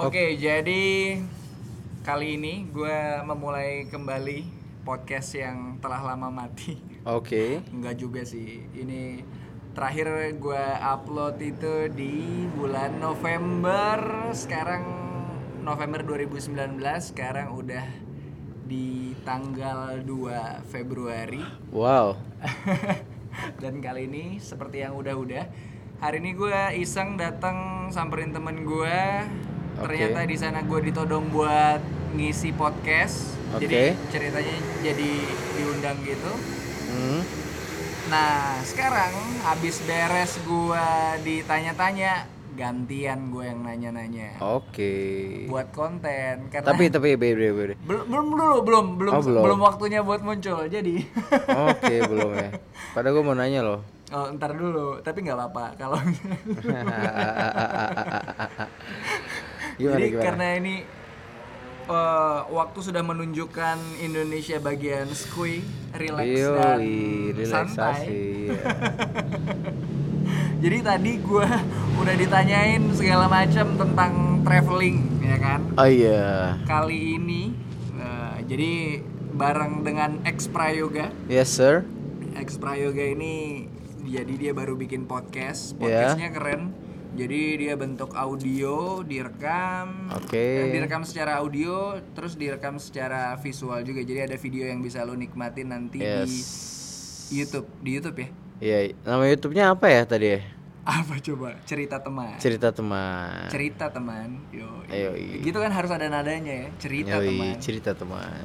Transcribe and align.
Oke, 0.00 0.40
jadi 0.40 1.20
kali 2.00 2.40
ini 2.40 2.64
gue 2.72 3.20
memulai 3.28 3.84
kembali 3.92 4.40
podcast 4.88 5.36
yang 5.36 5.76
telah 5.84 6.00
lama 6.00 6.32
mati. 6.32 6.80
Oke. 7.04 7.60
Enggak 7.68 8.00
juga 8.00 8.24
sih. 8.24 8.64
Ini 8.72 9.20
terakhir 9.76 10.32
gue 10.40 10.64
upload 10.80 11.36
itu 11.44 11.92
di 11.92 12.48
bulan 12.56 13.04
November. 13.04 14.32
Sekarang 14.32 14.80
November 15.60 16.00
2019. 16.00 16.80
Sekarang 17.12 17.52
udah 17.52 17.84
di 18.64 19.12
tanggal 19.28 20.00
2 20.00 20.72
Februari. 20.72 21.44
Wow. 21.68 22.16
Dan 23.60 23.84
kali 23.84 24.08
ini 24.08 24.40
seperti 24.40 24.88
yang 24.88 24.96
udah-udah, 24.96 25.52
hari 26.00 26.24
ini 26.24 26.32
gue 26.32 26.80
iseng 26.80 27.20
datang 27.20 27.92
samperin 27.92 28.32
temen 28.32 28.64
gue. 28.64 29.28
Ternyata 29.74 30.20
di 30.22 30.36
sana 30.36 30.60
gue 30.60 30.80
ditodong 30.82 31.28
buat 31.28 31.80
ngisi 32.12 32.52
podcast. 32.52 33.32
Jadi 33.54 33.68
Oke. 33.68 33.84
ceritanya 34.08 34.54
jadi 34.80 35.10
diundang 35.54 35.98
gitu. 36.02 36.32
Hmm. 36.88 37.20
Nah 38.04 38.34
sekarang 38.62 39.12
habis 39.42 39.80
beres 39.82 40.36
gue 40.38 40.86
ditanya-tanya, 41.22 42.24
gantian 42.52 43.28
gue 43.28 43.44
yang 43.44 43.60
nanya-nanya 43.60 44.36
Oke. 44.38 44.92
buat 45.46 45.68
konten. 45.70 46.48
Karena 46.48 46.66
Tapi 46.66 46.88
tapi 46.88 47.08
beda 47.14 47.48
beda. 47.50 47.74
belum 47.78 48.04
belum 48.06 48.26
dulu 48.30 48.56
belum 48.62 48.86
belum 48.96 49.12
Oh, 49.12 49.20
belum. 49.20 49.42
belum 49.42 49.58
waktunya 49.62 50.00
buat 50.00 50.20
muncul. 50.20 50.64
Jadi 50.66 51.00
Oke 51.48 51.94
belum 52.10 52.30
ya. 52.34 52.48
Padahal 52.92 53.14
gue 53.14 53.24
mau 53.24 53.32
nanya 53.32 53.60
loh. 53.62 53.80
Oh, 54.12 54.28
ntar 54.30 54.52
dulu, 54.52 55.00
tapi 55.00 55.24
nggak 55.24 55.32
apa-apa 55.34 55.72
kalau 55.74 55.96
Gimana 59.74 59.94
Jadi 59.94 60.06
gimana? 60.08 60.22
karena 60.22 60.46
ini 60.54 60.74
eh, 61.84 62.40
waktu 62.48 62.78
sudah 62.80 63.02
menunjukkan 63.02 63.76
Indonesia 63.98 64.56
bagian 64.58 65.08
skui, 65.10 65.60
relax 65.92 66.26
dan 66.28 66.78
Yoi, 66.78 66.96
relaksasi. 67.32 67.74
santai. 67.74 68.06
ya. 68.46 68.60
Jadi 70.60 70.78
tadi 70.80 71.12
gue 71.18 71.48
udah 72.00 72.14
ditanyain 72.14 72.82
segala 72.92 73.26
macam 73.26 73.66
tentang 73.74 74.12
traveling, 74.42 74.98
ya 75.20 75.36
kan? 75.36 75.60
Oh 75.74 75.84
iya. 75.84 76.54
Kali 76.62 77.18
ini, 77.18 77.50
eh, 77.94 78.36
jadi 78.46 78.72
bareng 79.32 79.82
dengan 79.82 80.22
X 80.22 80.46
Prayoga. 80.46 81.10
Yes 81.26 81.50
sir. 81.50 81.82
X 82.32 82.56
Prayoga 82.56 83.02
ini 83.02 83.66
jadi 84.02 84.34
dia 84.34 84.52
baru 84.52 84.74
bikin 84.74 85.04
podcast, 85.04 85.74
Ya. 85.74 86.06
podcastnya 86.06 86.30
keren. 86.30 86.62
Jadi 87.12 87.60
dia 87.60 87.76
bentuk 87.76 88.16
audio, 88.16 89.04
direkam, 89.04 90.08
Oke. 90.16 90.40
eh, 90.40 90.72
direkam 90.72 91.04
secara 91.04 91.44
audio, 91.44 92.00
terus 92.16 92.40
direkam 92.40 92.80
secara 92.80 93.36
visual 93.36 93.84
juga. 93.84 94.00
Jadi 94.00 94.24
ada 94.24 94.36
video 94.40 94.64
yang 94.64 94.80
bisa 94.80 95.04
lo 95.04 95.12
nikmatin 95.12 95.68
nanti 95.68 96.00
Yes. 96.00 96.24
di 96.24 96.40
YouTube, 97.36 97.68
di 97.84 97.90
YouTube 97.92 98.16
ya. 98.16 98.28
Iya. 98.58 98.78
Nama 99.04 99.24
YouTube-nya 99.28 99.64
apa 99.70 99.86
ya 99.92 100.02
tadi 100.08 100.26
ya? 100.30 100.40
Apa 100.82 101.20
coba? 101.20 101.52
Cerita 101.62 102.00
teman. 102.00 102.34
Cerita 102.40 102.68
teman. 102.72 103.46
Cerita 103.46 103.86
teman. 103.86 104.28
Yo. 104.48 104.66
Yoi. 104.88 105.44
Gitu 105.44 105.58
kan 105.60 105.68
harus 105.68 105.92
ada 105.92 106.08
nadanya 106.08 106.64
ya. 106.64 106.68
Cerita 106.80 107.20
Yoi, 107.20 107.28
teman. 107.28 107.54
cerita 107.60 107.90
teman. 107.92 108.40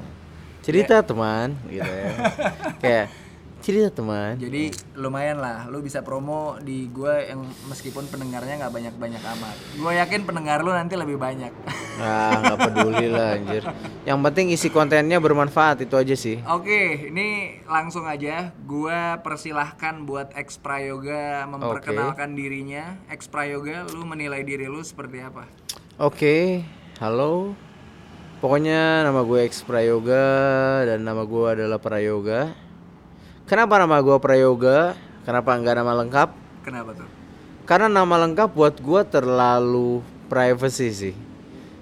Cerita 0.59 0.95
teman 0.99 1.47
gitu 1.71 1.87
ya. 1.87 2.11
Kayak 2.83 3.05
cerita 3.67 3.99
teman. 3.99 4.39
Jadi 4.39 4.71
lumayan 4.95 5.43
lah, 5.43 5.67
lu 5.67 5.83
bisa 5.83 5.99
promo 5.99 6.55
di 6.63 6.87
gua 6.87 7.19
yang 7.19 7.43
meskipun 7.67 8.07
pendengarnya 8.07 8.63
nggak 8.63 8.71
banyak-banyak 8.71 9.19
amat. 9.19 9.55
Gue 9.75 9.91
yakin 9.99 10.23
pendengar 10.23 10.63
lu 10.63 10.71
nanti 10.71 10.95
lebih 10.95 11.19
banyak. 11.19 11.51
Ah, 11.97 12.37
nggak 12.37 12.61
peduli 12.61 13.09
lah 13.09 13.41
anjir. 13.41 13.65
Yang 14.05 14.19
penting 14.21 14.53
isi 14.53 14.69
kontennya 14.69 15.17
bermanfaat 15.17 15.81
itu 15.81 15.97
aja 15.97 16.13
sih. 16.13 16.37
Oke, 16.45 17.09
ini 17.09 17.57
langsung 17.65 18.05
aja. 18.05 18.53
Gua 18.69 19.17
persilahkan 19.25 20.05
buat 20.05 20.29
X 20.37 20.61
Prayoga 20.61 21.49
memperkenalkan 21.49 22.37
dirinya. 22.37 23.01
X 23.09 23.25
Prayoga, 23.25 23.89
lu 23.89 24.05
menilai 24.05 24.45
diri 24.45 24.69
lu 24.69 24.77
seperti 24.85 25.25
apa? 25.25 25.49
Oke, 25.97 26.61
halo. 27.01 27.57
Pokoknya 28.37 29.01
nama 29.01 29.25
gue 29.25 29.49
X 29.49 29.65
Prayoga 29.65 30.29
dan 30.85 31.01
nama 31.01 31.25
gue 31.25 31.47
adalah 31.49 31.81
Prayoga. 31.81 32.66
Kenapa 33.47 33.79
nama 33.79 34.03
gue 34.03 34.17
Prayoga? 34.19 34.91
Kenapa 35.23 35.55
nggak 35.55 35.75
nama 35.79 35.93
lengkap? 36.03 36.29
Kenapa 36.67 36.91
tuh? 36.91 37.07
Karena 37.63 37.87
nama 37.87 38.15
lengkap 38.27 38.51
buat 38.51 38.75
gue 38.75 39.01
terlalu 39.07 40.03
privacy 40.27 40.87
sih. 40.91 41.15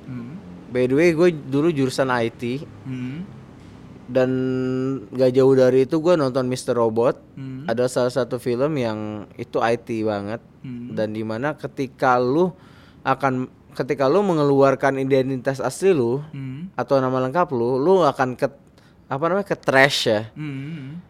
Hmm. 0.05 0.37
By 0.69 0.85
the 0.85 0.93
way, 0.93 1.09
gue 1.13 1.33
dulu 1.33 1.73
jurusan 1.73 2.09
IT 2.09 2.61
Hmm. 2.85 3.25
dan 4.05 4.29
gak 5.09 5.33
jauh 5.33 5.57
dari 5.57 5.89
itu 5.89 5.97
gue 5.97 6.13
nonton 6.13 6.45
Mr. 6.45 6.77
Robot. 6.77 7.17
Hmm. 7.33 7.65
Ada 7.65 7.89
salah 7.89 8.13
satu 8.13 8.37
film 8.37 8.77
yang 8.77 9.25
itu 9.33 9.57
IT 9.57 10.05
banget 10.05 10.41
Hmm. 10.61 10.93
dan 10.93 11.13
di 11.13 11.25
mana 11.25 11.57
ketika 11.57 12.17
lu 12.17 12.53
akan 13.01 13.49
ketika 13.73 14.05
lu 14.05 14.21
mengeluarkan 14.21 15.01
identitas 15.01 15.57
asli 15.57 15.91
lu 15.91 16.21
Hmm. 16.29 16.69
atau 16.77 17.01
nama 17.01 17.25
lengkap 17.25 17.49
lu, 17.49 17.77
lu 17.77 18.05
akan 18.05 18.37
ke 18.37 18.45
apa 19.05 19.23
namanya 19.25 19.49
ke 19.49 19.57
trash 19.57 19.99
ya. 20.05 20.29
Hmm. 20.33 21.01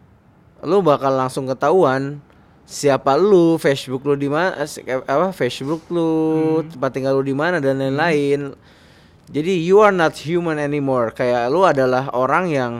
Lu 0.66 0.82
bakal 0.82 1.14
langsung 1.14 1.46
ketahuan 1.46 2.18
siapa 2.66 3.14
lu, 3.14 3.54
Facebook 3.62 4.02
lu 4.02 4.18
di 4.18 4.26
mana, 4.26 4.66
eh, 4.66 4.98
apa 5.06 5.30
Facebook 5.30 5.86
lu, 5.86 6.60
tempat 6.66 6.90
tinggal 6.90 7.14
lu 7.14 7.22
di 7.22 7.38
mana 7.38 7.62
dan 7.62 7.78
lain-lain. 7.78 8.50
Jadi 9.30 9.62
you 9.62 9.78
are 9.78 9.94
not 9.94 10.18
human 10.18 10.58
anymore. 10.58 11.14
Kayak 11.14 11.54
lu 11.54 11.62
adalah 11.62 12.10
orang 12.10 12.50
yang 12.50 12.72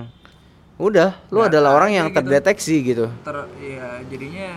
udah, 0.83 1.15
lu 1.31 1.47
adalah 1.47 1.79
orang 1.79 1.95
yang 1.95 2.07
terdeteksi 2.11 2.83
gitu. 2.83 3.07
Ter 3.23 3.47
ya 3.63 4.03
jadinya 4.11 4.51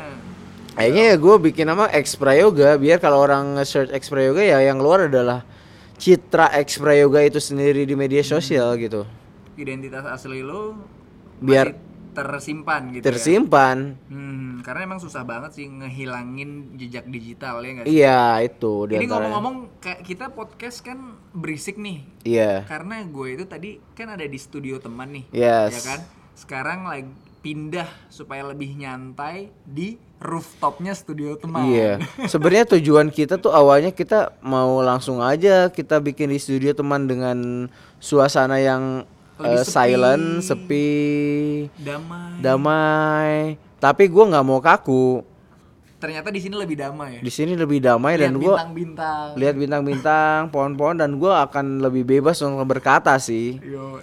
Kayaknya 0.79 1.03
ya 1.11 1.15
gue 1.19 1.35
bikin 1.43 1.65
nama 1.67 1.91
X 1.91 2.15
Prayoga 2.15 2.79
biar 2.79 3.03
kalau 3.03 3.19
orang 3.19 3.59
nge-search 3.59 3.91
X 3.99 4.07
Prayoga 4.07 4.39
ya 4.39 4.63
yang 4.63 4.79
keluar 4.79 5.11
adalah 5.11 5.43
citra 5.99 6.55
X 6.63 6.79
Prayoga 6.79 7.19
itu 7.19 7.35
sendiri 7.43 7.83
di 7.83 7.99
media 7.99 8.23
sosial 8.23 8.79
gitu. 8.79 9.03
identitas 9.59 10.07
asli 10.07 10.39
lu 10.39 10.79
Biar 11.43 11.75
tersimpan 12.23 12.81
gitu 12.91 13.03
ya. 13.03 13.07
tersimpan. 13.11 13.77
Hmm, 14.11 14.61
karena 14.65 14.81
emang 14.89 14.99
susah 14.99 15.23
banget 15.23 15.55
sih 15.55 15.65
ngehilangin 15.67 16.75
jejak 16.75 17.07
digital 17.07 17.63
ya 17.63 17.69
nggak 17.79 17.85
sih? 17.85 17.95
Iya 18.03 18.21
itu 18.43 18.73
Ini 18.91 19.05
ngomong-ngomong 19.07 19.55
kayak 19.79 20.01
kita 20.03 20.25
podcast 20.35 20.83
kan 20.83 21.19
berisik 21.31 21.79
nih. 21.79 22.03
Iya. 22.27 22.67
Karena 22.67 23.01
gue 23.05 23.27
itu 23.39 23.45
tadi 23.47 23.79
kan 23.95 24.11
ada 24.13 24.25
di 24.27 24.39
studio 24.39 24.77
teman 24.77 25.15
nih. 25.15 25.25
Yes. 25.31 25.73
Ya 25.79 25.81
kan? 25.95 25.99
Sekarang 26.35 26.79
lagi 26.87 27.11
pindah 27.39 27.87
supaya 28.11 28.43
lebih 28.43 28.75
nyantai 28.75 29.47
di 29.63 29.95
rooftopnya 30.19 30.91
studio 30.91 31.39
teman. 31.39 31.71
Iya. 31.71 32.03
Sebenarnya 32.31 32.75
tujuan 32.75 33.07
kita 33.07 33.39
tuh 33.39 33.55
awalnya 33.55 33.95
kita 33.95 34.35
mau 34.43 34.83
langsung 34.83 35.23
aja 35.23 35.71
kita 35.71 36.03
bikin 36.03 36.35
di 36.35 36.39
studio 36.39 36.75
teman 36.75 37.07
dengan 37.07 37.67
suasana 38.03 38.59
yang 38.59 39.07
Eh, 39.39 39.63
sepi. 39.63 39.71
silent, 39.71 40.25
sepi, 40.43 40.89
Damai. 41.79 42.43
damai. 42.43 43.33
Tapi 43.79 44.03
gua 44.11 44.27
nggak 44.27 44.45
mau 44.45 44.59
kaku. 44.59 45.23
Ternyata 45.99 46.31
di 46.31 46.39
sini 46.39 46.55
lebih 46.55 46.79
damai 46.79 47.19
ya. 47.19 47.21
Di 47.23 47.31
sini 47.31 47.59
lebih 47.59 47.79
damai 47.79 48.15
Lihat 48.15 48.23
dan 48.23 48.33
gua 48.35 48.55
bintang-bintang. 48.55 49.27
lihat 49.35 49.55
bintang-bintang, 49.55 50.39
pohon-pohon 50.55 50.95
dan 50.95 51.11
gua 51.15 51.43
akan 51.43 51.79
lebih 51.79 52.03
bebas 52.03 52.39
untuk 52.39 52.63
berkata 52.65 53.15
sih. 53.19 53.59
Yo, 53.59 53.99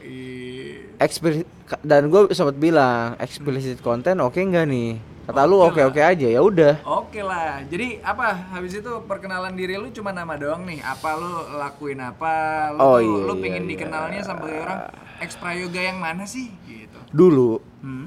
Ekspli 0.96 1.44
dan 1.84 2.08
gue 2.08 2.32
sempat 2.32 2.56
bilang 2.56 3.20
explicit 3.20 3.82
content 3.84 4.16
oke 4.22 4.38
nggak 4.38 4.64
nih? 4.64 4.96
Kata 5.26 5.42
lu 5.42 5.58
oke 5.58 5.82
oke 5.82 5.98
aja 5.98 6.22
ya 6.24 6.38
udah. 6.38 6.78
Oke 6.86 7.18
lah. 7.18 7.58
Jadi 7.66 7.98
apa? 7.98 8.30
Habis 8.48 8.78
itu 8.78 8.92
perkenalan 9.04 9.52
diri 9.52 9.74
lu 9.74 9.90
cuma 9.90 10.14
nama 10.14 10.38
doang 10.38 10.62
nih. 10.62 10.78
Apa 10.80 11.18
lu 11.18 11.30
lakuin 11.52 11.98
apa? 11.98 12.32
Lu, 12.70 12.78
Oh, 12.78 12.98
iya, 12.98 13.16
lu 13.26 13.34
iya, 13.34 13.42
pengen 13.42 13.62
iya. 13.64 13.70
dikenalnya 13.74 14.20
sampai 14.22 14.50
orang 14.54 14.80
ex 15.18 15.34
prayoga 15.34 15.80
yang 15.82 15.98
mana 15.98 16.22
sih? 16.24 16.54
Gitu. 16.62 16.98
Dulu 17.10 17.58
Hmm. 17.82 18.06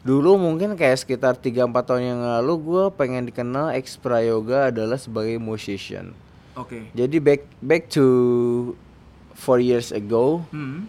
Dulu 0.00 0.36
mungkin 0.36 0.72
kayak 0.74 1.00
sekitar 1.00 1.32
3-4 1.34 1.64
tahun 1.80 2.04
yang 2.06 2.20
lalu 2.20 2.52
gue 2.60 2.84
pengen 2.92 3.24
dikenal 3.24 3.72
ex 3.72 3.96
Prayoga 3.96 4.68
adalah 4.68 5.00
sebagai 5.00 5.40
musician. 5.40 6.12
Oke. 6.54 6.92
Jadi 6.92 7.16
back 7.18 7.48
back 7.58 7.88
to 7.88 8.04
four 9.32 9.56
years 9.58 9.88
ago 9.90 10.44
Hmm. 10.48 10.84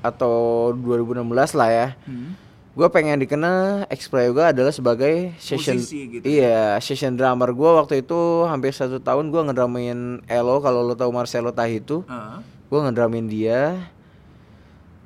atau 0.00 0.70
2016 0.70 1.50
lah 1.50 1.66
ya. 1.66 1.88
Hmm. 2.06 2.38
Gue 2.74 2.90
pengen 2.90 3.16
dikenal 3.16 3.86
ex 3.86 4.10
Prayoga 4.10 4.50
adalah 4.50 4.74
sebagai 4.74 5.30
session 5.38 5.78
Musisi 5.78 6.10
gitu. 6.10 6.24
Iya, 6.26 6.74
session 6.78 7.14
drummer 7.14 7.54
gue 7.54 7.70
waktu 7.72 8.02
itu 8.02 8.18
hampir 8.44 8.74
satu 8.74 8.98
tahun 8.98 9.30
gue 9.30 9.46
ngedramain 9.46 10.18
Elo 10.26 10.58
kalau 10.58 10.82
lo 10.82 10.94
tahu 10.94 11.10
Marcelo 11.10 11.50
Tahitu. 11.50 12.02
Ah. 12.06 12.42
gue 12.64 12.80
ngedramin 12.80 13.30
dia 13.30 13.86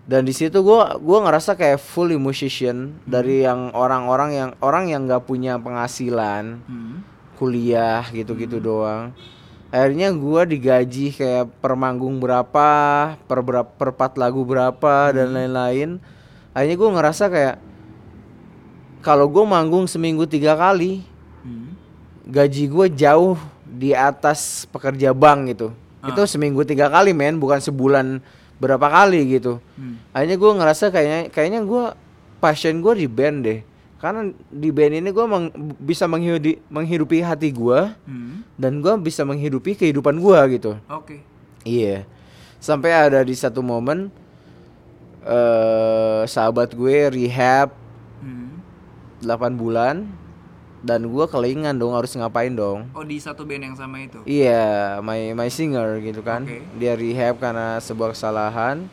dan 0.09 0.25
di 0.25 0.33
situ 0.33 0.65
gue 0.65 0.79
gua 0.97 1.19
ngerasa 1.21 1.53
kayak 1.53 1.77
fully 1.77 2.17
musician 2.17 2.97
dari 3.05 3.45
yang 3.45 3.77
orang-orang 3.77 4.31
yang 4.33 4.51
orang 4.59 4.89
yang 4.89 5.05
nggak 5.05 5.29
punya 5.29 5.61
penghasilan 5.61 6.65
Hmm. 6.65 7.05
kuliah 7.37 8.09
gitu-gitu 8.09 8.57
doang 8.57 9.13
akhirnya 9.69 10.09
gua 10.17 10.49
digaji 10.49 11.13
kayak 11.13 11.53
per 11.61 11.77
manggung 11.77 12.17
berapa 12.17 12.71
per 13.21 13.39
berapa 13.45 13.69
per 13.69 13.93
part 13.93 14.17
lagu 14.17 14.49
berapa 14.49 15.13
dan 15.13 15.37
lain-lain 15.37 16.01
akhirnya 16.59 16.75
gua 16.77 16.91
ngerasa 16.93 17.25
kayak 17.27 17.57
kalau 19.01 19.27
gua 19.27 19.47
manggung 19.49 19.87
seminggu 19.87 20.27
tiga 20.27 20.55
kali 20.55 21.07
Hmm. 21.39 21.71
gaji 22.27 22.67
gue 22.67 22.87
jauh 22.93 23.39
di 23.65 23.95
atas 23.95 24.67
pekerja 24.67 25.15
bank 25.15 25.49
gitu 25.49 25.71
itu 26.03 26.19
seminggu 26.27 26.61
tiga 26.61 26.91
kali 26.91 27.15
men 27.15 27.39
bukan 27.39 27.57
sebulan 27.57 28.19
berapa 28.57 28.85
kali 28.85 29.39
gitu 29.39 29.63
Hmm. 29.75 30.03
akhirnya 30.11 30.37
gue 30.37 30.51
ngerasa 30.53 30.85
kayaknya 30.91 31.21
kayaknya 31.31 31.61
gue 31.63 31.85
passion 32.37 32.83
gue 32.83 32.93
di 32.97 33.07
band 33.07 33.39
deh 33.41 33.61
karena 33.97 34.29
di 34.47 34.69
band 34.69 34.95
ini 34.95 35.09
gue 35.09 35.25
bisa 35.81 36.05
menghidupi, 36.05 36.59
menghidupi 36.67 37.19
hati 37.19 37.49
gue 37.49 37.81
Hmm. 38.05 38.43
dan 38.55 38.83
gue 38.83 38.93
bisa 38.99 39.23
menghidupi 39.23 39.73
kehidupan 39.75 40.19
gue 40.19 40.39
gitu 40.53 40.75
Oke. 40.91 41.23
iya 41.63 42.03
sampai 42.59 42.91
ada 42.91 43.23
di 43.23 43.33
satu 43.33 43.63
momen 43.63 44.11
eh 45.23 46.23
sahabat 46.25 46.73
gue 46.73 47.09
rehab 47.09 47.75
Hmm. 48.19 48.59
8 49.23 49.55
bulan 49.55 50.11
dan 50.79 51.07
gue 51.07 51.25
kelingan 51.27 51.75
dong 51.75 51.95
harus 51.95 52.15
ngapain 52.15 52.51
dong 52.51 52.87
Oh 52.95 53.03
di 53.03 53.19
satu 53.19 53.43
band 53.43 53.67
yang 53.67 53.75
sama 53.75 53.99
itu. 53.99 54.23
Iya, 54.23 54.99
my 55.03 55.35
my 55.35 55.51
singer 55.51 55.99
gitu 55.99 56.23
kan. 56.23 56.47
Oke. 56.47 56.63
Dia 56.79 56.95
rehab 56.95 57.39
karena 57.39 57.79
sebuah 57.79 58.15
kesalahan. 58.15 58.87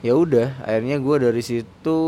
Ya 0.00 0.14
udah, 0.14 0.54
akhirnya 0.62 0.96
gue 0.96 1.16
dari 1.20 1.42
situ 1.42 1.98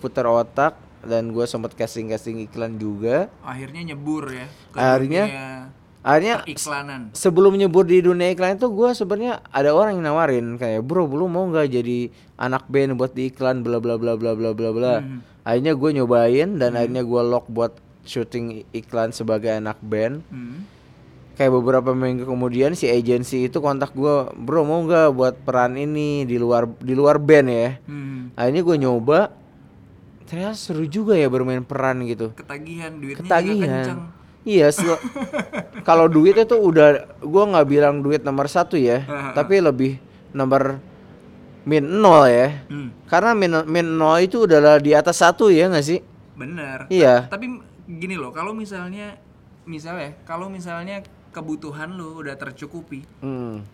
putar 0.00 0.26
otak 0.26 0.74
dan 1.00 1.30
gue 1.30 1.44
sempat 1.46 1.76
casting 1.76 2.10
casting 2.10 2.42
iklan 2.42 2.74
juga. 2.74 3.28
Akhirnya 3.40 3.92
nyebur 3.92 4.26
ya. 4.28 4.48
Akhirnya 4.72 5.24
dunia 5.28 5.65
Akhirnya 6.06 6.38
periklanan. 6.40 7.10
sebelum 7.10 7.58
nyebur 7.58 7.82
di 7.82 7.98
dunia 7.98 8.30
iklan 8.30 8.54
itu 8.54 8.70
gue 8.70 8.94
sebenarnya 8.94 9.42
ada 9.50 9.74
orang 9.74 9.98
yang 9.98 10.06
nawarin 10.06 10.54
kayak 10.54 10.80
bro, 10.80 11.02
lu 11.02 11.26
mau 11.26 11.50
nggak 11.50 11.66
jadi 11.66 11.98
anak 12.38 12.70
band 12.70 12.94
buat 12.94 13.10
di 13.10 13.26
iklan 13.26 13.66
bla 13.66 13.82
bla 13.82 13.98
bla 13.98 14.14
bla 14.14 14.38
bla 14.38 14.54
bla 14.54 14.70
bla. 14.70 14.94
Hmm. 15.02 15.26
Akhirnya 15.42 15.74
gue 15.74 15.90
nyobain 15.92 16.48
dan 16.54 16.78
akhirnya 16.78 17.02
gue 17.02 17.22
lock 17.22 17.50
buat 17.50 17.74
syuting 18.02 18.62
iklan 18.70 19.10
sebagai 19.10 19.50
anak 19.50 19.82
band. 19.82 20.22
Hmm. 20.30 20.62
kayak 21.36 21.52
beberapa 21.52 21.92
minggu 21.92 22.24
kemudian 22.24 22.72
si 22.72 22.88
agensi 22.88 23.44
itu 23.44 23.60
kontak 23.60 23.92
gue 23.92 24.32
bro 24.32 24.64
mau 24.64 24.80
nggak 24.80 25.12
buat 25.12 25.34
peran 25.44 25.76
ini 25.76 26.24
di 26.24 26.40
luar 26.40 26.64
di 26.80 26.96
luar 26.96 27.20
band 27.20 27.48
ya 27.52 27.68
Hmm. 27.84 28.32
akhirnya 28.32 28.64
gue 28.64 28.76
nyoba 28.80 29.18
ternyata 30.24 30.56
seru 30.56 30.88
juga 30.88 31.12
ya 31.12 31.28
bermain 31.28 31.60
peran 31.60 32.08
gitu 32.08 32.32
Ketagihan 32.32 32.96
duitnya 32.96 33.20
juga 33.20 33.28
ketagihan 33.28 33.68
kenceng. 33.68 34.00
Iya 34.46 34.70
sel- 34.70 35.02
kalau 35.82 36.06
duit 36.06 36.32
itu 36.34 36.54
udah 36.54 36.88
gue 37.18 37.44
nggak 37.44 37.66
bilang 37.66 37.98
duit 37.98 38.22
nomor 38.22 38.46
satu 38.46 38.74
ya 38.74 39.02
tapi 39.32 39.58
lebih 39.58 39.98
nomor 40.30 40.78
min 41.62 41.82
nol 41.82 42.24
ya 42.24 42.62
Hmm. 42.64 42.94
karena 43.04 43.34
min 43.34 43.50
min 43.66 43.86
nol 43.92 44.16
itu 44.20 44.46
adalah 44.46 44.78
di 44.78 44.94
atas 44.94 45.18
satu 45.18 45.50
ya 45.50 45.66
nggak 45.66 45.82
sih 45.84 45.98
Bener. 46.32 46.86
iya 46.86 47.26
Tapi 47.26 47.48
gini 47.88 48.14
loh, 48.14 48.30
kalau 48.30 48.52
misalnya 48.52 49.18
misalnya 49.64 50.14
kalau 50.22 50.46
misalnya 50.46 51.02
kebutuhan 51.30 51.90
lu 51.90 52.20
udah 52.20 52.34
tercukupi, 52.34 53.02
Hmm. 53.18 53.64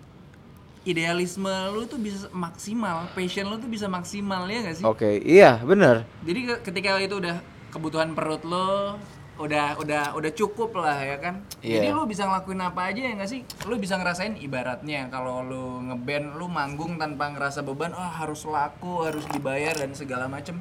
idealisme 0.82 1.46
lu 1.70 1.84
tuh 1.84 1.96
bisa 1.96 2.26
maksimal, 2.30 3.06
passion 3.10 3.46
lu 3.46 3.56
tuh 3.56 3.66
bisa 3.66 3.86
maksimal 3.86 4.46
ya 4.46 4.62
gak 4.62 4.76
sih? 4.76 4.84
oke 4.84 5.10
iya 5.18 5.60
bener 5.60 6.02
Jadi 6.22 6.40
ke- 6.44 6.60
ketika 6.64 6.98
itu 6.98 7.14
udah 7.14 7.38
kebutuhan 7.68 8.12
perut 8.12 8.42
lo 8.42 8.98
udah 9.32 9.80
udah 9.80 10.04
udah 10.12 10.30
cukup 10.30 10.76
lah 10.76 10.98
ya 10.98 11.16
kan. 11.16 11.40
Jadi 11.58 11.88
Iya. 11.88 11.96
lu 11.96 12.04
bisa 12.04 12.24
ngelakuin 12.24 12.60
apa 12.60 12.92
aja 12.92 13.00
ya 13.00 13.12
gak 13.14 13.26
sih? 13.26 13.40
Lu 13.64 13.76
bisa 13.76 13.96
ngerasain 13.96 14.36
ibaratnya 14.36 15.08
kalau 15.08 15.40
lu 15.40 15.64
ngeband 15.82 16.36
lu 16.36 16.46
manggung 16.46 16.96
tanpa 16.96 17.32
ngerasa 17.32 17.60
beban, 17.60 17.90
oh 17.90 18.10
harus 18.12 18.44
laku, 18.44 19.02
harus 19.02 19.24
dibayar 19.26 19.72
dan 19.72 19.92
segala 19.92 20.26
macem. 20.26 20.60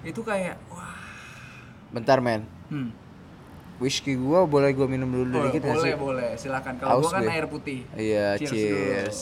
Itu 0.00 0.20
kayak 0.20 0.56
wah. 0.68 0.96
bentar 1.90 2.18
men 2.18 2.46
Hmm. 2.66 2.94
whisky 3.76 4.14
gua 4.14 4.46
boleh 4.46 4.70
gua 4.70 4.86
minum 4.86 5.10
dulu 5.10 5.26
Boleh, 5.34 5.50
dikit 5.50 5.62
nggak 5.62 5.74
boleh, 5.74 5.84
sih 5.84 5.98
boleh, 5.98 6.30
silakan. 6.36 6.74
Kalau 6.78 7.02
gua 7.02 7.10
kan 7.10 7.22
gue. 7.22 7.32
air 7.32 7.46
putih. 7.46 7.80
Iya, 7.92 8.38
Cheers 8.38 8.50
cheers. 8.50 9.18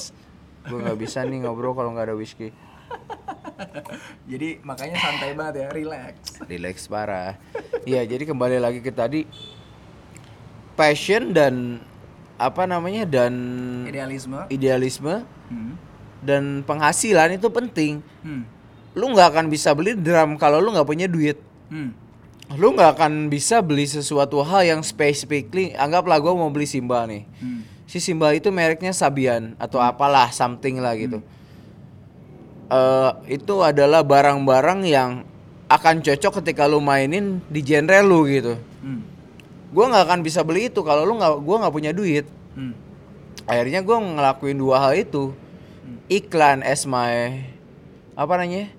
Gue 0.63 0.79
nggak 0.79 1.01
bisa 1.01 1.25
nih 1.25 1.41
ngobrol 1.41 1.73
kalau 1.73 1.91
nggak 1.91 2.13
ada 2.13 2.15
whisky. 2.15 2.53
Jadi 4.31 4.61
makanya 4.61 4.97
santai 4.97 5.33
banget 5.33 5.55
ya, 5.65 5.69
relax. 5.71 6.15
Relax 6.45 6.77
parah. 6.87 7.35
Iya, 7.83 8.05
jadi 8.05 8.29
kembali 8.29 8.61
lagi 8.61 8.79
ke 8.79 8.93
tadi 8.93 9.25
passion 10.77 11.33
dan 11.33 11.83
apa 12.39 12.69
namanya 12.69 13.03
dan 13.03 13.33
Idealisme. 13.83 14.47
idealisme 14.47 15.27
Hmm. 15.49 15.75
dan 16.21 16.61
penghasilan 16.63 17.35
itu 17.35 17.49
penting. 17.49 18.05
Hmm. 18.21 18.45
Lu 18.93 19.11
nggak 19.11 19.33
akan 19.33 19.47
bisa 19.49 19.73
beli 19.73 19.97
drum 19.97 20.37
kalau 20.37 20.61
lu 20.61 20.71
nggak 20.71 20.87
punya 20.87 21.09
duit. 21.09 21.41
Hmm. 21.73 21.97
Lu 22.55 22.77
nggak 22.77 23.01
akan 23.01 23.27
bisa 23.27 23.59
beli 23.59 23.89
sesuatu 23.89 24.39
hal 24.45 24.63
yang 24.63 24.81
specifically 24.85 25.73
anggaplah 25.75 26.21
gue 26.21 26.31
mau 26.31 26.53
beli 26.53 26.69
Simba 26.69 27.09
nih. 27.09 27.25
Hmm. 27.41 27.65
si 27.89 27.97
Simba 27.99 28.37
itu 28.37 28.53
mereknya 28.53 28.93
Sabian 28.93 29.57
atau 29.57 29.81
apalah 29.81 30.29
something 30.29 30.77
lah 30.77 30.93
gitu. 30.95 31.25
Eh 32.69 33.11
itu 33.41 33.55
adalah 33.65 34.05
barang-barang 34.05 34.81
yang 34.85 35.25
akan 35.69 36.01
cocok 36.01 36.41
ketika 36.41 36.69
lu 36.69 36.81
mainin 36.81 37.41
di 37.49 37.65
genre 37.65 38.01
lu 38.05 38.29
gitu. 38.29 38.57
Hmm. 38.85 39.05
Gua 39.73 39.89
nggak 39.89 40.05
akan 40.09 40.21
bisa 40.21 40.41
beli 40.45 40.69
itu 40.69 40.81
kalau 40.81 41.05
lu 41.05 41.17
nggak 41.17 41.33
gua 41.41 41.57
nggak 41.65 41.75
punya 41.75 41.93
duit. 41.93 42.29
Hmm. 42.53 42.73
Akhirnya 43.49 43.81
gua 43.81 44.01
ngelakuin 44.01 44.57
dua 44.57 44.77
hal 44.81 44.93
itu. 44.97 45.33
Iklan 46.09 46.65
as 46.65 46.85
my 46.85 47.45
apa 48.13 48.33
namanya? 48.37 48.73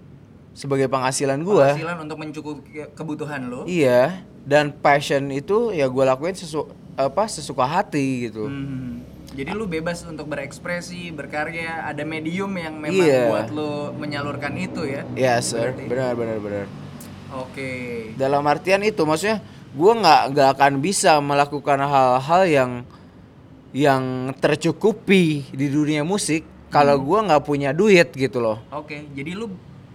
sebagai 0.50 0.91
penghasilan 0.91 1.39
gua. 1.39 1.71
Penghasilan 1.71 1.97
untuk 2.03 2.18
mencukupi 2.19 2.68
ke- 2.68 2.91
kebutuhan 2.91 3.47
lo. 3.47 3.63
Iya, 3.63 4.19
dan 4.44 4.75
passion 4.75 5.31
itu 5.31 5.71
ya 5.71 5.88
gua 5.88 6.12
lakuin 6.12 6.36
sesu 6.36 6.68
apa 7.00 7.31
sesuka 7.31 7.63
hati 7.63 8.27
gitu. 8.27 8.51
Hmm. 8.51 9.00
Jadi 9.39 9.56
lu 9.56 9.65
bebas 9.65 10.03
untuk 10.03 10.27
berekspresi, 10.27 11.09
berkarya, 11.09 11.86
ada 11.86 12.03
medium 12.03 12.51
yang 12.51 12.75
memang 12.75 13.00
Iya. 13.00 13.24
buat 13.25 13.47
lu 13.50 13.71
menyalurkan 13.95 14.51
itu 14.53 14.83
ya. 14.83 15.07
Ya, 15.15 15.39
sir. 15.39 15.71
Berarti. 15.71 15.88
Benar 15.88 16.12
benar 16.13 16.38
benar. 16.38 16.65
Oke. 17.31 17.71
dalam 18.15 18.41
artian 18.44 18.81
itu 18.81 19.06
maksudnya 19.06 19.38
gue 19.69 19.94
nggak 19.95 20.21
nggak 20.33 20.50
akan 20.51 20.74
bisa 20.80 21.21
melakukan 21.21 21.77
hal-hal 21.80 22.41
yang 22.44 22.71
yang 23.69 24.03
tercukupi 24.36 25.45
di 25.47 25.68
dunia 25.69 26.01
musik 26.01 26.41
kalau 26.68 26.98
Hmm. 26.98 27.05
gua 27.05 27.19
nggak 27.24 27.43
punya 27.43 27.69
duit 27.69 28.10
gitu 28.12 28.38
loh 28.39 28.58
Oke, 28.72 29.05
jadi 29.12 29.38
lu 29.38 29.46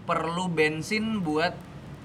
perlu 0.04 0.46
bensin 0.46 1.18
buat 1.18 1.50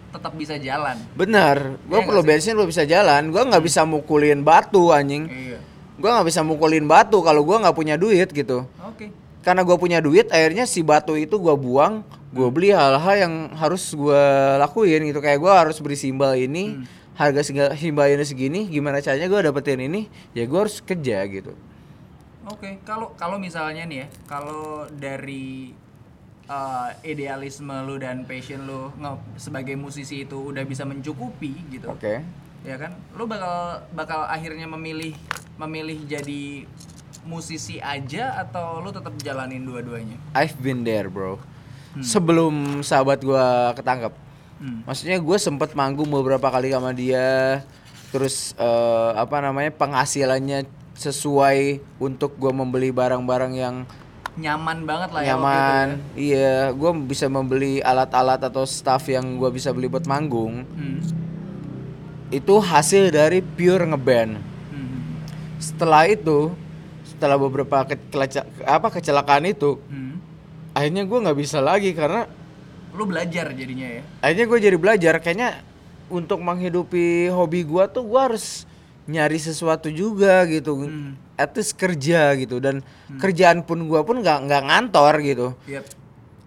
tetap 0.10 0.34
bisa 0.34 0.58
jalan. 0.58 0.98
benar 1.13 1.77
gue 1.79 1.93
Iya 1.96 2.08
perlu 2.10 2.22
bensin 2.24 2.58
lu 2.58 2.65
bisa 2.65 2.81
jalan 2.84 3.29
gua 3.29 3.46
nggak 3.46 3.62
bisa 3.62 3.86
mukulin 3.86 4.41
batu 4.41 4.89
anjing 4.89 5.29
Iya. 5.29 5.62
Gua 6.00 6.10
nggak 6.18 6.27
bisa 6.27 6.41
mukulin 6.41 6.88
batu 6.88 7.20
kalau 7.20 7.44
gua 7.44 7.60
nggak 7.62 7.75
punya 7.75 7.96
duit 7.96 8.32
gitu. 8.32 8.65
Oke. 8.82 9.12
karena 9.39 9.63
gua 9.63 9.79
punya 9.79 10.03
duit 10.03 10.27
akhirnya 10.27 10.68
si 10.68 10.84
batu 10.84 11.15
itu 11.15 11.36
gua 11.39 11.56
buang 11.56 12.03
gua 12.32 12.50
beli 12.51 12.75
hal-hal 12.75 13.15
yang 13.15 13.34
harus 13.56 13.91
gua 13.94 14.58
lakuin 14.58 15.06
gitu. 15.08 15.20
Kayak 15.20 15.39
gua 15.39 15.53
harus 15.63 15.79
beli 15.79 15.96
simbal 15.96 16.36
ini 16.36 16.84
harga 17.15 17.44
simbal 17.75 18.08
ini 18.08 18.24
segini 18.24 18.68
gimana 18.68 19.00
caranya 19.00 19.27
gua 19.27 19.44
dapetin 19.44 19.79
ini 19.79 20.08
ya 20.32 20.44
gua 20.44 20.68
harus 20.68 20.79
kerja 20.79 21.24
gitu. 21.27 21.51
Oke, 22.50 22.82
kalau 22.82 23.13
kalau 23.13 23.38
misalnya 23.38 23.86
nih 23.86 23.98
ya, 24.03 24.08
kalau 24.25 24.89
dari 24.89 25.70
uh, 26.50 26.89
idealisme 27.06 27.72
lu 27.86 28.01
dan 28.01 28.25
passion 28.25 28.65
lu 28.65 28.89
nge- 28.98 29.38
sebagai 29.38 29.77
musisi 29.77 30.25
itu 30.25 30.50
udah 30.50 30.65
bisa 30.65 30.84
mencukupi 30.84 31.53
gitu. 31.70 31.88
oke 31.88 32.25
Ya 32.63 32.75
kan? 32.75 32.92
Lu 33.16 33.25
bakal 33.25 33.86
bakal 33.96 34.28
akhirnya 34.28 34.68
memilih 34.68 35.16
memilih 35.60 36.00
jadi 36.08 36.66
musisi 37.28 37.84
aja 37.84 38.39
atau 38.39 38.80
lu 38.80 38.89
tetap 38.92 39.12
jalanin 39.20 39.63
dua-duanya? 39.68 40.16
I've 40.36 40.56
been 40.60 40.88
there 40.88 41.12
bro 41.12 41.39
sebelum 42.00 42.86
sahabat 42.86 43.25
gua 43.25 43.74
ketangkep 43.74 44.13
Hmm. 44.60 44.84
maksudnya 44.84 45.16
gue 45.24 45.38
sempet 45.39 45.72
manggung 45.72 46.12
beberapa 46.12 46.51
kali 46.51 46.75
sama 46.75 46.92
dia 46.92 47.63
terus 48.12 48.51
eh, 48.60 49.12
apa 49.16 49.39
namanya 49.39 49.72
penghasilannya 49.72 50.68
sesuai 51.00 51.80
untuk 51.96 52.36
gua 52.36 52.51
membeli 52.51 52.92
barang-barang 52.92 53.54
yang 53.56 53.88
Nyaman 54.36 54.84
banget 54.84 55.16
lah 55.16 55.22
ya 55.24 55.39
nyaman 55.39 55.88
itu 55.96 56.36
iya 56.36 56.75
gue 56.75 56.92
bisa 57.08 57.32
membeli 57.32 57.80
alat-alat 57.80 58.44
atau 58.44 58.68
staff 58.68 59.08
yang 59.08 59.39
gua 59.39 59.48
bisa 59.48 59.72
beli 59.72 59.88
buat 59.88 60.04
manggung 60.04 60.68
ya. 60.68 60.75
Hmm. 60.75 61.00
Itu 62.29 62.53
hasil 62.55 63.09
dari 63.09 63.41
pure 63.41 63.86
ngeband 63.86 64.38
Hmm. 64.69 65.01
setelah 65.57 66.05
itu 66.05 66.53
setelah 67.03 67.36
beberapa 67.36 67.83
ke- 67.83 68.00
apa 68.62 68.88
kecelakaan 68.89 69.45
itu 69.45 69.81
Hmm. 69.83 70.21
akhirnya 70.71 71.03
gua 71.03 71.19
nggak 71.21 71.39
bisa 71.39 71.57
lagi 71.59 71.91
karena 71.91 72.29
Lu 72.91 73.03
belajar 73.03 73.50
jadinya 73.51 73.86
ya. 73.91 74.01
akhirnya 74.19 74.45
gue 74.45 74.59
jadi 74.62 74.75
belajar 74.75 75.13
kayaknya 75.17 75.62
untuk 76.07 76.38
menghidupi 76.39 77.29
hobi 77.29 77.62
gua 77.62 77.86
tuh 77.86 78.01
gua 78.03 78.27
harus 78.27 78.65
nyari 79.05 79.38
sesuatu 79.38 79.89
juga 79.89 80.45
gitu 80.45 80.77
Hmm. 80.79 81.17
at 81.33 81.50
least 81.51 81.74
kerja 81.75 82.33
gitu 82.36 82.57
dan 82.57 82.86
kerjaan 83.15 83.62
pun 83.62 83.81
gua 83.83 84.01
pun 84.01 84.19
nggak 84.19 84.38
nggak 84.43 84.63
ngantor 84.63 85.13
gitu 85.24 85.48
Yep. 85.65 85.83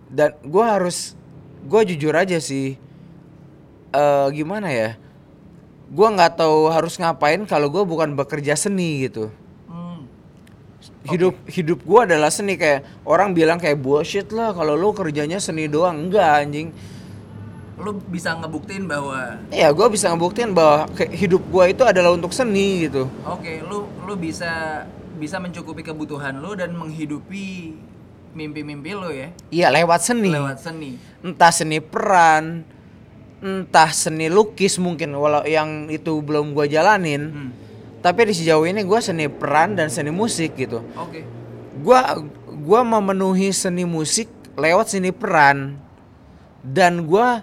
dan 0.08 0.30
gua 0.44 0.76
harus 0.76 1.18
gua 1.62 1.82
jujur 1.82 2.12
aja 2.12 2.38
sih 2.38 2.78
eh 3.90 4.26
gimana 4.32 4.68
ya 4.68 4.94
gua 5.92 6.08
nggak 6.16 6.40
tahu 6.40 6.72
harus 6.72 6.96
ngapain 6.96 7.44
kalau 7.44 7.68
gua 7.68 7.84
bukan 7.84 8.16
bekerja 8.16 8.56
seni 8.56 9.04
gitu. 9.06 9.28
Hmm. 9.68 10.08
hidup 11.04 11.36
hidup 11.46 11.84
gua 11.84 12.08
adalah 12.08 12.32
seni 12.32 12.56
kayak 12.56 13.04
orang 13.04 13.36
bilang 13.36 13.60
kayak 13.60 13.76
bullshit 13.76 14.32
lah 14.32 14.56
kalau 14.56 14.72
lu 14.72 14.96
kerjanya 14.96 15.36
seni 15.36 15.68
doang. 15.68 16.08
Enggak 16.08 16.48
anjing. 16.48 16.72
Lu 17.76 17.98
bisa 18.08 18.32
ngebuktiin 18.40 18.88
bahwa 18.88 19.36
ya 19.52 19.68
gua 19.70 19.92
bisa 19.92 20.08
ngebuktiin 20.08 20.56
bahwa 20.56 20.88
hidup 21.12 21.44
gua 21.52 21.68
itu 21.68 21.84
adalah 21.84 22.16
untuk 22.16 22.32
seni 22.32 22.88
gitu. 22.88 23.12
Oke, 23.28 23.60
lu 23.60 23.84
lu 24.08 24.16
bisa 24.16 24.82
bisa 25.20 25.36
mencukupi 25.38 25.84
kebutuhan 25.84 26.40
lu 26.40 26.56
dan 26.56 26.72
menghidupi 26.72 27.76
mimpi-mimpi 28.32 28.90
lu 28.96 29.12
ya. 29.12 29.28
Iya 29.52 29.68
lewat 29.68 30.00
seni. 30.00 30.32
Lewat 30.32 30.58
seni. 30.64 30.96
entah 31.22 31.52
seni 31.54 31.78
peran 31.78 32.66
entah 33.42 33.90
seni 33.90 34.26
lukis 34.26 34.78
mungkin 34.78 35.10
walau 35.12 35.42
yang 35.42 35.86
itu 35.88 36.14
belum 36.16 36.52
gua 36.52 36.64
jalanin 36.64 37.22
Hmm. 37.28 37.50
tapi 37.98 38.24
di 38.24 38.34
sejauh 38.34 38.62
ini 38.62 38.80
gua 38.82 38.98
seni 38.98 39.26
peran 39.26 39.74
dan 39.74 39.86
seni 39.86 40.08
musik 40.08 40.54
gitu 40.54 40.78
Oke. 40.94 41.26
gua 41.78 42.16
gua 42.56 42.80
memenuhi 42.82 43.50
seni 43.50 43.82
musik 43.82 44.26
lewat 44.54 44.86
seni 44.88 45.10
peran 45.10 45.74
dan 46.62 47.02
gua 47.02 47.42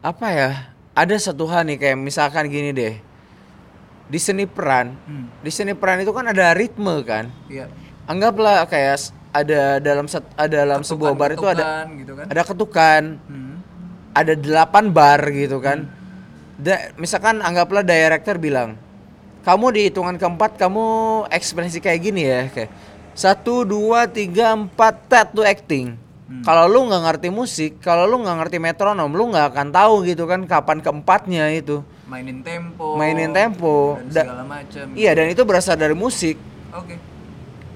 apa 0.00 0.26
ya 0.26 0.50
ada 0.92 1.14
satu 1.14 1.44
hal 1.44 1.64
nih 1.64 1.76
kayak 1.76 1.98
misalkan 1.98 2.46
gini 2.46 2.70
deh 2.70 2.96
di 4.04 4.16
seni 4.16 4.44
peran 4.44 4.96
Hmm. 5.00 5.28
di 5.38 5.50
seni 5.50 5.72
peran 5.72 6.00
itu 6.00 6.10
kan 6.10 6.24
ada 6.24 6.52
ritme 6.52 6.96
kan 7.02 7.28
Iya. 7.46 7.68
anggaplah 8.04 8.64
kayak 8.64 9.00
ada 9.34 9.76
dalam 9.78 10.06
set, 10.06 10.22
ada 10.34 10.62
dalam 10.62 10.80
sebuah 10.80 11.12
bar 11.12 11.32
itu 11.32 11.42
ada 11.42 11.82
Ketukan 11.82 11.86
gitu 11.98 12.12
kan. 12.14 12.26
ada 12.26 12.42
ketukan 12.42 13.02
Hmm. 13.20 13.43
Ada 14.14 14.32
delapan 14.32 14.88
bar 14.88 15.20
gitu 15.28 15.58
kan 15.58 15.84
Da- 16.54 16.94
misalkan 16.94 17.42
anggaplah 17.42 17.82
director 17.82 18.38
bilang 18.38 18.78
kamu 19.42 19.66
di 19.70 19.80
hitungan 19.84 20.14
keempat 20.14 20.54
kamu 20.54 20.84
ekspresi 21.28 21.78
kayak 21.78 22.00
gini 22.00 22.22
ya 22.22 22.46
kayak 22.46 22.70
satu 23.12 23.62
dua 23.62 24.06
tiga 24.06 24.54
empat 24.54 24.94
tet 25.06 25.28
tuh 25.30 25.42
acting 25.42 25.98
kalau 26.40 26.64
lu 26.64 26.88
nggak 26.88 27.02
ngerti 27.04 27.28
musik 27.28 27.78
kalau 27.78 28.06
lu 28.06 28.18
nggak 28.18 28.38
ngerti 28.40 28.58
metronom 28.58 29.06
lu 29.08 29.28
nggak 29.28 29.52
akan 29.52 29.68
tahu 29.70 30.02
gitu 30.04 30.24
kan 30.24 30.42
kapan 30.44 30.78
keempatnya 30.78 31.52
itu 31.52 31.82
Mainin 32.04 32.40
tempo. 32.40 32.94
Mainin 32.94 33.32
tempo. 33.32 33.96
dan 33.96 34.12
Da- 34.12 34.24
segala 34.28 34.44
macam. 34.44 34.84
iya 34.92 35.10
dan 35.12 35.26
itu 35.26 35.42
berasal 35.42 35.74
dari 35.74 35.92
musik 35.92 36.36
Oke. 36.70 36.96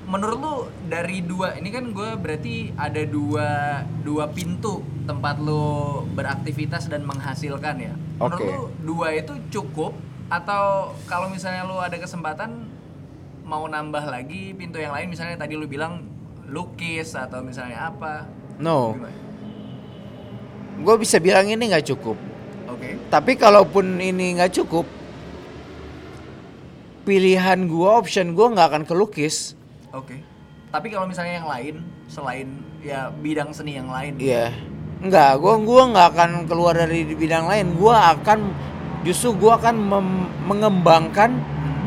Menurut 0.08 0.38
lu 0.40 0.54
dari 0.88 1.20
dua 1.20 1.60
ini 1.60 1.68
kan 1.68 1.92
gue 1.92 2.10
berarti 2.16 2.72
ada 2.80 3.04
dua 3.04 3.48
dua 4.00 4.32
pintu 4.32 4.80
tempat 5.04 5.36
lu 5.36 6.02
beraktivitas 6.16 6.88
dan 6.88 7.04
menghasilkan 7.04 7.76
ya. 7.76 7.92
Menurut 8.16 8.40
Oke. 8.40 8.48
lu 8.48 8.60
dua 8.88 9.12
itu 9.12 9.36
cukup 9.52 9.92
atau 10.28 10.96
kalau 11.04 11.28
misalnya 11.28 11.68
lu 11.68 11.76
ada 11.76 11.96
kesempatan 12.00 12.68
mau 13.48 13.64
nambah 13.64 14.04
lagi 14.12 14.52
pintu 14.52 14.76
yang 14.76 14.92
lain 14.92 15.08
misalnya 15.08 15.40
tadi 15.40 15.56
lu 15.56 15.64
bilang 15.64 16.04
lukis 16.48 17.16
atau 17.16 17.40
misalnya 17.40 17.88
apa? 17.88 18.28
no 18.58 18.94
gue 20.78 20.94
bisa 20.98 21.18
bilang 21.18 21.46
ini 21.46 21.70
nggak 21.70 21.86
cukup 21.94 22.18
Oke. 22.70 22.98
tapi 23.10 23.34
kalaupun 23.34 23.98
ini 23.98 24.38
nggak 24.38 24.52
cukup 24.62 24.86
pilihan 27.02 27.66
gua 27.66 27.98
option 27.98 28.36
gua 28.36 28.52
nggak 28.52 28.68
akan 28.68 28.84
ke 28.84 28.94
lukis 28.94 29.57
Oke. 29.92 30.21
Tapi 30.68 30.87
kalau 30.92 31.09
misalnya 31.09 31.40
yang 31.40 31.49
lain 31.49 31.75
selain 32.09 32.49
ya 32.85 33.09
bidang 33.09 33.52
seni 33.57 33.80
yang 33.80 33.88
lain. 33.88 34.21
Iya. 34.21 34.52
Enggak, 34.99 35.38
gua 35.38 35.54
gua 35.62 35.83
nggak 35.95 36.09
akan 36.14 36.30
keluar 36.50 36.75
dari 36.75 37.07
bidang 37.14 37.49
lain. 37.49 37.73
Gua 37.78 38.12
akan 38.12 38.52
justru 39.07 39.33
gua 39.38 39.57
akan 39.57 39.75
mem- 39.78 40.30
mengembangkan 40.45 41.38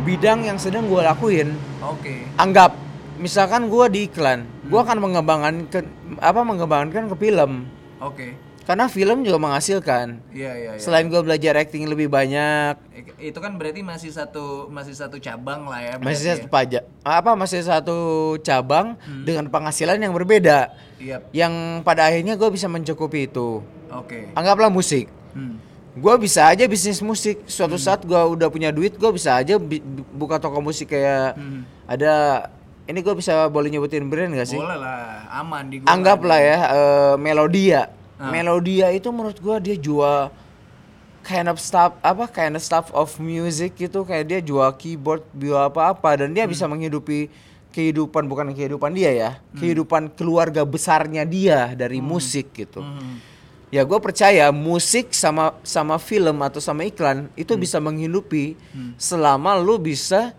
bidang 0.08 0.48
yang 0.48 0.58
sedang 0.58 0.88
gua 0.90 1.14
lakuin. 1.14 1.54
Oke. 1.84 2.26
Anggap 2.40 2.74
misalkan 3.22 3.70
gua 3.70 3.86
di 3.92 4.10
iklan, 4.10 4.48
gua 4.66 4.82
akan 4.82 4.98
mengembangkan 4.98 5.56
ke 5.70 5.80
apa 6.18 6.42
mengembangkan 6.42 7.06
ke 7.12 7.16
film. 7.20 7.70
Oke. 8.02 8.34
Karena 8.72 8.88
film 8.88 9.28
juga 9.28 9.36
menghasilkan. 9.36 10.24
Iya 10.32 10.52
iya 10.56 10.72
iya. 10.74 10.80
Selain 10.80 11.04
gua 11.12 11.20
belajar 11.20 11.60
acting 11.60 11.92
lebih 11.92 12.08
banyak, 12.08 12.80
itu 13.20 13.36
kan 13.36 13.60
berarti 13.60 13.84
masih 13.84 14.16
satu 14.16 14.72
masih 14.72 14.96
satu 14.96 15.20
cabang 15.20 15.68
lah 15.68 15.84
ya. 15.84 15.94
masih 16.00 16.40
satu 16.40 16.48
pajak 16.48 16.88
apa 17.04 17.36
masih 17.36 17.60
satu 17.68 17.98
cabang 18.40 18.96
dengan 19.28 19.52
penghasilan 19.52 20.00
yang 20.00 20.16
berbeda. 20.16 20.72
ya? 21.04 21.04
Iya. 21.04 21.18
Yang 21.36 21.54
pada 21.84 22.08
akhirnya 22.08 22.40
gue 22.40 22.48
bisa 22.48 22.72
mencukupi 22.72 23.28
itu. 23.28 23.60
Oke. 23.92 24.32
Anggaplah 24.40 24.72
musik. 24.72 25.12
Hmm. 25.36 25.60
gue 25.92 26.16
bisa 26.24 26.48
aja 26.48 26.64
bisnis 26.72 27.04
musik 27.04 27.44
suatu 27.52 27.76
saat 27.76 28.08
gue 28.08 28.16
udah 28.16 28.48
punya 28.48 28.72
duit 28.72 28.96
gue 28.96 29.12
bisa 29.12 29.36
aja 29.36 29.60
buka 30.16 30.40
toko 30.40 30.64
musik 30.64 30.96
kayak 30.96 31.36
Hmm. 31.36 31.68
ada 31.84 32.48
ini 32.88 33.04
gue 33.04 33.12
bisa 33.12 33.52
boleh 33.52 33.68
nyebutin 33.68 34.08
brand 34.08 34.32
gak 34.32 34.48
sih 34.48 34.56
Boleh 34.56 34.80
lah, 34.80 35.28
aman 35.32 35.68
di 35.68 35.84
anggaplah 35.84 36.40
ya 36.40 36.58
eh, 36.72 37.16
Melodia 37.20 37.92
Ah. 38.22 38.30
Melodia 38.30 38.94
itu 38.94 39.10
menurut 39.10 39.36
gue 39.36 39.56
dia 39.60 39.76
jual 39.76 40.30
kind 41.22 41.50
of 41.50 41.58
stuff 41.58 41.98
apa 42.02 42.26
kind 42.28 42.54
of 42.54 42.62
stuff 42.62 42.94
of 42.94 43.10
music 43.18 43.74
gitu 43.76 44.02
kayak 44.02 44.26
dia 44.26 44.40
jual 44.40 44.70
keyboard 44.74 45.26
jual 45.34 45.58
apa 45.60 45.90
apa 45.90 46.10
dan 46.16 46.30
dia 46.30 46.46
Hmm. 46.46 46.54
bisa 46.54 46.66
menghidupi 46.66 47.30
kehidupan 47.72 48.26
bukan 48.26 48.52
kehidupan 48.52 48.92
dia 48.92 49.10
ya 49.10 49.32
kehidupan 49.54 50.12
keluarga 50.12 50.62
besarnya 50.62 51.24
dia 51.24 51.74
dari 51.74 51.98
musik 51.98 52.54
gitu 52.54 52.82
Hmm. 52.82 53.18
Ya 53.72 53.88
gue 53.88 53.96
percaya 53.98 54.52
musik 54.52 55.16
sama 55.16 55.56
sama 55.64 55.96
film 55.96 56.36
atau 56.44 56.60
sama 56.60 56.84
iklan 56.84 57.32
itu 57.34 57.56
Hmm. 57.56 57.62
bisa 57.64 57.78
menghidupi 57.80 58.60
selama 58.98 59.56
lu 59.56 59.80
bisa 59.80 60.36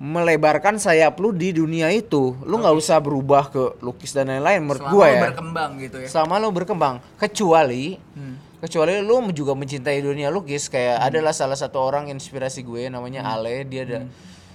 melebarkan 0.00 0.80
sayap 0.80 1.20
lu 1.20 1.28
di 1.30 1.52
dunia 1.52 1.92
itu. 1.92 2.32
Lu 2.40 2.56
nggak 2.56 2.72
usah 2.72 2.96
berubah 2.96 3.46
ke 3.46 3.62
lukis 3.78 4.10
dan 4.10 4.26
lain-lain 4.26 4.64
menurut 4.64 4.80
gue 4.82 5.06
ya. 5.06 5.20
berkembang 5.22 5.70
gitu 5.76 5.96
ya. 6.00 6.08
Selama 6.08 6.40
lu 6.40 6.48
berkembang, 6.48 7.04
kecuali 7.14 8.00
Hmm. 8.10 8.40
kecuali 8.58 8.96
lu 8.98 9.20
juga 9.30 9.52
mencintai 9.52 10.00
dunia 10.00 10.28
lukis 10.28 10.66
kayak 10.66 11.04
adalah 11.04 11.30
salah 11.30 11.54
satu 11.54 11.76
orang 11.78 12.08
inspirasi 12.08 12.60
gue 12.60 12.88
namanya 12.88 13.24
Ale, 13.26 13.62
dia 13.62 13.84
ada 13.84 13.98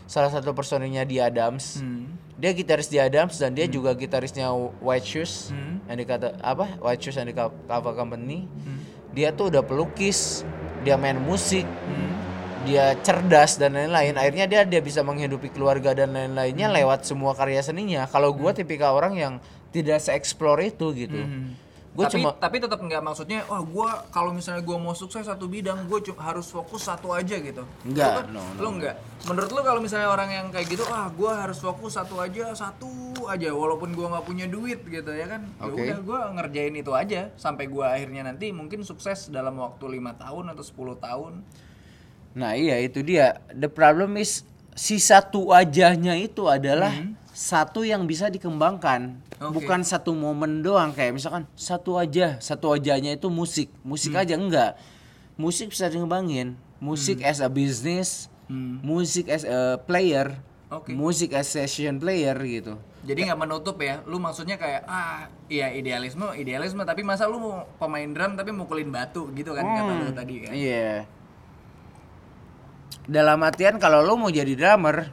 salah 0.05 0.29
satu 0.29 0.49
personilnya 0.51 1.01
di 1.01 1.17
Adams. 1.17 1.77
Hmm. 1.77 2.09
Dia 2.35 2.49
gitaris 2.51 2.85
di 2.85 2.97
Adams 2.97 3.37
dan 3.37 3.53
dia 3.53 3.65
juga 3.65 3.93
gitarisnya 3.93 4.49
White 4.81 5.05
Shoes 5.07 5.33
Hmm. 5.49 5.77
yang 5.85 5.97
dikata 5.99 6.41
apa 6.41 6.73
White 6.79 7.01
Shoes 7.03 7.17
and 7.17 7.29
the 7.29 7.33
Co- 7.33 7.53
Cover 7.63 7.93
Company. 7.93 8.49
Dia 9.11 9.29
tuh 9.29 9.47
udah 9.47 9.61
pelukis, 9.61 10.41
dia 10.81 10.97
main 10.97 11.15
musik, 11.15 11.63
Hmm. 11.63 12.14
Dia 12.65 12.97
cerdas 12.99 13.55
dan 13.55 13.77
lain-lain. 13.77 14.17
Akhirnya 14.17 14.49
dia 14.49 14.61
dia 14.65 14.81
bisa 14.81 15.05
menghidupi 15.05 15.53
keluarga 15.53 15.93
dan 15.93 16.11
lain-lainnya 16.11 16.67
lewat 16.73 17.05
semua 17.05 17.37
karya 17.37 17.61
seninya. 17.61 18.09
Kalau 18.09 18.33
gua 18.33 18.51
tipikal 18.51 18.97
orang 18.97 19.13
yang 19.13 19.33
tidak 19.69 20.01
se-explore 20.01 20.65
itu 20.65 20.89
gitu. 20.97 21.15
Hmm. 21.15 21.53
Gue 21.95 22.03
tapi 22.03 22.19
cuma 22.19 22.35
tapi 22.35 22.59
tetap 22.59 22.75
nggak 22.75 22.99
maksudnya 22.99 23.47
oh 23.47 23.63
gua 23.63 24.03
kalau 24.11 24.35
misalnya 24.35 24.59
gua 24.67 24.75
mau 24.75 24.91
sukses 24.91 25.23
satu 25.23 25.47
bidang 25.47 25.87
cu- 25.87 26.19
harus 26.19 26.51
fokus 26.51 26.83
satu 26.83 27.15
aja 27.15 27.39
gitu 27.39 27.63
Enggak, 27.87 28.11
Lu 28.11 28.19
kan- 28.19 28.27
no, 28.35 28.43
no, 28.43 28.59
lu 28.59 28.69
enggak 28.75 28.95
menurut 29.23 29.47
lu 29.55 29.61
kalau 29.63 29.79
misalnya 29.79 30.11
orang 30.11 30.27
yang 30.27 30.47
kayak 30.51 30.75
gitu 30.75 30.83
ah 30.91 31.07
gua 31.15 31.47
harus 31.47 31.55
fokus 31.55 31.95
satu 31.95 32.19
aja 32.19 32.51
satu 32.51 32.91
aja 33.31 33.47
walaupun 33.47 33.95
gua 33.95 34.11
nggak 34.11 34.27
punya 34.27 34.43
duit 34.43 34.83
gitu 34.83 35.07
ya 35.07 35.39
kan 35.39 35.47
ya 35.47 35.71
Oke. 35.71 35.87
udah 35.87 35.99
gua 36.03 36.19
ngerjain 36.35 36.75
itu 36.75 36.91
aja 36.91 37.31
sampai 37.39 37.71
gua 37.71 37.95
akhirnya 37.95 38.27
nanti 38.27 38.51
mungkin 38.51 38.83
sukses 38.83 39.31
dalam 39.31 39.55
waktu 39.55 39.87
lima 39.87 40.19
tahun 40.19 40.51
atau 40.51 40.67
10 40.67 40.99
tahun 40.99 41.33
Nah 42.35 42.53
iya 42.53 42.77
itu 42.77 42.99
dia. 42.99 43.39
The 43.49 43.67
problem 43.67 44.19
is 44.19 44.43
si 44.75 44.99
satu 44.99 45.49
ajahnya 45.49 46.19
itu 46.19 46.45
adalah 46.45 46.91
satu 47.31 47.81
yang 47.81 48.03
bisa 48.03 48.27
dikembangkan. 48.27 49.23
Oke. 49.39 49.59
Bukan 49.59 49.83
satu 49.83 50.11
momen 50.11 50.59
doang 50.59 50.91
kayak 50.91 51.15
misalkan 51.15 51.47
satu 51.55 51.95
aja, 51.95 52.35
satu 52.37 52.75
ajahnya 52.75 53.15
itu 53.15 53.27
musik. 53.27 53.71
Musik 53.81 54.15
aja 54.15 54.35
enggak. 54.35 54.75
Musik 55.35 55.71
bisa 55.71 55.87
dikembangin. 55.87 56.55
Musik 56.77 57.23
as 57.23 57.39
a 57.39 57.47
business, 57.47 58.27
Hmm. 58.45 58.77
musik 58.85 59.25
as 59.25 59.41
a 59.41 59.81
player, 59.81 60.37
Oke. 60.69 60.93
musik 60.93 61.33
as 61.33 61.49
session 61.49 61.97
player 61.97 62.35
gitu. 62.37 62.77
jadi 63.01 63.29
nggak 63.29 63.37
menutup 63.37 63.77
ya 63.77 64.01
lu 64.05 64.17
maksudnya 64.17 64.57
kayak 64.57 64.81
ah 64.85 65.29
iya 65.45 65.69
idealisme 65.69 66.25
idealisme 66.33 66.81
tapi 66.81 67.05
masa 67.05 67.29
lu 67.29 67.37
mau 67.37 67.69
pemain 67.77 68.09
drum 68.09 68.33
tapi 68.33 68.49
mukulin 68.49 68.89
batu 68.89 69.29
gitu 69.33 69.53
kan 69.53 69.61
kata 69.61 69.91
lu 69.93 70.09
tadi 70.09 70.35
kan 70.41 70.51
Iya. 70.53 71.05
Dalam 73.05 73.37
artian 73.45 73.77
kalau 73.77 74.01
lo 74.01 74.17
mau 74.17 74.33
jadi 74.33 74.57
drummer, 74.57 75.05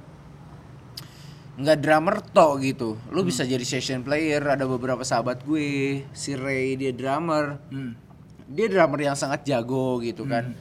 nggak 1.60 1.78
drummer 1.84 2.16
tok 2.24 2.64
gitu. 2.64 2.96
Lo 3.12 3.20
bisa 3.20 3.44
jadi 3.44 3.62
session 3.62 4.00
player. 4.00 4.40
Ada 4.40 4.64
beberapa 4.64 5.04
sahabat 5.04 5.44
gue, 5.44 6.02
si 6.16 6.32
Ray 6.32 6.80
dia 6.80 6.92
drummer. 6.96 7.60
Hmm. 7.68 7.92
Dia 8.48 8.68
drummer 8.68 9.00
yang 9.00 9.16
sangat 9.16 9.44
jago 9.44 10.00
gitu 10.00 10.24
kan. 10.24 10.56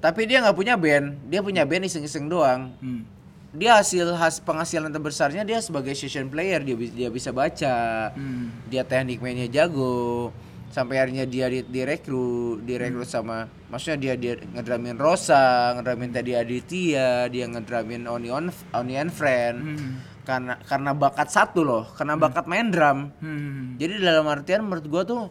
Tapi 0.00 0.24
dia 0.24 0.40
nggak 0.40 0.56
punya 0.56 0.74
band, 0.80 1.12
dia 1.28 1.44
punya 1.44 1.62
band 1.68 1.84
iseng-iseng 1.84 2.30
doang. 2.30 2.72
Hmm. 2.80 3.04
Dia 3.50 3.82
hasil 3.82 4.14
has 4.14 4.38
penghasilan 4.38 4.94
terbesarnya 4.94 5.42
dia 5.42 5.58
sebagai 5.58 5.92
session 5.98 6.30
player, 6.30 6.62
dia 6.62 6.78
dia 6.78 7.08
bisa 7.10 7.34
baca. 7.34 8.08
Hmm. 8.14 8.54
Dia 8.70 8.86
teknik 8.86 9.18
mainnya 9.18 9.50
jago. 9.50 10.30
Sampai 10.70 11.02
akhirnya 11.02 11.26
dia 11.26 11.50
di, 11.50 11.66
direkrut, 11.66 12.62
direkrut 12.62 13.10
sama 13.10 13.50
maksudnya 13.70 13.98
dia 13.98 14.14
dia 14.14 14.34
ngedramin 14.38 14.94
Rosa, 14.94 15.74
ngedramin 15.74 16.10
tadi 16.14 16.32
Aditya, 16.38 17.26
dia 17.26 17.44
ngedramin 17.50 18.06
Oni 18.06 18.30
on 18.30 18.54
Oni 18.74 18.94
and 18.94 19.10
Friend. 19.10 19.56
Hmm. 19.58 19.92
Karena 20.22 20.54
karena 20.62 20.94
bakat 20.94 21.28
satu 21.34 21.66
loh, 21.66 21.84
karena 21.98 22.14
bakat 22.14 22.46
main 22.46 22.70
drum. 22.70 23.10
Hmm. 23.18 23.74
Jadi 23.82 23.98
dalam 23.98 24.30
artian 24.30 24.62
menurut 24.62 24.86
gua 24.86 25.02
tuh 25.02 25.22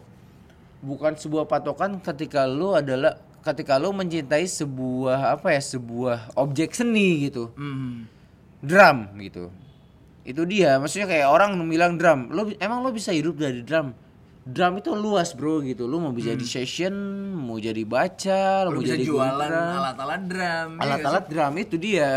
bukan 0.80 1.16
sebuah 1.16 1.44
patokan 1.48 2.00
ketika 2.00 2.48
lu 2.48 2.72
adalah 2.76 3.20
ketika 3.40 3.80
lu 3.80 3.92
mencintai 3.92 4.44
sebuah 4.44 5.40
apa 5.40 5.56
ya 5.56 5.60
sebuah 5.60 6.36
objek 6.36 6.76
seni 6.76 7.28
gitu 7.28 7.52
Hmm. 7.56 8.04
drum 8.60 9.16
gitu 9.20 9.48
itu 10.24 10.42
dia 10.44 10.76
maksudnya 10.76 11.08
kayak 11.08 11.28
orang 11.28 11.56
bilang 11.64 11.96
drum 11.96 12.28
lu 12.28 12.52
emang 12.60 12.84
lu 12.84 12.92
bisa 12.92 13.12
hidup 13.12 13.40
dari 13.40 13.64
drum 13.64 13.96
drum 14.44 14.80
itu 14.80 14.90
luas 14.96 15.36
bro 15.36 15.60
gitu. 15.62 15.84
Lu 15.84 16.00
mau 16.00 16.12
jadi 16.12 16.40
session 16.42 16.92
mau 17.36 17.60
jadi 17.60 17.82
baca 17.84 18.66
Lu 18.68 18.78
mau 18.78 18.82
bisa 18.82 18.96
jadi 18.96 19.06
jualan 19.06 19.48
drum. 19.50 19.76
alat-alat 19.80 20.22
drum. 20.26 20.68
ya 20.76 20.82
alat-alat 20.82 21.24
drum 21.28 21.54
itu 21.60 21.76
dia. 21.76 22.10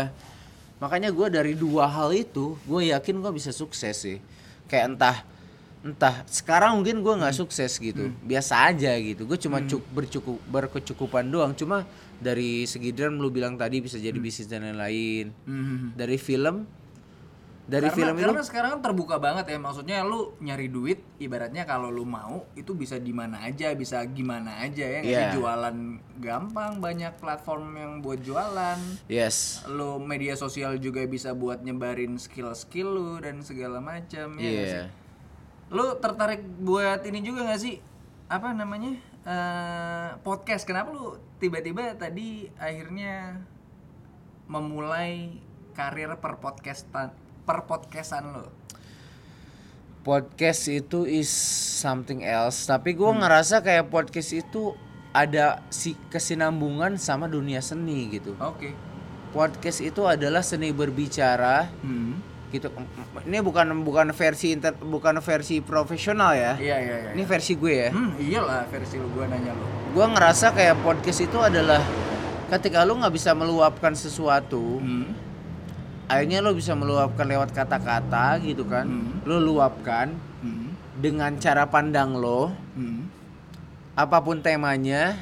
Makanya 0.80 1.08
gue 1.14 1.26
dari 1.30 1.52
dua 1.54 1.86
hal 1.88 2.10
itu 2.12 2.58
gue 2.66 2.90
yakin 2.92 3.20
gue 3.22 3.32
bisa 3.32 3.52
sukses 3.52 3.94
sih. 3.94 4.18
Kayak 4.66 4.96
entah 4.96 5.16
entah 5.84 6.24
sekarang 6.24 6.80
mungkin 6.80 7.04
gue 7.04 7.14
nggak 7.14 7.36
sukses 7.36 7.76
gitu. 7.76 8.08
Biasa 8.24 8.72
aja 8.72 8.96
gitu. 8.96 9.28
Gue 9.28 9.36
cuma 9.36 9.60
cuk 9.60 9.84
bercukup 9.92 10.38
berkecukupan 10.48 11.28
doang. 11.28 11.52
Cuma 11.52 11.84
dari 12.16 12.64
segi 12.64 12.90
drum 12.90 13.20
lu 13.20 13.28
bilang 13.28 13.60
tadi 13.60 13.84
bisa 13.84 14.00
jadi 14.00 14.16
bisnis 14.16 14.48
dan 14.48 14.64
lain-lain. 14.64 15.28
Hmm. 15.44 15.92
dari 15.92 16.16
film 16.16 16.64
dari 17.64 17.88
karena, 17.88 17.96
film 17.96 18.16
itu 18.20 18.24
karena 18.28 18.44
sekarang 18.44 18.70
kan 18.76 18.80
terbuka 18.84 19.16
banget 19.16 19.48
ya 19.48 19.56
maksudnya 19.56 20.04
lu 20.04 20.36
nyari 20.44 20.68
duit 20.68 21.00
ibaratnya 21.16 21.64
kalau 21.64 21.88
lu 21.88 22.04
mau 22.04 22.44
itu 22.52 22.76
bisa 22.76 23.00
di 23.00 23.08
mana 23.16 23.40
aja 23.40 23.72
bisa 23.72 24.04
gimana 24.04 24.60
aja 24.60 24.84
ya 24.84 25.00
sih? 25.00 25.16
Iya. 25.16 25.32
jualan 25.32 25.76
gampang 26.20 26.76
banyak 26.84 27.16
platform 27.16 27.64
yang 27.80 27.92
buat 28.04 28.20
jualan. 28.20 28.76
Yes. 29.08 29.64
Lu 29.64 29.96
media 29.96 30.36
sosial 30.36 30.76
juga 30.76 31.08
bisa 31.08 31.32
buat 31.32 31.64
nyebarin 31.64 32.20
skill-skill 32.20 32.88
lu 32.92 33.10
dan 33.24 33.40
segala 33.40 33.80
macam 33.80 34.36
ya 34.36 34.44
nggak 34.44 34.68
iya. 34.68 34.84
Sih? 34.84 34.88
lu 35.72 35.96
tertarik 35.96 36.44
buat 36.60 37.00
ini 37.08 37.24
juga 37.24 37.48
nggak 37.48 37.60
sih? 37.64 37.80
Apa 38.28 38.52
namanya? 38.52 38.92
Eh 39.24 40.10
podcast. 40.20 40.68
Kenapa 40.68 40.92
lu 40.92 41.16
tiba-tiba 41.40 41.96
tadi 41.96 42.52
akhirnya 42.60 43.40
memulai 44.52 45.40
karir 45.72 46.12
per 46.20 46.36
podcastan 46.44 47.23
per 47.44 47.68
podcastan 47.68 48.32
lo? 48.32 48.48
Podcast 50.04 50.68
itu 50.68 51.04
is 51.08 51.28
something 51.80 52.24
else. 52.24 52.64
Tapi 52.64 52.96
gue 52.96 53.08
ngerasa 53.08 53.60
kayak 53.60 53.88
podcast 53.92 54.32
itu 54.36 54.72
ada 55.12 55.60
si 55.68 55.96
kesinambungan 56.08 56.96
sama 56.96 57.28
dunia 57.28 57.60
seni 57.60 58.12
gitu. 58.12 58.36
Oke. 58.40 58.72
Podcast 59.32 59.84
itu 59.84 60.04
adalah 60.04 60.40
seni 60.40 60.72
berbicara 60.72 61.68
hmm. 61.84 62.12
gitu. 62.52 62.68
Ini 63.24 63.40
bukan 63.40 63.84
bukan 63.84 64.12
versi 64.12 64.52
inter, 64.52 64.76
bukan 64.76 65.20
versi 65.20 65.60
profesional 65.64 66.36
ya. 66.36 66.56
Iya 66.56 66.76
iya 66.80 66.96
iya 67.00 67.10
ini 67.16 67.24
versi 67.24 67.56
gue 67.56 67.74
ya. 67.76 67.90
Hmm 67.92 68.16
iyalah 68.20 68.68
versi 68.68 69.00
lu 69.00 69.08
gua 69.12 69.28
nanya 69.28 69.52
lu. 69.56 69.64
Gue 69.96 70.06
ngerasa 70.08 70.52
kayak 70.52 70.84
podcast 70.84 71.20
itu 71.24 71.38
adalah 71.40 71.80
ketika 72.52 72.84
lu 72.84 73.00
nggak 73.00 73.14
bisa 73.14 73.32
meluapkan 73.32 73.96
sesuatu 73.96 74.80
hmm. 74.80 75.23
Akhirnya 76.14 76.38
lu 76.38 76.54
bisa 76.54 76.72
meluapkan 76.72 77.26
lewat 77.26 77.50
kata-kata 77.50 78.38
gitu 78.40 78.64
kan 78.64 78.86
Hmm. 78.86 79.20
lu 79.22 79.42
luapkan 79.44 80.14
Hmm. 80.38 80.72
dengan 80.96 81.34
cara 81.36 81.66
pandang 81.66 82.14
lo 82.14 82.54
Hmm. 82.72 83.10
apa 83.94 84.18
pun 84.20 84.38
temanya 84.38 85.18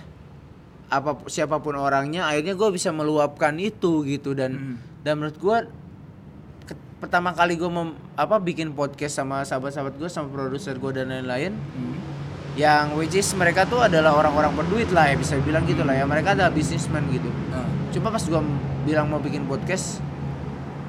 apa 0.86 1.16
siapa 1.26 1.56
pun 1.56 1.72
orangnya 1.74 2.24
akhirnya 2.26 2.52
gue 2.52 2.68
bisa 2.70 2.88
meluapkan 2.90 3.56
itu 3.56 4.04
gitu 4.04 4.32
dan 4.32 4.52
Hmm. 4.52 4.76
dan 5.00 5.16
menurut 5.16 5.36
gue 5.36 5.56
pertama 6.98 7.32
kali 7.32 7.58
gue 7.58 7.66
mem, 7.66 7.92
apa 8.14 8.38
bikin 8.38 8.70
podcast 8.70 9.16
sama 9.16 9.42
sahabat-sahabat 9.42 9.98
gue 9.98 10.06
sama 10.06 10.30
produser 10.30 10.76
gue 10.76 10.92
dan 10.92 11.10
lain-lain 11.10 11.50
Hmm. 11.50 11.96
yang 12.54 12.94
which 12.94 13.12
is 13.12 13.26
mereka 13.32 13.64
tuh 13.64 13.80
adalah 13.80 14.14
orang-orang 14.14 14.54
berduit 14.54 14.86
lah 14.88 15.08
ya 15.08 15.16
bisa 15.16 15.34
bilang 15.40 15.64
gitu 15.64 15.82
lah 15.82 15.96
ya 15.96 16.04
mereka 16.04 16.36
adalah 16.36 16.52
businessman 16.52 17.02
gitu 17.08 17.26
Nah. 17.48 17.64
cuma 17.90 18.08
pas 18.08 18.20
gue 18.20 18.40
bilang 18.84 19.08
mau 19.08 19.18
bikin 19.18 19.42
podcast 19.44 19.98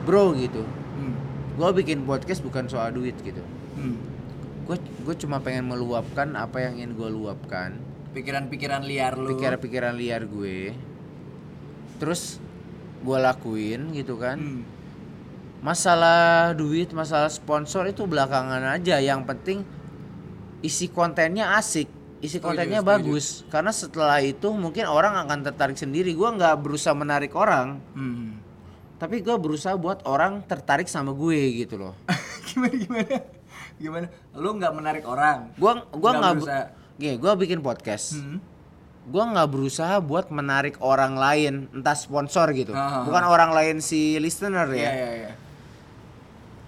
bro 0.03 0.35
gitu. 0.35 0.63
Hmm. 0.63 1.15
gue 1.53 1.69
bikin 1.83 2.03
podcast 2.03 2.41
bukan 2.43 2.67
soal 2.67 2.91
duit 2.93 3.15
gitu. 3.23 3.41
Hmm. 3.77 3.97
gue 4.63 4.77
gue 4.79 5.15
cuma 5.19 5.43
pengen 5.43 5.67
meluapkan 5.67 6.31
apa 6.39 6.63
yang 6.63 6.79
ingin 6.79 6.91
gue 6.95 7.09
luapkan. 7.09 7.75
Pikiran-pikiran 8.13 8.85
liar 8.85 9.17
lu. 9.17 9.35
Pikiran-pikiran 9.35 9.93
liar 9.97 10.23
gue. 10.27 10.71
Terus 11.97 12.37
gue 13.03 13.17
lakuin 13.17 13.91
gitu 13.95 14.19
kan. 14.19 14.39
Hmm. 14.39 14.63
masalah 15.63 16.51
duit 16.59 16.91
masalah 16.91 17.31
sponsor 17.31 17.87
itu 17.87 18.03
belakangan 18.03 18.75
aja. 18.75 18.99
Yang 18.99 19.21
penting 19.23 19.59
isi 20.59 20.91
kontennya 20.91 21.55
asik. 21.55 21.87
Isi 22.23 22.39
kontennya 22.39 22.79
setuju. 22.83 22.91
bagus. 22.91 23.25
Karena 23.51 23.71
setelah 23.71 24.19
itu 24.23 24.51
mungkin 24.51 24.87
orang 24.87 25.15
akan 25.27 25.43
tertarik 25.43 25.75
sendiri. 25.75 26.15
Gue 26.15 26.27
nggak 26.35 26.59
berusaha 26.59 26.95
menarik 26.95 27.35
orang. 27.35 27.79
Hmm. 27.95 28.42
Tapi 29.03 29.19
gue 29.19 29.35
berusaha 29.35 29.75
buat 29.75 29.99
orang 30.07 30.39
tertarik 30.47 30.87
sama 30.87 31.11
gue 31.11 31.35
gitu 31.59 31.75
loh. 31.75 31.91
Gimana 32.47 32.71
gimana? 32.71 33.15
Gimana? 33.75 34.07
Lu 34.31 34.55
nggak 34.55 34.71
menarik 34.71 35.03
orang? 35.03 35.51
Gue 35.59 35.75
gua 35.91 36.11
Nggak 36.15 36.71
gini 36.95 37.19
gue 37.19 37.31
bikin 37.35 37.59
podcast. 37.59 38.15
Hmm. 38.15 38.39
gue 39.03 39.19
nggak 39.19 39.49
berusaha 39.51 39.99
buat 39.99 40.31
menarik 40.31 40.79
orang 40.79 41.19
lain 41.19 41.67
entah 41.75 41.91
sponsor 41.91 42.47
gitu. 42.55 42.71
Ah, 42.71 43.03
bukan 43.03 43.27
orang 43.27 43.51
lain 43.51 43.83
si 43.83 44.15
listener 44.15 44.63
ya. 44.71 44.87
Iya 44.87 45.09
iya 45.11 45.31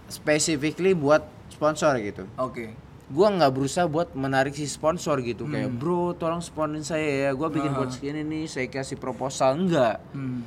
specifically 0.06 0.92
buat 0.92 1.24
sponsor 1.48 1.96
gitu. 2.04 2.28
Oke. 2.36 2.76
Gua 3.08 3.32
nggak 3.32 3.52
berusaha 3.54 3.88
buat 3.88 4.12
menarik 4.14 4.52
si 4.52 4.68
sponsor 4.68 5.24
gitu. 5.24 5.48
Kayak 5.48 5.72
Hmm. 5.72 5.80
bro 5.80 6.12
tolong 6.12 6.42
sponsorin 6.42 6.84
saya 6.84 7.08
ya. 7.08 7.32
Gua 7.32 7.48
bikin 7.48 7.72
Ah. 7.72 7.78
buat 7.80 7.96
segini 7.96 8.28
nih 8.28 8.52
saya 8.52 8.68
kasih 8.68 9.00
proposal. 9.00 9.56
Enggak 9.56 10.04
Hmm. 10.12 10.44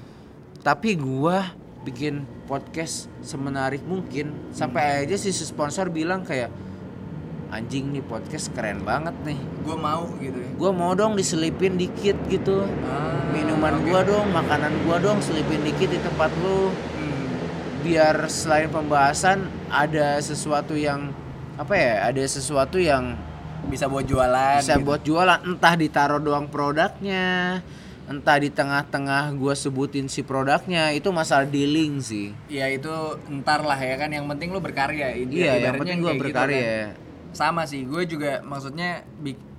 tapi 0.60 0.92
gua 0.92 1.54
bikin 1.80 2.14
podcast 2.44 3.06
semenarik 3.20 3.80
mungkin 3.82 4.50
sampai 4.50 5.02
aja 5.02 5.14
si 5.14 5.30
sponsor 5.30 5.88
bilang 5.88 6.22
kayak 6.22 6.50
anjing 7.48 7.88
nih 7.90 8.02
podcast 8.02 8.52
keren 8.52 8.82
banget 8.82 9.14
nih 9.24 9.40
gue 9.58 9.72
mau 9.74 10.04
gitu 10.18 10.36
ya 10.36 10.50
gua 10.54 10.70
mau 10.70 10.92
dong 10.92 11.16
diselipin 11.16 11.74
dikit 11.74 12.18
gitu 12.28 12.68
Ah, 12.84 13.24
minuman 13.30 13.72
oke. 13.74 13.88
gua 13.88 14.00
dong 14.02 14.26
makanan 14.28 14.72
gua 14.84 14.96
dong 14.98 15.18
selipin 15.18 15.62
dikit 15.62 15.88
di 15.88 15.96
tempat 15.98 16.28
lu 16.38 16.68
Hmm. 16.68 17.24
biar 17.80 18.28
selain 18.28 18.68
pembahasan 18.68 19.38
ada 19.66 20.20
sesuatu 20.20 20.76
yang 20.76 21.08
apa 21.56 21.72
ya 21.72 21.92
ada 22.04 22.20
sesuatu 22.20 22.76
yang 22.76 23.16
bisa 23.64 23.88
buat 23.88 24.04
jualan 24.04 24.60
bisa 24.60 24.76
gitu. 24.76 24.84
buat 24.84 25.00
jualan 25.00 25.40
entah 25.42 25.74
ditaruh 25.74 26.20
doang 26.20 26.46
produknya 26.46 27.58
entah 28.08 28.40
di 28.40 28.48
tengah-tengah 28.48 29.36
gua 29.36 29.52
sebutin 29.52 30.08
si 30.08 30.24
produknya 30.24 30.96
itu 30.96 31.12
masalah 31.12 31.44
dealing 31.44 32.00
sih. 32.00 32.32
Ya 32.48 32.64
itu 32.72 32.90
ntar 33.44 33.60
lah 33.60 33.76
ya 33.76 34.00
kan 34.00 34.08
yang 34.08 34.24
penting 34.24 34.48
lu 34.48 34.64
berkarya. 34.64 35.12
Id- 35.12 35.28
iya 35.28 35.68
yang 35.68 35.76
penting 35.76 36.00
kayak 36.00 36.16
gitu 36.16 36.24
berkarya. 36.24 36.64
kan. 36.64 37.06
sama 37.28 37.68
sih 37.68 37.84
gue 37.84 38.08
juga 38.08 38.40
maksudnya 38.40 39.04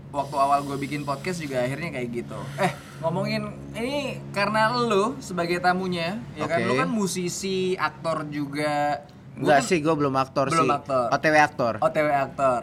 waktu 0.10 0.36
awal 0.42 0.66
gue 0.66 0.74
bikin 0.82 1.06
podcast 1.06 1.38
juga 1.38 1.62
akhirnya 1.62 1.94
kayak 1.94 2.10
gitu. 2.26 2.40
Eh 2.58 2.74
ngomongin 3.06 3.54
ini 3.78 4.18
karena 4.34 4.74
lu 4.74 5.14
sebagai 5.22 5.62
tamunya 5.62 6.18
ya 6.34 6.50
kan? 6.50 6.66
Oke. 6.66 6.68
lu 6.68 6.74
kan 6.74 6.90
musisi 6.90 7.78
aktor 7.78 8.26
juga. 8.34 9.06
Enggak 9.38 9.62
kan 9.64 9.70
sih 9.70 9.78
gua 9.80 9.96
belum 9.96 10.16
aktor 10.18 10.50
belum 10.50 10.66
sih. 10.66 10.74
aktor. 10.74 11.08
OTW 11.14 11.36
aktor. 11.38 11.74
OTW 11.80 12.08
aktor 12.12 12.62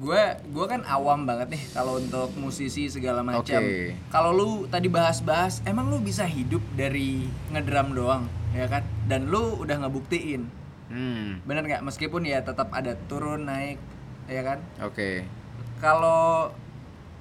gue 0.00 0.22
gue 0.48 0.64
kan 0.64 0.80
awam 0.88 1.28
banget 1.28 1.52
nih 1.52 1.62
kalau 1.76 2.00
untuk 2.00 2.32
musisi 2.40 2.88
segala 2.88 3.20
macam. 3.20 3.60
Oke. 3.60 3.92
kalau 4.08 4.32
lu 4.32 4.50
tadi 4.72 4.88
bahas-bahas 4.88 5.60
emang 5.68 5.92
lu 5.92 6.00
bisa 6.00 6.24
hidup 6.24 6.64
dari 6.72 7.28
ngedram 7.52 7.92
doang 7.92 8.24
ya 8.56 8.64
kan? 8.64 8.80
Dan 9.04 9.28
lu 9.28 9.60
udah 9.60 9.84
ngebuktiin. 9.84 10.48
Hmm. 10.88 11.44
Bener 11.44 11.68
nggak? 11.68 11.84
Meskipun 11.84 12.24
ya 12.24 12.40
tetap 12.40 12.72
ada 12.72 12.96
turun 13.12 13.44
naik 13.44 13.76
ya 14.24 14.40
kan? 14.40 14.58
Oke. 14.80 15.28
Kalau 15.84 16.48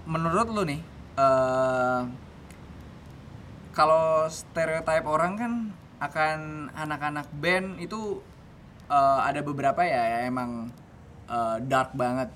menurut 0.08 0.48
lu 0.48 0.64
nih 0.64 0.80
eh 1.20 2.02
kalau 3.76 4.28
stereotip 4.32 5.04
orang 5.04 5.34
kan 5.36 5.54
akan 6.00 6.72
anak-anak 6.80 7.28
band 7.44 7.76
itu 7.84 8.24
eh, 8.88 9.20
ada 9.20 9.44
beberapa 9.44 9.84
ya, 9.84 10.00
ya 10.00 10.20
emang 10.32 10.72
eh, 11.28 11.58
dark 11.68 11.92
banget 11.92 12.32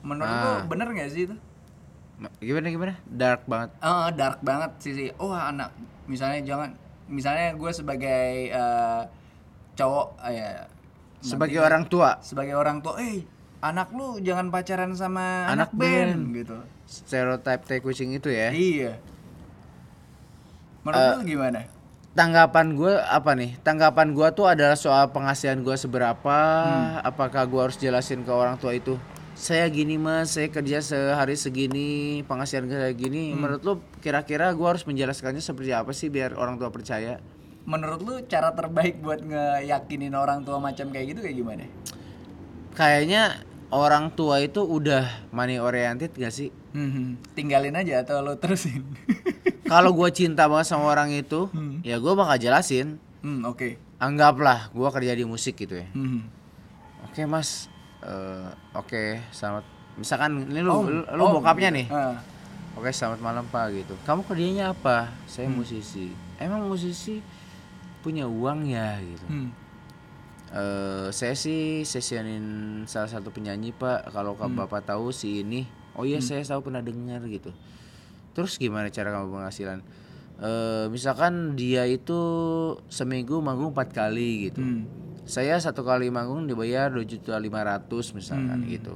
menurut 0.00 0.30
Ah. 0.30 0.62
bener 0.64 0.88
nggak 0.88 1.10
sih 1.10 1.22
itu 1.24 1.36
Ma- 2.16 2.34
gimana 2.38 2.66
gimana 2.66 2.94
dark 3.04 3.42
banget 3.44 3.70
Eh, 3.76 4.08
dark 4.12 4.38
banget 4.40 4.70
sih 4.78 4.92
sih 4.92 5.08
oh 5.16 5.30
anak 5.30 5.70
misalnya 6.04 6.42
jangan 6.44 6.70
misalnya 7.06 7.52
gue 7.52 7.70
sebagai 7.70 8.24
eh, 8.48 9.02
cowok 9.74 10.06
eh, 10.24 10.34
ya 10.34 10.50
Sebagai 11.18 11.56
nanti- 11.56 11.66
orang 11.66 11.84
tua, 11.84 12.10
sebagai 12.20 12.54
orang 12.54 12.78
tua 12.78 12.94
eh 12.96 13.26
anak 13.58 13.90
lu 13.90 14.18
jangan 14.18 14.50
pacaran 14.50 14.94
sama 14.94 15.46
anak, 15.46 15.66
Anak 15.66 15.70
band. 15.72 16.10
band. 16.14 16.22
gitu 16.32 16.56
stereotype 16.84 17.62
tai 17.64 17.78
kucing 17.78 18.10
itu 18.12 18.28
ya. 18.28 18.50
iya 18.50 18.94
menurut 20.82 21.18
lu 21.18 21.26
gimana 21.28 21.60
Tanggapan 22.08 22.74
gue 22.74 22.98
apa 22.98 23.30
nih? 23.32 23.54
Tanggapan 23.60 24.10
gue 24.10 24.26
tuh 24.32 24.42
adalah 24.44 24.74
soal 24.74 25.06
penghasilan 25.08 25.62
gue 25.62 25.76
seberapa. 25.76 26.38
Apakah 27.00 27.46
gue 27.46 27.60
harus 27.60 27.78
jelasin 27.78 28.26
ke 28.26 28.32
orang 28.32 28.58
tua 28.58 28.74
itu? 28.74 28.98
Saya 29.38 29.70
gini 29.70 29.94
mas, 29.94 30.34
saya 30.34 30.50
kerja 30.50 30.82
sehari 30.82 31.38
segini, 31.38 32.26
penghasilan 32.26 32.66
saya 32.66 32.90
gini. 32.90 33.30
Menurut 33.30 33.62
lu 33.62 33.74
kira-kira 34.02 34.50
gue 34.50 34.66
harus 34.66 34.82
menjelaskannya 34.82 35.38
seperti 35.38 35.70
apa 35.70 35.94
sih 35.94 36.10
biar 36.10 36.34
orang 36.34 36.58
tua 36.58 36.74
percaya? 36.74 37.22
menurut 37.68 38.00
lu 38.00 38.14
cara 38.24 38.56
terbaik 38.56 39.04
buat 39.04 39.20
ngeyakinin 39.20 40.16
orang 40.16 40.40
tua 40.40 40.56
macam 40.56 40.88
kayak 40.88 41.12
gitu 41.12 41.20
kayak 41.20 41.36
gimana 41.36 41.68
Kayaknya 42.72 43.44
orang 43.68 44.08
tua 44.16 44.40
itu 44.40 44.64
udah 44.64 45.28
money 45.36 45.60
oriented 45.60 46.16
gak 46.16 46.32
sih? 46.32 46.48
Hmm, 46.72 47.20
tinggalin 47.36 47.76
aja 47.76 48.00
atau 48.00 48.24
lu 48.24 48.40
terusin 48.40 48.88
Kalau 49.68 49.92
gue 49.92 50.08
cinta 50.16 50.48
banget 50.48 50.72
sama 50.72 50.88
orang 50.88 51.12
itu, 51.12 51.52
ya 51.84 52.00
gue 52.00 52.12
bakal 52.16 52.40
jelasin. 52.40 52.96
hmm, 53.20 53.44
oke 53.44 53.76
Anggaplah 54.00 54.72
gue 54.72 54.88
kerja 54.88 55.12
di 55.12 55.28
musik 55.28 55.60
gitu 55.60 55.76
ya. 55.76 55.88
Hmm. 55.92 56.24
Oke 57.04 57.28
mas, 57.28 57.68
Eh, 57.98 58.48
oke 58.78 59.18
selamat. 59.34 59.64
Misalkan 59.98 60.46
ini 60.46 60.60
lu, 60.62 60.70
Oh, 60.70 60.82
lu, 60.86 61.02
lu 61.02 61.22
oh, 61.22 61.30
bokapnya 61.42 61.74
nih. 61.74 61.86
Ah. 61.90 62.14
Oke 62.78 62.94
selamat 62.94 63.18
malam 63.18 63.44
pak 63.50 63.74
gitu. 63.74 63.98
Kamu 64.06 64.22
kerjanya 64.22 64.70
apa? 64.70 65.10
Saya 65.26 65.50
musisi. 65.50 66.14
Emang 66.38 66.62
musisi 66.70 67.18
punya 67.98 68.30
uang 68.30 68.70
ya 68.70 69.02
gitu. 69.02 69.26
Hmm. 69.26 69.50
Eh, 70.54 71.06
saya 71.10 71.34
sih 71.34 71.82
sesionin 71.82 72.46
salah 72.86 73.10
satu 73.10 73.34
penyanyi 73.34 73.74
pak. 73.74 74.14
Kalau 74.14 74.38
Hmm. 74.38 74.54
bapak 74.54 74.86
tahu 74.86 75.10
si 75.10 75.42
ini, 75.42 75.66
oh 75.98 76.06
iya 76.06 76.22
saya 76.22 76.46
tahu 76.46 76.70
pernah 76.70 76.80
dengar 76.80 77.18
gitu. 77.26 77.50
Terus 78.38 78.54
gimana 78.62 78.94
cara 78.94 79.10
kamu 79.10 79.34
penghasilan? 79.34 79.82
Eh, 80.38 80.86
misalkan 80.86 81.58
dia 81.58 81.82
itu 81.82 82.14
seminggu 82.86 83.42
manggung 83.42 83.74
empat 83.74 83.90
kali 83.90 84.54
gitu. 84.54 84.62
Hmm. 84.62 84.86
Saya 85.28 85.60
satu 85.60 85.84
kali 85.84 86.08
manggung 86.08 86.48
dibayar 86.48 86.88
dua 86.88 87.04
juta 87.04 87.36
lima 87.36 87.60
ratus 87.60 88.10
misalkan 88.10 88.64
Hmm. 88.64 88.72
gitu. 88.72 88.94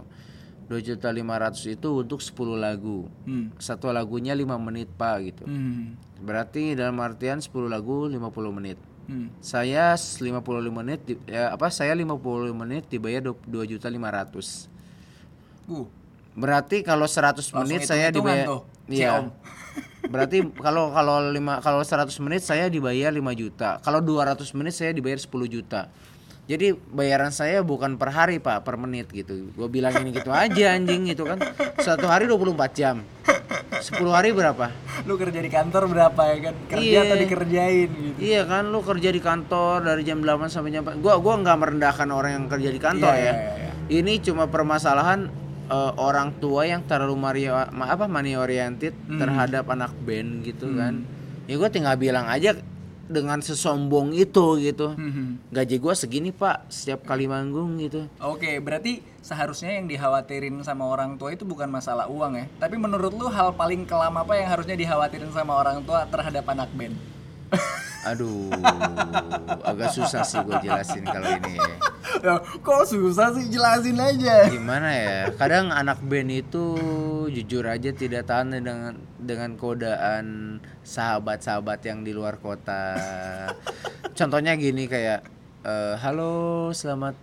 Dua 0.64 0.80
juta 0.80 1.12
lima 1.12 1.36
ratus 1.36 1.68
itu 1.68 2.00
untuk 2.00 2.18
10 2.18 2.56
lagu. 2.56 3.04
Hmm. 3.28 3.52
Satu 3.60 3.92
lagunya 3.92 4.32
lima 4.32 4.56
menit 4.56 4.88
pak 4.90 5.20
gitu. 5.22 5.44
Hmm. 5.44 6.00
Berarti 6.18 6.72
dalam 6.72 6.96
artian 6.98 7.36
10 7.38 7.68
lagu 7.68 8.08
50 8.08 8.48
menit. 8.48 8.80
Hmm. 9.04 9.28
Saya 9.38 9.92
55 9.92 10.72
menit 10.72 11.04
di- 11.04 11.20
ya, 11.28 11.52
apa 11.52 11.68
saya 11.68 11.92
50 11.92 12.56
menit 12.56 12.88
dibayar 12.88 13.20
2 13.20 13.36
juta 13.68 13.92
500. 13.92 14.72
Uh, 15.68 15.84
Berarti 16.32 16.80
kalau 16.80 17.04
100 17.04 17.52
Langsung 17.52 17.60
menit 17.60 17.84
saya 17.84 18.08
dibayar 18.08 18.46
tuh, 18.48 18.64
Iya. 18.88 19.28
Berarti 20.08 20.40
kalau 20.58 20.88
kalau 20.90 21.28
5 21.28 21.60
kalau 21.60 21.84
100 21.84 22.16
menit 22.18 22.40
saya 22.40 22.72
dibayar 22.72 23.12
5 23.12 23.36
juta. 23.36 23.76
Kalau 23.84 24.00
200 24.00 24.56
menit 24.56 24.72
saya 24.72 24.96
dibayar 24.96 25.20
10 25.20 25.28
juta. 25.46 25.92
Jadi 26.42 26.74
bayaran 26.90 27.30
saya 27.30 27.62
bukan 27.62 27.94
per 27.94 28.10
hari, 28.10 28.36
Pak, 28.36 28.60
per 28.60 28.74
menit 28.74 29.06
gitu. 29.08 29.48
Gue 29.52 29.68
bilang 29.68 29.94
ini 29.96 30.10
gitu 30.10 30.28
aja 30.28 30.74
anjing 30.74 31.06
gitu 31.06 31.22
kan. 31.22 31.38
Satu 31.78 32.04
hari 32.04 32.26
24 32.26 32.50
jam. 32.72 32.96
10 33.72 33.82
hari 34.08 34.30
berapa? 34.30 34.70
lu 35.02 35.18
kerja 35.18 35.34
di 35.36 35.48
kantor 35.48 35.86
berapa 35.88 36.22
ya 36.24 36.38
kan? 36.40 36.54
Kerja 36.68 36.78
Iya. 36.78 37.00
atau 37.04 37.16
dikerjain 37.16 37.88
gitu. 37.90 38.18
Iya 38.20 38.42
kan 38.44 38.70
lu 38.70 38.78
kerja 38.80 39.08
di 39.08 39.18
kantor 39.18 39.82
dari 39.82 40.02
jam 40.02 40.18
8 40.20 40.46
sampai 40.48 40.70
jam 40.70 40.82
4. 40.84 40.98
Gua 40.98 41.18
gua 41.18 41.34
nggak 41.36 41.56
merendahkan 41.56 42.08
orang 42.08 42.30
yang 42.32 42.46
kerja 42.46 42.68
di 42.68 42.78
kantor 42.78 43.10
Iya, 43.10 43.18
ya. 43.18 43.32
iya, 43.32 43.34
iya. 43.56 43.70
Ini 43.92 44.12
cuma 44.20 44.46
permasalahan 44.46 45.26
eh, 45.64 45.92
orang 45.96 46.36
tua 46.36 46.62
yang 46.64 46.82
terlalu 46.84 47.16
mario, 47.16 47.54
ma- 47.70 47.88
apa 47.88 48.06
money 48.06 48.34
oriented 48.34 48.94
Hmm. 49.00 49.18
terhadap 49.18 49.66
anak 49.66 49.90
band 49.96 50.42
gitu 50.42 50.70
kan. 50.72 51.02
Ya 51.44 51.54
gua 51.56 51.66
tinggal 51.66 51.94
bilang 51.96 52.26
aja 52.26 52.54
dengan 53.12 53.44
sesombong 53.44 54.16
itu 54.16 54.56
gitu. 54.58 54.96
Hmm. 54.96 55.38
Gaji 55.52 55.76
gua 55.76 55.92
segini, 55.92 56.32
Pak, 56.32 56.72
setiap 56.72 57.04
kali 57.04 57.28
manggung 57.28 57.76
gitu. 57.78 58.08
Oke, 58.18 58.56
berarti 58.58 59.04
seharusnya 59.20 59.76
yang 59.76 59.86
dikhawatirin 59.86 60.58
sama 60.64 60.88
orang 60.88 61.20
tua 61.20 61.36
itu 61.36 61.44
bukan 61.44 61.68
masalah 61.68 62.08
uang 62.08 62.40
ya. 62.40 62.46
Tapi 62.56 62.80
menurut 62.80 63.12
lu 63.12 63.28
hal 63.28 63.52
paling 63.52 63.84
kelam 63.84 64.16
apa 64.16 64.34
yang 64.40 64.48
harusnya 64.48 64.74
dikhawatirin 64.74 65.30
sama 65.30 65.60
orang 65.60 65.84
tua 65.84 66.08
terhadap 66.08 66.48
anak 66.48 66.72
band? 66.72 66.96
Aduh, 68.02 68.50
agak 69.62 69.94
susah 69.94 70.26
sih 70.26 70.42
gue 70.42 70.56
jelasin 70.58 71.04
kalau 71.06 71.28
ini. 71.38 71.54
ya. 71.58 71.74
Ya, 72.22 72.38
kok 72.38 72.86
susah 72.86 73.34
sih 73.34 73.50
jelasin 73.50 73.98
aja. 73.98 74.46
gimana 74.46 74.94
ya 74.94 75.18
kadang 75.34 75.74
anak 75.74 75.98
band 76.06 76.30
itu 76.30 76.76
jujur 77.32 77.66
aja 77.66 77.90
tidak 77.90 78.30
tahan 78.30 78.52
dengan 78.62 78.94
dengan 79.18 79.56
kodaan 79.58 80.60
sahabat-sahabat 80.86 81.82
yang 81.82 82.06
di 82.06 82.14
luar 82.14 82.38
kota 82.38 82.94
contohnya 84.14 84.54
gini 84.54 84.86
kayak 84.86 85.24
eh, 85.66 85.94
halo 85.98 86.70
selamat 86.70 87.16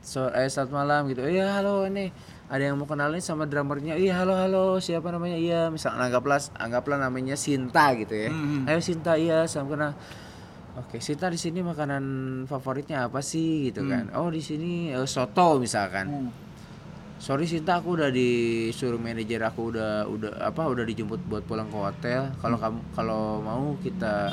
so 0.00 0.30
eh 0.32 0.48
selamat 0.48 0.72
malam 0.72 1.00
gitu 1.12 1.28
iya 1.28 1.58
halo 1.58 1.84
ini 1.84 2.08
ada 2.52 2.62
yang 2.62 2.76
mau 2.76 2.84
kenalin 2.84 3.18
sama 3.18 3.48
drummernya 3.48 3.96
iya 3.96 4.20
halo 4.20 4.36
halo 4.36 4.76
siapa 4.76 5.08
namanya 5.08 5.40
iya 5.40 5.60
misal 5.72 5.96
anggaplah 5.96 6.36
anggaplah 6.54 7.00
namanya 7.00 7.32
Sinta 7.32 7.96
gitu 7.96 8.12
ya 8.12 8.28
Mhm. 8.28 8.68
ayo 8.68 8.78
Sinta 8.78 9.16
iya 9.16 9.48
salam 9.48 9.72
kenal 9.72 9.96
Oke, 10.72 11.04
Sinta 11.04 11.28
di 11.28 11.36
sini 11.36 11.60
makanan 11.60 12.00
favoritnya 12.48 13.04
apa 13.04 13.20
sih 13.20 13.68
gitu 13.68 13.84
kan? 13.84 14.08
Oh, 14.16 14.32
di 14.32 14.40
sini 14.40 14.88
eh, 14.88 15.04
soto 15.04 15.60
misalkan. 15.60 16.08
Hmm. 16.08 16.30
Sorry 17.20 17.44
Sinta, 17.44 17.76
aku 17.76 18.00
udah 18.00 18.08
disuruh 18.08 18.96
manajer 18.96 19.44
aku 19.44 19.68
udah 19.68 20.08
udah 20.08 20.32
apa 20.40 20.64
udah 20.64 20.80
dijemput 20.88 21.20
buat 21.28 21.44
pulang 21.44 21.68
ke 21.68 21.76
hotel. 21.76 22.32
Kalau 22.40 22.56
kamu 22.56 22.80
kalau 22.96 23.44
mau 23.44 23.76
kita 23.84 24.32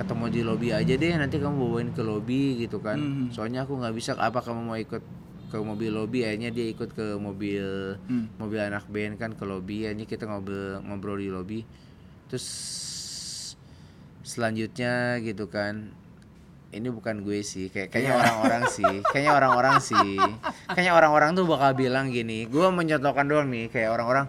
ketemu 0.00 0.24
di 0.32 0.40
lobi 0.40 0.68
aja 0.72 0.94
deh, 0.96 1.12
nanti 1.12 1.36
kamu 1.36 1.52
bawain 1.52 1.92
ke 1.92 2.00
lobi 2.00 2.56
gitu 2.64 2.80
kan. 2.80 2.96
Hmm. 2.96 3.28
Soalnya 3.28 3.68
aku 3.68 3.76
nggak 3.76 3.92
bisa 3.92 4.16
apa 4.16 4.40
kamu 4.40 4.60
mau 4.64 4.80
ikut 4.80 5.04
ke 5.56 5.64
mobil 5.64 5.88
lobi 5.88 6.20
akhirnya 6.22 6.52
dia 6.52 6.68
ikut 6.68 6.92
ke 6.92 7.16
mobil 7.16 7.96
Hmm. 8.04 8.28
mobil 8.36 8.60
anak 8.60 8.84
band 8.86 9.16
kan 9.16 9.32
ke 9.32 9.42
lobi 9.42 9.84
akhirnya 9.84 10.04
kita 10.04 10.24
ngobrol 10.24 10.84
ngobrol 10.84 11.16
di 11.16 11.28
lobi 11.28 11.60
terus 12.28 12.44
selanjutnya 14.20 15.16
gitu 15.20 15.46
kan 15.46 15.90
ini 16.68 16.90
bukan 16.90 17.22
gue 17.22 17.40
sih 17.40 17.70
kayak 17.70 17.88
kayaknya 17.88 18.18
orang-orang 18.18 18.62
sih 18.68 18.92
kayaknya 19.08 19.32
orang-orang 19.32 19.76
sih 19.78 20.18
kayaknya 20.68 20.92
orang-orang 20.92 21.30
tuh 21.32 21.46
bakal 21.46 21.72
bilang 21.72 22.10
gini 22.10 22.44
gue 22.44 22.66
mencontohkan 22.68 23.24
doang 23.24 23.48
nih 23.48 23.70
kayak 23.70 23.88
orang-orang 23.88 24.26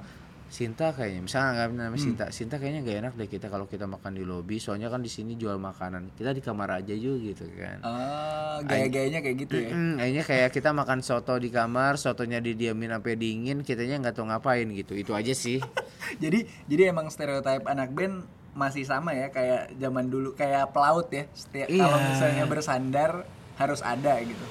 Sinta 0.48 0.90
kayaknya 0.90 1.22
misalnya 1.22 1.50
nggak 1.54 1.68
namanya 1.76 2.00
Sinta 2.00 2.26
Sinta 2.32 2.56
kayaknya 2.56 2.82
gak 2.82 2.98
enak 3.02 3.14
deh 3.16 3.28
kita 3.28 3.48
kalau 3.48 3.66
kita 3.66 3.84
makan 3.84 4.16
di 4.16 4.24
lobi 4.24 4.58
soalnya 4.58 4.88
kan 4.88 5.00
di 5.00 5.08
sini 5.08 5.36
jual 5.36 5.56
makanan 5.56 6.16
kita 6.16 6.32
di 6.32 6.40
kamar 6.40 6.72
aja 6.74 6.92
yuk 6.92 7.20
gitu 7.22 7.46
kan 7.54 7.84
Ah, 7.84 8.64
gaya-gayanya 8.64 9.22
kayak 9.22 9.38
gitu 9.38 9.56
ya. 9.56 9.70
Mm, 9.70 9.96
akhirnya 9.98 10.24
kayak 10.24 10.50
kita 10.50 10.70
makan 10.72 11.00
soto 11.00 11.38
di 11.38 11.48
kamar, 11.48 11.94
sotonya 11.96 12.42
didiamin 12.42 12.90
sampai 12.90 13.14
dingin, 13.14 13.62
kitanya 13.62 14.02
nggak 14.02 14.18
tahu 14.18 14.26
ngapain 14.26 14.66
gitu. 14.74 14.98
Itu 14.98 15.14
aja 15.14 15.30
sih. 15.30 15.62
jadi 16.24 16.42
jadi 16.66 16.90
emang 16.90 17.14
stereotip 17.14 17.70
anak 17.70 17.94
band 17.94 18.26
masih 18.58 18.82
sama 18.82 19.14
ya 19.14 19.30
kayak 19.30 19.78
zaman 19.78 20.10
dulu 20.10 20.34
kayak 20.34 20.74
pelaut 20.74 21.06
ya. 21.14 21.30
Setiap 21.38 21.70
Iya. 21.70 21.86
kalau 21.86 21.98
misalnya 22.02 22.44
bersandar 22.50 23.12
harus 23.58 23.86
ada 23.86 24.18
gitu. 24.26 24.46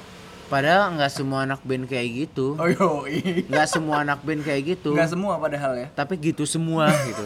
Padahal 0.46 0.94
nggak 0.94 1.10
semua 1.10 1.42
anak 1.42 1.60
band 1.62 1.84
kayak 1.84 2.08
gitu. 2.26 2.54
Oh 2.54 2.68
yo, 2.70 3.02
Nggak 3.50 3.66
semua 3.66 4.06
anak 4.06 4.22
band 4.22 4.46
kayak 4.46 4.78
gitu. 4.78 4.94
nggak 4.94 5.10
semua 5.10 5.34
padahal 5.36 5.72
ya. 5.74 5.88
Tapi 5.90 6.14
gitu 6.16 6.46
semua 6.46 6.86
gitu. 7.02 7.22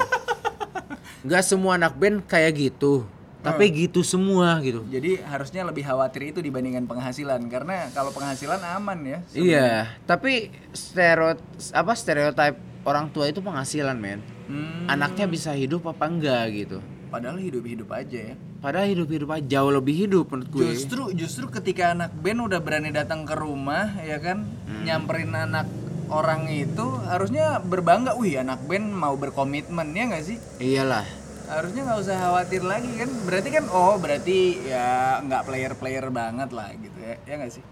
Nggak 1.20 1.44
semua 1.44 1.76
anak 1.76 1.94
band 2.00 2.24
kayak 2.24 2.52
gitu. 2.56 3.04
Tapi 3.40 3.72
gitu 3.72 4.04
semua 4.04 4.61
gitu. 4.61 4.85
Jadi 4.88 5.16
harusnya 5.20 5.64
lebih 5.64 5.80
khawatir 5.80 6.28
itu 6.28 6.44
dibandingkan 6.44 6.85
penghasilan 6.85 7.40
karena 7.48 7.88
kalau 7.92 8.12
penghasilan 8.12 8.61
aman 8.61 9.00
ya. 9.00 9.18
Iya, 9.33 9.68
tapi 10.04 10.52
stereo 10.72 11.37
apa 11.72 11.92
stereotip 11.96 12.56
orang 12.85 13.09
tua 13.09 13.28
itu 13.28 13.40
penghasilan, 13.40 13.96
men. 13.96 14.20
Hmm, 14.44 14.85
Anaknya 14.88 15.24
bisa 15.24 15.52
hidup 15.52 15.88
apa 15.88 16.04
enggak 16.04 16.44
gitu. 16.52 16.78
padahal 17.09 17.40
hidup-hidup 17.40 17.88
aja 17.90 18.33
ya. 18.33 18.37
Padahal 18.61 18.92
hidup-hidup 18.92 19.29
aja 19.33 19.44
jauh 19.57 19.73
lebih 19.73 19.94
hidup 20.05 20.29
menurut 20.29 20.49
gue. 20.53 20.61
Justru 20.77 21.16
justru 21.16 21.49
ketika 21.49 21.96
anak 21.96 22.12
band 22.12 22.44
udah 22.44 22.61
berani 22.61 22.92
datang 22.92 23.25
ke 23.25 23.33
rumah 23.33 23.96
ya 24.05 24.20
kan 24.20 24.44
Hmm. 24.68 24.85
nyamperin 24.85 25.33
anak 25.33 25.64
orang 26.12 26.44
itu 26.53 26.85
harusnya 27.09 27.57
berbangga, 27.59 28.12
wih 28.20 28.37
anak 28.37 28.61
band 28.68 28.92
mau 28.92 29.16
berkomitmen 29.16 29.96
ya 29.96 30.12
nggak 30.12 30.25
sih? 30.29 30.37
Iyalah. 30.61 31.09
Harusnya 31.49 31.88
nggak 31.88 31.99
usah 32.05 32.16
khawatir 32.20 32.61
lagi 32.61 32.92
kan. 33.01 33.11
Berarti 33.25 33.49
kan 33.49 33.64
oh 33.73 33.96
berarti 33.96 34.38
ya 34.68 35.18
nggak 35.25 35.42
player-player 35.49 36.07
banget 36.12 36.51
lah 36.53 36.68
gitu 36.77 36.99
ya. 37.01 37.16
Ya 37.25 37.35
nggak 37.40 37.55
sih? 37.57 37.64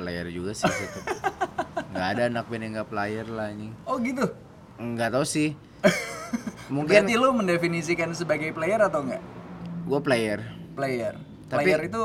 player 0.00 0.32
juga 0.32 0.56
sih 0.56 0.64
itu. 0.64 1.00
nggak 1.92 2.08
ada 2.16 2.22
anak 2.32 2.48
band 2.48 2.62
yang 2.64 2.72
nggak 2.80 2.88
player 2.88 3.26
lah 3.28 3.52
anjing. 3.52 3.76
Oh 3.84 4.00
gitu. 4.00 4.24
Nggak 4.80 5.12
tahu 5.12 5.24
sih. 5.28 5.52
Mungkin 6.72 7.04
Berarti 7.04 7.14
lu 7.20 7.28
mendefinisikan 7.36 8.16
sebagai 8.16 8.56
player 8.56 8.80
atau 8.80 9.04
enggak? 9.04 9.20
Gue 9.82 10.00
player 10.00 10.40
Player. 10.72 11.14
Tapi- 11.46 11.66
Player 11.66 11.82
itu 11.84 12.02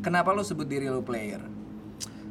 kenapa 0.00 0.30
lu 0.30 0.40
sebut 0.40 0.64
diri 0.64 0.86
lu 0.86 1.02
player? 1.02 1.42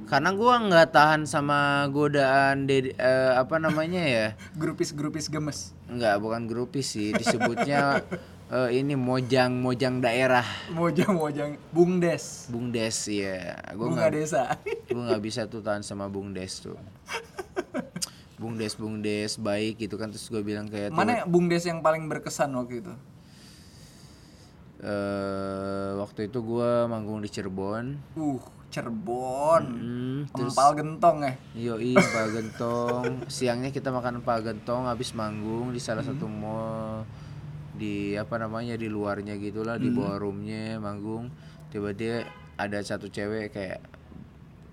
karena 0.05 0.31
gue 0.31 0.53
nggak 0.63 0.89
tahan 0.89 1.21
sama 1.23 1.83
godaan 1.87 2.63
dedi- 2.63 2.95
eh, 2.95 3.33
apa 3.33 3.59
namanya 3.59 3.99
ya 3.99 4.27
Grupis-grupis 4.55 5.27
gemes. 5.27 5.75
nggak 5.85 6.15
bukan 6.17 6.47
grupis 6.47 6.87
sih 6.89 7.11
disebutnya 7.11 7.99
eh, 8.55 8.69
ini 8.73 8.95
mojang 8.95 9.59
mojang 9.59 9.99
daerah 9.99 10.47
Mojang-mojang 10.71 11.59
bungdes. 11.69 12.47
bungdes 12.47 13.03
ya 13.05 13.59
gue 13.67 13.83
Bunga 13.83 14.07
nggak 14.07 14.13
desa. 14.13 14.55
gue 14.87 15.03
nggak 15.03 15.19
bisa 15.21 15.43
tuh 15.43 15.59
tahan 15.59 15.83
sama 15.83 16.07
bungdes 16.07 16.63
tuh 16.63 16.79
bungdes 18.37 18.73
bungdes 18.73 19.35
baik 19.35 19.81
gitu 19.81 19.99
kan 19.99 20.07
terus 20.07 20.23
gue 20.25 20.39
bilang 20.39 20.69
kayak 20.69 20.87
Mana 20.87 21.25
bungdes 21.25 21.65
yang 21.65 21.81
paling 21.81 22.07
berkesan 22.07 22.53
waktu 22.53 22.79
itu? 22.79 22.93
Eh, 24.81 25.91
waktu 25.97 26.29
itu 26.29 26.39
gue 26.43 26.71
manggung 26.85 27.19
di 27.21 27.29
Cirebon 27.29 27.97
Uh, 28.13 28.39
Cirebon. 28.67 29.63
Hmm, 29.63 30.19
Empal 30.27 30.69
gentong 30.75 31.23
ya. 31.23 31.33
Yoi, 31.55 31.95
Pak 31.95 32.25
Gentong. 32.35 33.03
Siangnya 33.31 33.71
kita 33.71 33.95
makan 33.95 34.19
Pak 34.19 34.43
Gentong 34.43 34.91
habis 34.91 35.15
manggung 35.15 35.71
di 35.71 35.79
salah 35.79 36.03
satu 36.03 36.27
mall 36.27 37.07
di 37.79 38.17
apa 38.19 38.35
namanya 38.35 38.75
di 38.75 38.91
luarnya 38.91 39.39
gitulah 39.39 39.79
di 39.79 39.87
bawah 39.87 40.19
roomnya 40.19 40.83
manggung. 40.83 41.31
Tiba-tiba 41.71 42.27
ada 42.59 42.81
satu 42.83 43.07
cewek 43.07 43.55
kayak 43.55 43.79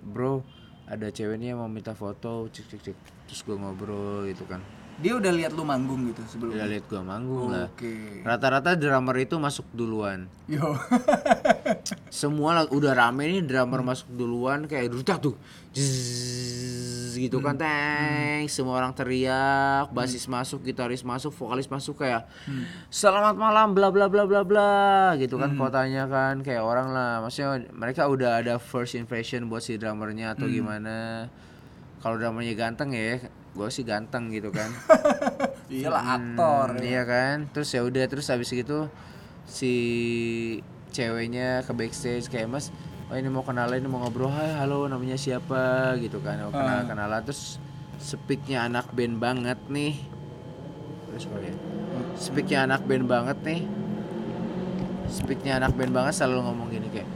bro 0.05 0.45
ada 0.85 1.09
cewek 1.09 1.41
nih 1.41 1.53
yang 1.53 1.65
mau 1.65 1.69
minta 1.69 1.97
foto 1.97 2.49
cek 2.53 2.67
cek 2.69 2.81
cek 2.81 2.97
terus 3.25 3.41
gue 3.41 3.57
ngobrol 3.57 4.29
gitu 4.29 4.45
kan 4.45 4.61
Dia 4.95 5.19
udah 5.19 5.33
lihat 5.35 5.53
lu 5.53 5.67
manggung 5.67 6.07
gitu 6.07 6.23
sebelumnya. 6.27 6.63
udah 6.63 6.69
lihat 6.71 6.85
gue 6.87 7.03
manggung 7.03 7.49
lah. 7.51 7.67
Oke. 7.67 8.23
rata-rata 8.23 8.75
drummer 8.75 9.17
itu 9.19 9.35
masuk 9.37 9.67
duluan. 9.71 10.31
Yo. 10.47 10.75
semua 12.15 12.55
lah- 12.55 12.71
udah 12.71 12.95
rame 12.95 13.27
nih 13.27 13.43
drummer 13.43 13.83
masuk 13.83 14.07
duluan 14.11 14.65
kayak 14.65 14.95
dutak 14.95 15.19
tuh. 15.19 15.35
Zzzz, 15.75 17.19
gitu 17.19 17.43
kan 17.43 17.59
teng. 17.59 18.47
Semua 18.47 18.79
orang 18.79 18.95
teriak 18.95 19.91
basis 19.91 20.27
masuk 20.27 20.63
gitaris 20.63 21.03
masuk 21.03 21.35
vokalis 21.35 21.67
masuk 21.67 21.99
kayak 21.99 22.31
selamat 22.89 23.35
malam 23.35 23.75
bla 23.75 23.91
bla 23.91 24.07
bla 24.07 24.23
bla 24.25 24.47
bla 24.47 24.73
gitu 25.19 25.35
kan 25.35 25.59
kotanya 25.59 26.07
kan 26.07 26.39
kayak 26.41 26.63
orang 26.63 26.95
lah. 26.95 27.19
Maksudnya 27.19 27.67
mereka 27.75 28.07
udah 28.07 28.39
ada 28.39 28.55
first 28.57 28.95
impression 28.95 29.51
buat 29.51 29.61
si 29.61 29.75
drummernya 29.75 30.39
atau 30.39 30.47
gimana. 30.47 31.27
Kalau 31.99 32.15
drummernya 32.15 32.55
ganteng 32.55 32.95
ya 32.95 33.19
gue 33.55 33.69
sih 33.71 33.87
ganteng 33.87 34.35
gitu 34.35 34.51
kan. 34.51 34.69
Iyalah 35.73 36.19
aktor. 36.19 36.69
Hmm, 36.75 36.83
iya 36.83 37.03
kan? 37.07 37.47
Terus 37.55 37.71
ya 37.71 37.87
udah 37.87 38.05
terus 38.11 38.27
habis 38.29 38.51
gitu 38.51 38.91
si 39.47 39.75
ceweknya 40.91 41.63
ke 41.63 41.73
backstage 41.75 42.31
kayak 42.33 42.49
mas 42.49 42.73
oh 43.11 43.17
ini 43.19 43.29
mau 43.31 43.47
kenalan 43.47 43.79
ini 43.79 43.87
mau 43.87 44.03
ngobrol. 44.03 44.31
Hai 44.35 44.59
halo 44.59 44.91
namanya 44.91 45.15
siapa? 45.15 45.95
Gitu 46.03 46.19
kan 46.19 46.43
mau 46.43 46.53
kenal 46.53 46.83
kenalan. 46.91 47.23
Terus 47.23 47.63
speaknya 48.03 48.67
anak 48.67 48.91
band 48.91 49.23
banget 49.23 49.59
nih. 49.71 50.03
Terus 51.09 51.23
sorry 51.31 51.55
ya. 51.55 51.57
speaknya 52.19 52.59
anak 52.67 52.83
band 52.91 53.07
banget 53.07 53.39
nih. 53.47 53.61
Speaknya 55.07 55.63
anak 55.63 55.79
band 55.79 55.95
banget 55.95 56.19
selalu 56.19 56.43
ngomong 56.43 56.69
gini 56.75 56.91
kayak 56.91 57.07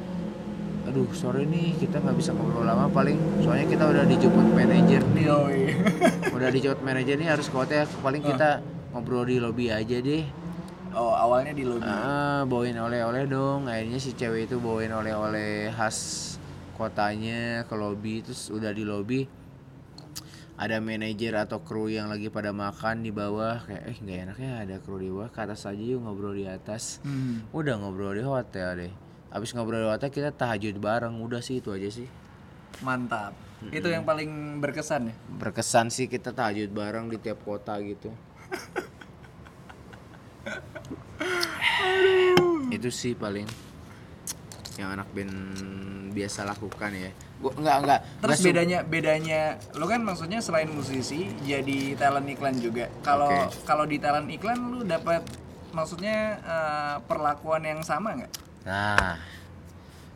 aduh 0.89 1.05
sorry 1.13 1.45
nih 1.45 1.77
kita 1.77 1.99
nggak 1.99 2.17
bisa 2.17 2.33
ngobrol 2.33 2.65
lama 2.65 2.89
paling 2.89 3.15
soalnya 3.39 3.67
kita 3.67 3.85
udah 3.85 4.05
dijemput 4.05 4.47
manajer 4.51 5.03
nih 5.11 5.25
Yoi. 5.27 5.63
udah 6.37 6.49
dijemput 6.49 6.81
manajer 6.81 7.15
nih 7.15 7.29
harus 7.29 7.47
ke 7.47 7.55
hotel 7.55 7.85
paling 8.01 8.23
kita 8.23 8.65
ngobrol 8.91 9.23
di 9.23 9.37
lobby 9.37 9.69
aja 9.69 10.01
deh 10.01 10.25
Oh, 10.91 11.13
awalnya 11.13 11.53
di 11.53 11.63
lobby. 11.63 11.85
ah 11.85 12.43
bawain 12.43 12.75
oleh-oleh 12.75 13.29
dong 13.29 13.69
akhirnya 13.69 13.99
si 13.99 14.13
cewek 14.13 14.49
itu 14.49 14.57
bawain 14.57 14.91
oleh-oleh 14.91 15.69
khas 15.71 16.35
kotanya 16.75 17.63
ke 17.63 17.75
lobby 17.75 18.19
terus 18.19 18.49
udah 18.49 18.73
di 18.73 18.83
lobby 18.83 19.21
ada 20.57 20.81
manajer 20.81 21.37
atau 21.37 21.61
kru 21.61 21.87
yang 21.87 22.09
lagi 22.09 22.27
pada 22.29 22.51
makan 22.51 23.01
di 23.01 23.13
bawah 23.13 23.63
kayak 23.63 23.85
eh 23.85 23.97
nggak 23.97 24.19
enak 24.25 24.37
ya 24.39 24.53
ada 24.59 24.77
kru 24.81 24.97
di 24.97 25.07
bawah 25.07 25.29
ke 25.29 25.39
atas 25.39 25.63
aja 25.63 25.79
yuk 25.79 26.01
ngobrol 26.01 26.35
di 26.35 26.49
atas 26.49 26.99
Hmm. 27.01 27.47
udah 27.53 27.79
ngobrol 27.79 28.11
di 28.11 28.25
hotel 28.25 28.69
deh 28.81 28.93
abis 29.29 29.53
ngobrol 29.53 29.85
di 29.85 29.89
hotel 29.89 30.09
kita 30.09 30.31
tahajud 30.33 30.77
bareng 30.81 31.21
udah 31.21 31.45
sih 31.45 31.61
itu 31.61 31.73
aja 31.73 31.89
sih 31.93 32.09
Mantap. 32.79 33.35
Itu 33.75 33.91
yang 33.91 34.07
paling 34.07 34.63
berkesan 34.63 35.11
ya. 35.11 35.15
berkesan 35.35 35.91
sih 35.91 36.07
kita 36.07 36.31
tahajud 36.31 36.71
bareng 36.71 37.11
di 37.11 37.19
tiap 37.19 37.43
kota 37.43 37.75
gitu 37.83 38.15
itu 42.69 42.89
sih 42.93 43.13
paling 43.19 43.49
yang 44.79 44.95
anak 44.95 45.11
band 45.11 45.35
biasa 46.15 46.47
lakukan 46.47 46.95
ya 46.95 47.11
gua 47.43 47.53
enggak 47.59 47.77
enggak 47.83 48.01
Terus 48.23 48.39
enggak 48.39 48.47
bedanya 48.47 48.79
bedanya 48.87 49.41
lu 49.75 49.87
kan 49.91 50.01
maksudnya 50.07 50.39
selain 50.39 50.71
musisi 50.71 51.31
jadi 51.43 51.99
talent 51.99 52.27
iklan 52.31 52.59
juga. 52.59 52.87
Kalau 53.03 53.31
Oke. 53.31 53.67
kalau 53.67 53.85
di 53.87 53.99
talent 53.99 54.31
iklan 54.31 54.59
lu 54.71 54.87
dapat 54.87 55.23
maksudnya 55.75 56.39
eh, 56.43 56.97
perlakuan 57.07 57.63
yang 57.67 57.83
sama 57.83 58.23
nggak? 58.23 58.48
Nah 58.69 59.17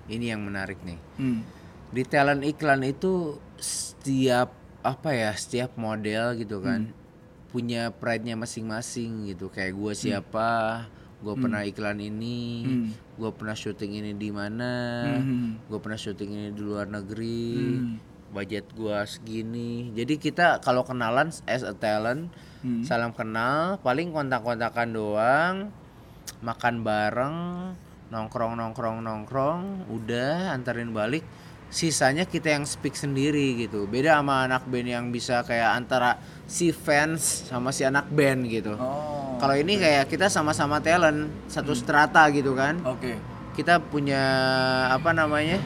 ini 0.07 0.29
yang 0.29 0.45
menarik 0.45 0.77
nih 0.83 1.01
Hmm. 1.17 1.41
di 1.89 2.05
talent 2.05 2.45
iklan 2.45 2.85
itu 2.85 3.41
setiap 3.57 4.53
apa 4.83 5.11
ya 5.11 5.33
setiap 5.33 5.73
model 5.75 6.37
gitu 6.37 6.61
kan 6.61 6.93
punya 7.49 7.89
pride-nya 7.89 8.35
masing-masing 8.35 9.25
gitu 9.27 9.49
kayak 9.49 9.73
gue 9.73 9.93
siapa 9.95 10.85
gue 11.23 11.35
pernah 11.35 11.63
iklan 11.63 11.97
ini 11.97 12.41
Hmm. 12.61 12.89
gue 13.15 13.31
pernah 13.31 13.55
syuting 13.55 13.93
ini 13.95 14.13
di 14.13 14.29
mana 14.29 14.73
Hmm. 15.17 15.57
gue 15.63 15.79
pernah 15.79 15.97
syuting 15.97 16.31
ini 16.31 16.49
di 16.51 16.61
luar 16.61 16.85
negeri 16.87 17.49
Hmm. 17.57 17.97
budget 18.33 18.69
gue 18.73 18.97
segini 19.07 19.93
jadi 19.93 20.15
kita 20.19 20.47
kalau 20.61 20.83
kenalan 20.83 21.33
as 21.47 21.63
a 21.63 21.73
talent 21.73 22.29
Hmm. 22.61 22.83
salam 22.83 23.13
kenal 23.13 23.79
paling 23.79 24.11
kontak-kontakan 24.11 24.89
doang 24.91 25.57
makan 26.41 26.83
bareng 26.83 27.39
nongkrong 28.13 28.61
nongkrong 28.61 29.01
nongkrong 29.01 29.89
udah 29.89 30.53
anterin 30.53 30.93
balik. 30.93 31.25
Sisanya 31.73 32.29
kita 32.29 32.53
yang 32.53 32.69
speak 32.69 32.93
sendiri 32.93 33.57
gitu. 33.57 33.89
Beda 33.89 34.21
sama 34.21 34.45
anak 34.45 34.69
band 34.69 34.93
yang 34.93 35.09
bisa 35.09 35.41
kayak 35.41 35.73
antara 35.73 36.21
si 36.45 36.69
fans 36.69 37.49
sama 37.49 37.73
si 37.73 37.81
anak 37.89 38.13
band 38.13 38.45
gitu. 38.45 38.77
Oh. 38.77 39.41
kalau 39.41 39.57
ini 39.57 39.81
kayak 39.81 40.07
kita 40.07 40.29
sama-sama 40.29 40.85
talent 40.85 41.33
satu 41.49 41.73
strata 41.73 42.29
gitu 42.29 42.53
kan. 42.53 42.77
Oke. 42.85 43.17
kita 43.57 43.81
punya 43.81 44.21
apa 44.93 45.13
namanya 45.17 45.61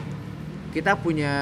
kita 0.71 0.95
punya 0.99 1.33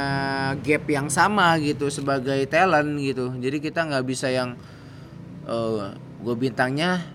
gap 0.62 0.86
yang 0.90 1.10
sama 1.14 1.58
gitu 1.62 1.90
sebagai 1.94 2.42
talent 2.50 2.98
gitu. 2.98 3.38
Jadi 3.38 3.62
kita 3.62 3.86
nggak 3.86 4.06
bisa 4.06 4.34
yang 4.34 4.58
gue 6.26 6.36
bintangnya 6.42 7.06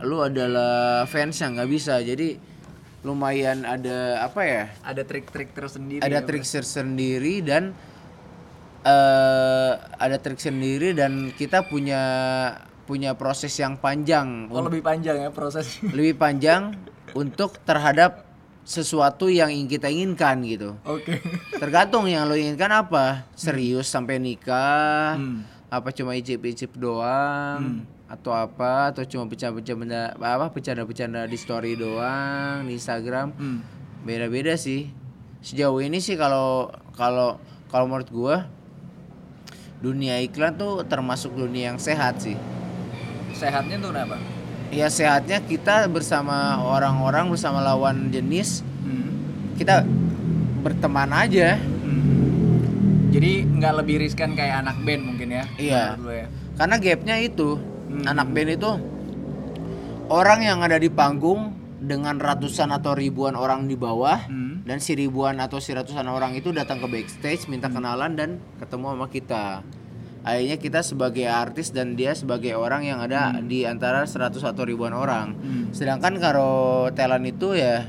lu 0.00 0.24
adalah 0.24 1.04
fans 1.04 1.36
yang 1.44 1.60
nggak 1.60 1.68
bisa. 1.68 2.00
Jadi 2.00 2.53
lumayan 3.04 3.62
ada 3.62 4.24
apa 4.24 4.40
ya 4.42 4.64
Ada 4.80 5.04
trik-trik 5.04 5.52
tersendiri. 5.52 6.00
ada 6.00 6.18
ya, 6.18 6.24
trik 6.24 6.42
sendiri 6.42 7.40
dan 7.40 7.76
eh 8.82 9.72
ada 9.96 10.16
trik 10.16 10.36
sendiri 10.36 10.92
dan 10.92 11.30
kita 11.30 11.64
punya 11.64 12.02
punya 12.84 13.12
proses 13.12 13.52
yang 13.54 13.76
panjang 13.76 14.48
Oh 14.48 14.60
lebih 14.60 14.80
panjang 14.80 15.16
ya 15.18 15.30
prosesnya. 15.30 15.88
lebih 15.96 16.16
panjang 16.16 16.76
untuk 17.12 17.56
terhadap 17.62 18.28
sesuatu 18.60 19.28
yang 19.28 19.48
ingin 19.48 19.68
kita 19.70 19.88
inginkan 19.88 20.40
gitu. 20.42 20.76
Oke. 20.82 21.20
Tergantung 21.54 22.04
yang 22.04 22.24
lo 22.24 22.32
inginkan 22.32 22.72
apa, 22.74 23.28
serius 23.32 23.86
sampai 23.86 24.16
nikah, 24.16 25.16
Hmm. 25.16 25.44
apa 25.68 25.92
cuma 25.92 26.12
icip-icip 26.12 26.72
doang, 26.74 27.84
atau 28.04 28.36
apa, 28.36 28.92
atau 28.92 29.02
cuma 29.08 29.24
bercanda-bercanda 29.24 30.12
apa 30.20 30.52
bercanda-bercanda 30.52 31.24
di 31.24 31.38
story 31.40 31.74
doang 31.74 32.68
di 32.68 32.76
Instagram. 32.76 33.32
Hmm. 33.34 33.60
Beda-beda 34.04 34.54
sih. 34.60 34.92
Sejauh 35.40 35.80
ini 35.80 36.00
sih 36.00 36.16
kalau 36.16 36.72
kalau 36.96 37.40
kalau 37.72 37.88
menurut 37.88 38.10
gua 38.12 38.36
dunia 39.80 40.20
iklan 40.24 40.56
tuh 40.56 40.84
termasuk 40.88 41.32
dunia 41.36 41.72
yang 41.72 41.80
sehat 41.80 42.20
sih. 42.20 42.36
Sehatnya 43.36 43.76
tuh 43.80 43.92
kenapa? 43.92 44.16
Ya 44.72 44.88
sehatnya 44.88 45.44
kita 45.44 45.84
bersama 45.92 46.60
orang-orang 46.64 47.28
bersama 47.28 47.60
lawan 47.60 48.08
jenis 48.08 48.64
Hmm. 48.84 49.12
kita 49.56 49.84
berteman 50.64 51.12
aja. 51.12 51.56
Hmm. 51.56 53.08
Jadi 53.12 53.44
nggak 53.48 53.72
lebih 53.84 53.96
riskan 54.04 54.32
kayak 54.36 54.64
anak 54.64 54.76
band 54.84 55.02
mungkin 55.04 55.28
ya? 55.32 55.44
Iya. 55.60 55.84
ya. 56.00 56.26
Karena 56.56 56.76
gapnya 56.80 57.16
itu 57.20 57.60
Hmm. 57.94 58.04
anak 58.06 58.26
band 58.28 58.50
itu 58.52 58.70
orang 60.06 60.40
yang 60.42 60.58
ada 60.60 60.76
di 60.76 60.88
panggung 60.88 61.54
dengan 61.76 62.16
ratusan 62.16 62.72
atau 62.72 62.92
ribuan 62.92 63.34
orang 63.34 63.64
di 63.64 63.76
bawah 63.76 64.24
Hmm. 64.24 64.64
dan 64.64 64.80
si 64.80 64.94
ribuan 64.94 65.36
atau 65.36 65.58
si 65.58 65.70
ratusan 65.70 66.04
orang 66.04 66.32
itu 66.32 66.48
datang 66.50 66.78
ke 66.78 66.88
backstage 66.88 67.44
minta 67.46 67.66
Hmm. 67.66 67.76
kenalan 67.76 68.12
dan 68.14 68.30
ketemu 68.56 68.86
sama 68.90 69.06
kita. 69.08 69.44
akhirnya 70.24 70.56
kita 70.56 70.80
sebagai 70.80 71.28
artis 71.28 71.68
dan 71.68 71.92
dia 71.94 72.16
sebagai 72.16 72.56
orang 72.56 72.80
yang 72.82 72.96
ada 72.98 73.28
Hmm. 73.30 73.44
di 73.44 73.62
antara 73.62 74.08
100 74.08 74.40
atau 74.42 74.64
ribuan 74.64 74.90
orang 74.90 75.36
sedangkan 75.70 76.16
kalau 76.16 76.54
talent 76.90 77.28
itu 77.28 77.52
ya 77.52 77.84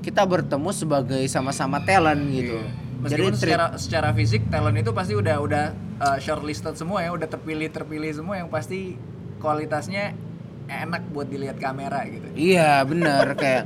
kita 0.00 0.24
bertemu 0.24 0.72
sebagai 0.72 1.20
sama-sama 1.26 1.84
talent 1.84 2.32
gitu 2.32 2.64
jadi 3.04 3.28
Meskipun 3.28 3.28
trip- 3.28 3.40
secara 3.52 3.66
secara 3.76 4.08
fisik 4.10 4.48
talent 4.48 4.72
itu 4.74 4.88
pasti 4.90 5.12
udah 5.12 5.36
udah 5.36 5.64
uh, 6.00 6.16
shortlisted 6.16 6.72
semua 6.74 7.04
ya, 7.04 7.12
udah 7.12 7.28
terpilih 7.28 7.68
terpilih 7.68 8.08
semua 8.10 8.40
yang 8.40 8.48
pasti 8.48 8.96
kualitasnya 9.46 10.10
enak 10.66 11.14
buat 11.14 11.30
dilihat 11.30 11.56
kamera 11.56 12.02
gitu. 12.04 12.26
Iya 12.34 12.82
bener 12.82 13.38
kayak 13.38 13.64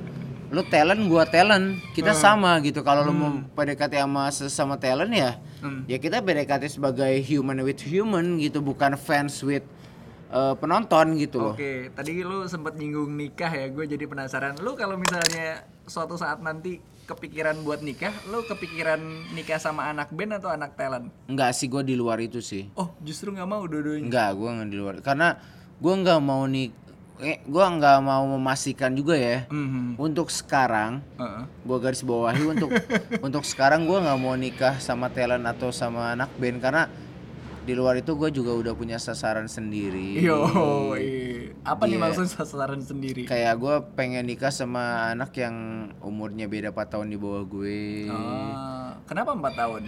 lu 0.51 0.61
talent 0.66 1.09
gua 1.09 1.25
talent 1.25 1.81
kita 1.95 2.12
sama 2.12 2.61
gitu 2.61 2.83
kalau 2.83 3.01
lu 3.01 3.14
mau 3.14 3.33
PDKT 3.55 3.97
sama 3.97 4.29
sesama 4.29 4.77
talent 4.77 5.09
ya 5.11 5.40
Hmm. 5.61 5.85
ya 5.85 6.01
kita 6.01 6.25
PDKT 6.25 6.73
sebagai 6.73 7.12
human 7.21 7.61
with 7.61 7.85
human 7.85 8.40
gitu 8.40 8.61
bukan 8.61 8.97
fans 8.97 9.45
with 9.45 9.61
eh, 10.29 10.55
penonton 10.57 11.16
gitu 11.16 11.37
loh 11.37 11.53
Oke, 11.53 11.93
tadi 11.93 12.25
lu 12.25 12.49
sempat 12.49 12.75
nyinggung 12.75 13.12
nikah 13.12 13.51
ya, 13.51 13.69
gue 13.69 13.85
jadi 13.85 14.09
penasaran. 14.09 14.57
Lu 14.57 14.73
kalau 14.73 14.97
misalnya 14.97 15.61
suatu 15.85 16.16
saat 16.16 16.40
nanti 16.40 16.81
kepikiran 17.05 17.61
buat 17.61 17.85
nikah, 17.85 18.09
lu 18.25 18.40
kepikiran 18.43 19.05
nikah 19.37 19.61
sama 19.61 19.93
anak 19.93 20.09
band 20.11 20.40
atau 20.40 20.49
anak 20.49 20.73
talent? 20.75 21.12
Enggak 21.27 21.53
sih 21.53 21.69
gua 21.69 21.85
di 21.85 21.93
luar 21.93 22.16
itu 22.19 22.40
sih 22.40 22.73
Oh, 22.73 22.97
justru 23.01 23.29
nggak 23.29 23.45
mau 23.45 23.61
dua-duanya. 23.62 24.07
Enggak 24.07 24.29
gua 24.33 24.49
nggak 24.57 24.69
di 24.71 24.77
luar 24.79 24.95
karena 25.05 25.29
gua 25.81 25.95
nggak 25.97 26.21
mau 26.21 26.45
nih 26.45 26.69
eh, 27.19 27.40
gua 27.45 27.69
nggak 27.69 27.99
mau 28.01 28.25
memastikan 28.31 28.93
juga 28.93 29.12
ya 29.12 29.45
Mhm. 29.47 29.97
untuk 29.97 30.29
sekarang 30.29 31.01
Heeh. 31.14 31.45
gua 31.62 31.79
garis 31.79 32.01
bawahi 32.01 32.45
untuk 32.47 32.71
untuk 33.27 33.43
sekarang 33.43 33.85
gua 33.85 34.01
nggak 34.01 34.19
mau 34.19 34.33
nikah 34.35 34.77
sama 34.79 35.09
talent 35.09 35.45
atau 35.45 35.69
sama 35.71 36.12
anak 36.12 36.29
band 36.35 36.59
karena 36.59 36.85
di 37.61 37.73
luar 37.73 37.93
itu 37.95 38.12
gue 38.14 38.33
juga 38.33 38.51
udah 38.53 38.73
punya 38.73 38.97
sasaran 38.97 39.45
sendiri 39.45 40.16
Yo, 40.19 40.49
iya. 40.97 41.53
apa 41.62 41.85
nih 41.85 41.93
Iya. 41.93 42.03
maksud 42.03 42.27
sasaran 42.27 42.81
sendiri? 42.81 43.29
kayak 43.29 43.53
gue 43.55 43.75
pengen 43.95 44.25
nikah 44.25 44.49
sama 44.49 44.81
anak 45.11 45.29
yang 45.35 45.55
umurnya 46.01 46.45
beda 46.47 46.73
4 46.73 46.88
tahun 46.90 47.07
di 47.07 47.21
bawah 47.21 47.45
gue 47.47 48.09
Oh, 48.09 48.97
kenapa 49.05 49.37
empat 49.37 49.55
tahun? 49.55 49.83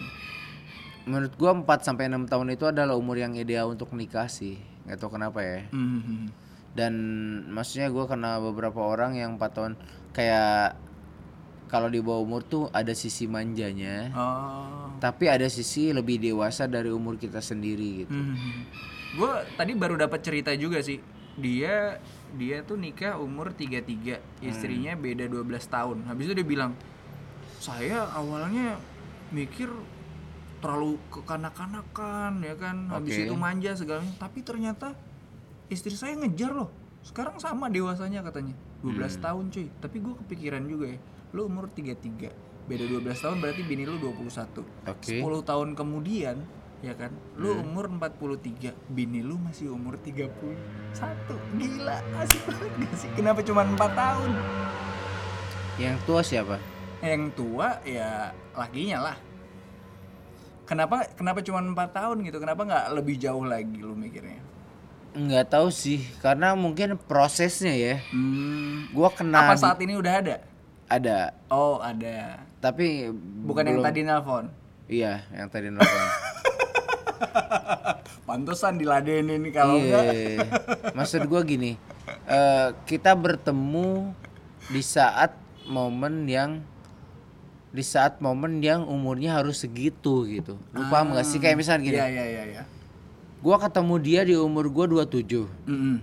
menurut 1.02 1.33
gue 1.33 1.48
4 1.50 1.64
sampai 1.83 2.07
6 2.07 2.28
tahun 2.28 2.52
itu 2.52 2.64
adalah 2.66 2.94
umur 2.94 3.16
yang 3.16 3.33
ideal 3.35 3.72
untuk 3.72 3.90
nikah 3.92 4.28
sih 4.28 4.61
nggak 4.84 4.96
tahu 4.96 5.10
kenapa 5.12 5.38
ya 5.38 5.60
Mhm. 5.70 6.30
dan 6.72 6.92
maksudnya 7.48 7.88
gue 7.88 8.04
kenal 8.04 8.40
beberapa 8.42 8.80
orang 8.80 9.14
yang 9.14 9.36
4 9.36 9.52
tahun 9.52 9.72
kayak 10.10 10.76
kalau 11.66 11.88
di 11.88 11.98
bawah 11.98 12.20
umur 12.20 12.42
tuh 12.42 12.68
ada 12.70 12.92
sisi 12.92 13.24
manjanya 13.24 14.12
Oh. 14.12 14.92
tapi 14.98 15.26
ada 15.26 15.46
sisi 15.46 15.88
lebih 15.90 16.18
dewasa 16.18 16.64
dari 16.64 16.88
umur 16.88 17.16
kita 17.16 17.40
sendiri 17.40 18.04
gitu 18.04 18.16
Gue 19.12 19.28
tadi 19.54 19.76
baru 19.76 20.00
dapat 20.00 20.24
cerita 20.24 20.56
juga 20.56 20.80
sih. 20.80 20.96
Dia 21.36 22.00
dia 22.32 22.64
tuh 22.64 22.80
nikah 22.80 23.20
umur 23.20 23.52
33, 23.52 24.16
istrinya 24.40 24.96
beda 24.96 25.28
12 25.28 25.68
tahun. 25.68 26.08
Habis 26.08 26.32
itu 26.32 26.34
dia 26.34 26.48
bilang, 26.48 26.72
"Saya 27.60 28.08
awalnya 28.08 28.80
mikir 29.28 29.68
terlalu 30.62 30.96
kekanak-kanakan 31.11 32.40
ya 32.46 32.55
kan. 32.55 32.88
Habis 32.88 33.18
Oke. 33.18 33.25
itu 33.27 33.35
manja 33.35 33.75
segalanya, 33.75 34.14
tapi 34.16 34.46
ternyata 34.46 34.94
istri 35.66 35.92
saya 35.98 36.14
ngejar 36.14 36.55
loh. 36.55 36.70
Sekarang 37.03 37.42
sama 37.42 37.66
dewasanya 37.66 38.22
katanya. 38.22 38.55
12 38.87 39.18
tahun 39.18 39.44
cuy. 39.51 39.66
Tapi 39.83 39.96
gue 39.98 40.14
kepikiran 40.22 40.62
juga 40.70 40.94
ya. 40.94 40.98
Lu 41.35 41.51
umur 41.51 41.66
33, 41.66 42.31
beda 42.70 42.85
12 42.87 43.03
tahun 43.18 43.37
berarti 43.42 43.62
bini 43.66 43.85
lu 43.85 43.98
21. 43.98 44.62
Oke. 44.87 45.18
10 45.18 45.42
tahun 45.42 45.68
kemudian 45.75 46.38
ya 46.83 46.98
kan 46.98 47.14
lu 47.38 47.62
umur 47.62 47.87
43 47.87 48.75
bini 48.90 49.22
lu 49.22 49.38
masih 49.38 49.70
umur 49.70 49.94
31 50.03 50.27
gila 51.55 52.03
asik 52.18 52.42
banget 52.42 52.72
gak 52.75 52.94
sih 52.98 53.11
kenapa 53.14 53.40
cuma 53.46 53.62
4 53.62 53.79
tahun 53.79 54.31
yang 55.79 55.94
tua 56.03 56.20
siapa 56.27 56.59
yang 56.98 57.31
tua 57.38 57.79
ya 57.87 58.35
lakinya 58.59 58.98
lah 58.98 59.16
kenapa 60.72 61.04
kenapa 61.12 61.44
cuma 61.44 61.61
4 61.61 61.76
tahun 61.92 62.16
gitu? 62.24 62.40
Kenapa 62.40 62.64
nggak 62.64 62.87
lebih 62.96 63.20
jauh 63.20 63.44
lagi 63.44 63.76
lu 63.76 63.92
mikirnya? 63.92 64.40
Nggak 65.12 65.52
tahu 65.52 65.68
sih 65.68 66.00
karena 66.24 66.56
mungkin 66.56 66.96
prosesnya 66.96 67.76
ya. 67.76 67.94
Hmm, 68.08 68.88
gua 68.96 69.12
kena 69.12 69.52
apa 69.52 69.61
saat 69.61 69.76
ini 69.85 70.00
udah 70.00 70.14
ada? 70.24 70.37
Ada. 70.88 71.37
Oh 71.52 71.76
ada. 71.85 72.40
Tapi 72.64 73.12
bukan 73.44 73.68
yang 73.68 73.85
belum- 73.85 73.88
tadi 73.92 74.00
nelfon 74.00 74.46
iya 74.92 75.24
yang 75.32 75.48
tadi 75.48 75.72
nelfon 75.72 76.06
pantesan 78.28 78.76
diladenin 78.76 79.40
kalau 79.50 79.80
enggak 79.80 80.04
iya 80.12 80.46
maksud 80.96 81.24
gua 81.26 81.40
gini 81.42 81.80
eh, 82.26 82.68
kita 82.85 83.16
bertemu 83.16 84.12
di 84.68 84.82
saat 84.82 85.32
momen 85.64 86.28
yang 86.28 86.61
di 87.72 87.80
saat 87.80 88.20
momen 88.20 88.61
yang 88.61 88.85
umurnya 88.85 89.40
harus 89.40 89.64
segitu 89.64 90.28
gitu. 90.28 90.61
Lu 90.76 90.85
paham 90.92 91.16
gak 91.16 91.24
sih? 91.24 91.40
Kayak 91.40 91.56
misalnya 91.64 91.82
gini. 91.82 91.96
Iya 91.96 92.06
iya 92.12 92.24
iya 92.28 92.42
iya. 92.44 92.62
Gua 93.40 93.56
ketemu 93.58 93.94
dia 93.98 94.20
di 94.22 94.37
umur 94.38 94.70
gua 94.70 94.87
27 94.87 95.48
Mm-mm. 95.66 95.96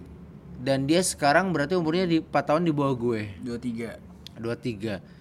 dan 0.60 0.84
dia 0.90 1.00
sekarang 1.00 1.56
berarti 1.56 1.78
umurnya 1.78 2.10
di 2.10 2.20
4 2.20 2.34
tahun 2.36 2.68
di 2.68 2.74
bawah 2.74 2.96
gue. 2.98 3.22
23 3.46 4.42
23 4.42 5.20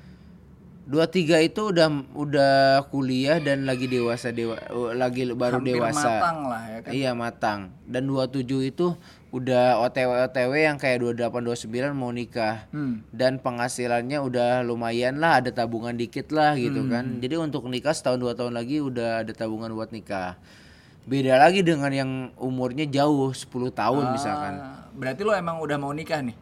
23 0.88 1.52
itu 1.52 1.62
udah 1.68 1.88
udah 2.16 2.54
kuliah 2.88 3.36
dan 3.44 3.68
lagi 3.68 3.84
dewasa 3.84 4.32
dewa 4.32 4.56
lagi 4.96 5.28
baru 5.36 5.60
hampir 5.60 5.76
dewasa. 5.76 6.00
matang 6.16 6.38
lah 6.48 6.62
ya 6.64 6.78
kan. 6.80 6.90
Iya 6.96 7.10
matang. 7.12 7.60
Dan 7.84 8.08
27 8.08 8.72
itu 8.72 8.96
udah 9.28 9.84
OTW 9.84 10.10
OTW 10.24 10.52
yang 10.58 10.76
kayak 10.76 11.04
28 11.04 11.68
29 11.68 11.68
mau 11.92 12.08
nikah 12.08 12.64
hmm. 12.70 13.12
dan 13.12 13.36
penghasilannya 13.36 14.18
udah 14.18 14.50
lumayan 14.62 15.16
lah 15.16 15.38
ada 15.38 15.50
tabungan 15.50 15.92
dikit 15.92 16.30
lah 16.30 16.56
gitu 16.56 16.80
Hmm. 16.80 16.88
kan 16.88 17.04
jadi 17.18 17.36
untuk 17.36 17.66
nikah 17.66 17.92
setahun 17.92 18.16
dua 18.16 18.32
tahun 18.32 18.52
lagi 18.52 18.80
udah 18.80 19.20
ada 19.20 19.32
tabungan 19.32 19.68
buat 19.70 19.90
nikah 19.90 20.40
beda 21.04 21.36
lagi 21.36 21.60
dengan 21.60 21.88
yang 21.90 22.10
umurnya 22.36 22.84
jauh 22.84 23.28
10 23.28 23.44
tahun 23.70 24.04
misalkan 24.10 24.54
Ah, 24.56 24.88
berarti 24.90 25.20
lo 25.22 25.32
emang 25.32 25.56
udah 25.58 25.76
mau 25.76 25.92
nikah 25.92 26.20
nih 26.20 26.36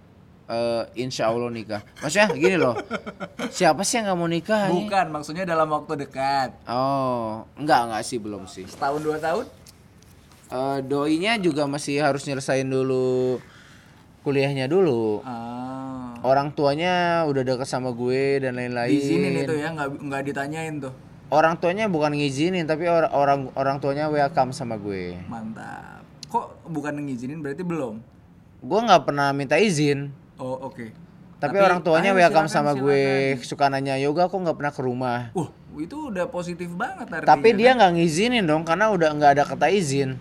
eh 0.46 0.83
insya 0.96 1.27
Allah 1.27 1.51
nikah. 1.51 1.83
Maksudnya 1.99 2.31
gini 2.33 2.55
loh, 2.55 2.79
siapa 3.51 3.83
sih 3.83 3.99
yang 3.99 4.07
nggak 4.07 4.14
mau 4.16 4.31
nikah? 4.31 4.70
bukan 4.70 5.07
maksudnya 5.11 5.42
dalam 5.42 5.66
waktu 5.66 5.99
dekat 6.01 6.55
Oh, 6.64 7.42
enggak 7.57 7.83
enggak 7.85 8.03
sih 8.03 8.14
belum 8.16 8.46
sih. 8.46 8.62
setahun 8.62 9.03
dua 9.03 9.18
tahun 9.18 9.42
Eh 10.47 10.79
doinya 10.81 11.35
juga 11.37 11.67
masih 11.67 11.99
harus 11.99 12.23
nyelesain 12.23 12.63
dulu 12.63 13.43
kuliahnya 14.23 14.67
dulu. 14.67 15.23
ah 15.23 16.15
Orang 16.21 16.51
tuanya 16.51 17.23
udah 17.23 17.43
deket 17.45 17.67
sama 17.67 17.91
gue 17.91 18.39
dan 18.41 18.55
lain-lain. 18.55 18.91
diizinin 18.91 19.35
itu 19.41 19.55
ya 19.55 19.71
nggak 19.71 19.89
nggak 20.03 20.23
ditanyain 20.25 20.75
tuh 20.81 20.95
Orang 21.27 21.59
tuanya 21.59 21.87
bukan 21.87 22.15
ngizinin 22.15 22.63
tapi 22.65 22.87
or- 22.87 23.11
orang 23.11 23.51
orang 23.55 23.79
tuanya 23.79 24.07
welcome 24.07 24.51
sama 24.51 24.75
gue. 24.77 25.19
mantap 25.27 26.03
kok 26.27 26.59
bukan 26.65 26.99
ngizinin 27.01 27.39
berarti 27.39 27.63
belum 27.63 27.99
Gue 28.59 28.81
nggak 28.81 29.03
pernah 29.05 29.31
minta 29.31 29.55
izin. 29.57 30.11
oh 30.37 30.59
oke 30.65 30.91
Tapi, 31.37 31.61
orang 31.61 31.85
tuanya 31.85 32.11
ayo, 32.11 32.19
welcome 32.19 32.49
silakan, 32.49 32.73
sama 32.73 32.81
gue. 32.81 33.37
Suka 33.45 33.69
nanya 33.69 34.01
yoga 34.01 34.25
kok 34.25 34.41
nggak 34.41 34.57
pernah 34.57 34.73
ke 34.73 34.81
rumah. 34.81 35.19
Wah, 35.37 35.53
itu 35.77 36.09
udah 36.09 36.33
positif 36.33 36.73
banget 36.73 37.13
artinya. 37.13 37.29
Tapi 37.29 37.49
dia 37.53 37.77
nggak 37.77 37.93
ngizinin 37.93 38.43
dong 38.43 38.65
karena 38.65 38.89
udah 38.89 39.13
nggak 39.13 39.31
ada 39.37 39.45
kata 39.45 39.69
izin. 39.69 40.17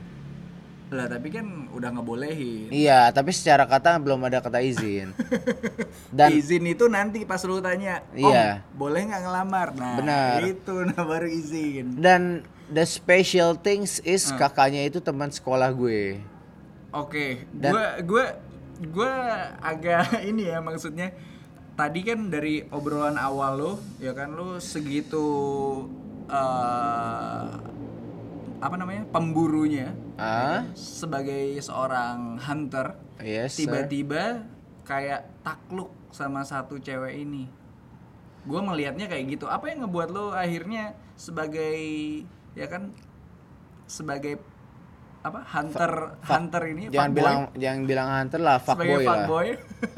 Lah, 0.86 1.10
tapi 1.10 1.28
kan 1.30 1.44
udah 1.70 1.90
ngebolehin. 1.92 2.70
Iya, 2.70 3.10
tapi 3.10 3.30
secara 3.30 3.66
kata 3.66 3.98
belum 3.98 4.22
ada 4.22 4.38
kata 4.38 4.62
izin. 4.62 5.18
Dan 6.14 6.30
izin 6.32 6.62
itu 6.64 6.86
nanti 6.86 7.24
pas 7.24 7.42
lu 7.42 7.58
tanya, 7.58 8.06
Om, 8.12 8.22
Iya. 8.24 8.62
boleh 8.72 9.02
nggak 9.04 9.22
ngelamar? 9.22 9.68
Nah, 9.74 9.96
Benar. 9.98 10.38
itu 10.46 10.76
nah 10.84 11.02
baru 11.02 11.26
izin. 11.26 11.98
dan 11.98 12.46
the 12.68 12.84
special 12.84 13.54
things 13.56 13.98
is 14.00 14.30
Ah. 14.30 14.38
kakaknya 14.40 14.82
itu 14.84 14.98
teman 15.00 15.30
sekolah 15.30 15.70
gue. 15.70 16.22
Oke, 16.92 17.44
Dan- 17.52 17.74
gua 17.74 17.86
gua 18.02 18.26
gua 18.88 19.12
agak 19.60 20.06
ini 20.30 20.48
ya 20.48 20.60
maksudnya 20.60 21.12
tadi 21.74 22.02
kan 22.02 22.30
dari 22.30 22.64
obrolan 22.70 23.16
awal 23.16 23.52
lo 23.54 23.72
ya 23.98 24.12
kan 24.12 24.32
lo 24.32 24.58
segitu 24.58 25.26
eh 26.26 27.44
apa 28.64 28.76
namanya 28.80 29.04
pemburunya 29.12 29.92
Ah, 30.16 30.64
sebagai 30.74 31.60
seorang 31.60 32.40
hunter 32.40 32.96
yes. 33.20 33.60
tiba-tiba 33.60 34.48
kayak 34.88 35.28
takluk 35.44 35.92
sama 36.16 36.48
satu 36.48 36.80
cewek 36.80 37.20
ini. 37.20 37.52
Gue 38.48 38.62
melihatnya 38.64 39.12
kayak 39.12 39.36
gitu. 39.36 39.52
Apa 39.52 39.68
yang 39.68 39.84
ngebuat 39.84 40.10
lo 40.16 40.32
akhirnya 40.32 40.96
sebagai 41.20 41.76
ya 42.56 42.68
kan 42.72 42.96
sebagai 43.86 44.40
apa 45.26 45.42
hunter 45.42 46.22
hunter 46.22 46.62
ini 46.70 46.94
Jangan 46.94 47.12
bilang 47.18 47.38
jangan 47.58 47.82
bilang 47.90 48.08
hunter 48.14 48.38
lah, 48.46 48.62
sebagai 48.62 48.94
fuckboy 48.94 49.02
lah. 49.02 49.10
fuckboy. 49.10 49.48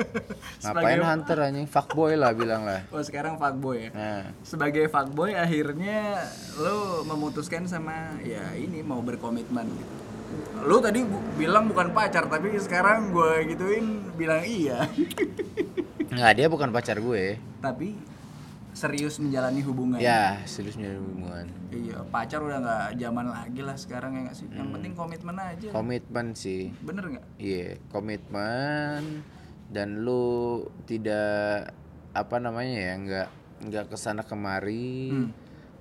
Ngapain 0.63 1.01
hunter 1.03 1.37
anjing? 1.43 1.67
Fuckboy 1.67 2.13
lah 2.15 2.31
bilang 2.31 2.61
lah. 2.63 2.79
oh 2.95 3.03
sekarang 3.03 3.35
fuckboy 3.35 3.77
ya? 3.77 3.89
Nah, 3.91 4.23
sebagai 4.47 4.87
fuckboy 4.87 5.35
akhirnya 5.35 6.23
lo 6.63 7.03
memutuskan 7.03 7.67
sama 7.67 8.15
ya 8.23 8.55
ini 8.55 8.79
mau 8.79 9.03
berkomitmen. 9.03 9.67
Gitu 9.67 9.95
lu 10.67 10.83
tadi 10.83 11.07
bu- 11.07 11.23
bilang 11.39 11.71
bukan 11.71 11.95
pacar 11.95 12.27
tapi 12.27 12.51
sekarang 12.59 13.15
gue 13.15 13.31
gituin 13.51 14.03
bilang 14.15 14.43
iya. 14.43 14.87
Nggak 16.13 16.33
dia 16.35 16.47
bukan 16.47 16.71
pacar 16.71 16.99
gue. 16.99 17.35
Tapi 17.59 17.95
serius 18.77 19.17
menjalani 19.17 19.61
hubungan. 19.65 19.97
Ya 19.97 20.37
serius 20.45 20.77
menjadi 20.77 21.01
hubungan. 21.01 21.45
Iya 21.73 21.97
pacar 22.13 22.39
udah 22.45 22.61
nggak 22.61 22.85
zaman 23.01 23.25
lagi 23.33 23.61
lah 23.65 23.73
sekarang 23.73 24.11
ya 24.13 24.21
nggak 24.29 24.37
sih? 24.37 24.47
Yang 24.53 24.69
penting 24.77 24.93
komitmen 24.93 25.35
aja. 25.41 25.67
Komitmen 25.73 26.27
sih. 26.37 26.69
Bener 26.85 27.03
nggak? 27.17 27.25
Iya 27.41 27.81
komitmen. 27.89 29.25
Dan 29.73 30.05
lu 30.05 30.61
tidak 30.85 31.73
apa 32.13 32.37
namanya 32.37 32.77
ya 32.77 32.93
nggak 33.01 33.29
nggak 33.65 33.85
ke 33.89 33.97
sana 33.97 34.21
kemari. 34.21 35.09
Hmm. 35.09 35.31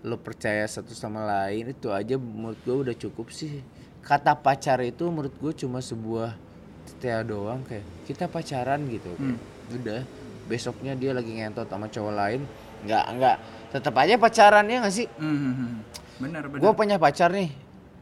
lu 0.07 0.15
percaya 0.23 0.63
satu 0.71 0.95
sama 0.95 1.27
lain 1.27 1.75
itu 1.75 1.91
aja 1.91 2.15
menurut 2.15 2.55
gue 2.63 2.77
udah 2.89 2.95
cukup 2.95 3.27
sih. 3.35 3.59
Kata 4.07 4.39
pacar 4.39 4.79
itu 4.87 5.03
menurut 5.11 5.35
gue 5.35 5.51
cuma 5.67 5.83
sebuah 5.83 6.39
setia 6.87 7.27
doang 7.27 7.67
kayak 7.67 7.83
kita 8.07 8.31
pacaran 8.31 8.87
gitu 8.87 9.11
kayak, 9.19 9.39
udah 9.83 10.01
besoknya 10.47 10.95
dia 10.95 11.11
lagi 11.11 11.35
ngentot 11.35 11.67
sama 11.67 11.91
cowok 11.91 12.15
lain 12.15 12.47
nggak 12.87 13.05
nggak. 13.13 13.37
Tetap 13.69 13.95
aja 13.95 14.15
pacaran 14.17 14.65
ya 14.65 14.81
nggak 14.81 14.95
sih? 14.95 15.07
Hmm, 15.19 15.83
bener 16.17 16.47
bener 16.47 16.63
gue 16.63 16.73
punya 16.73 16.97
pacar 16.97 17.29
nih. 17.29 17.51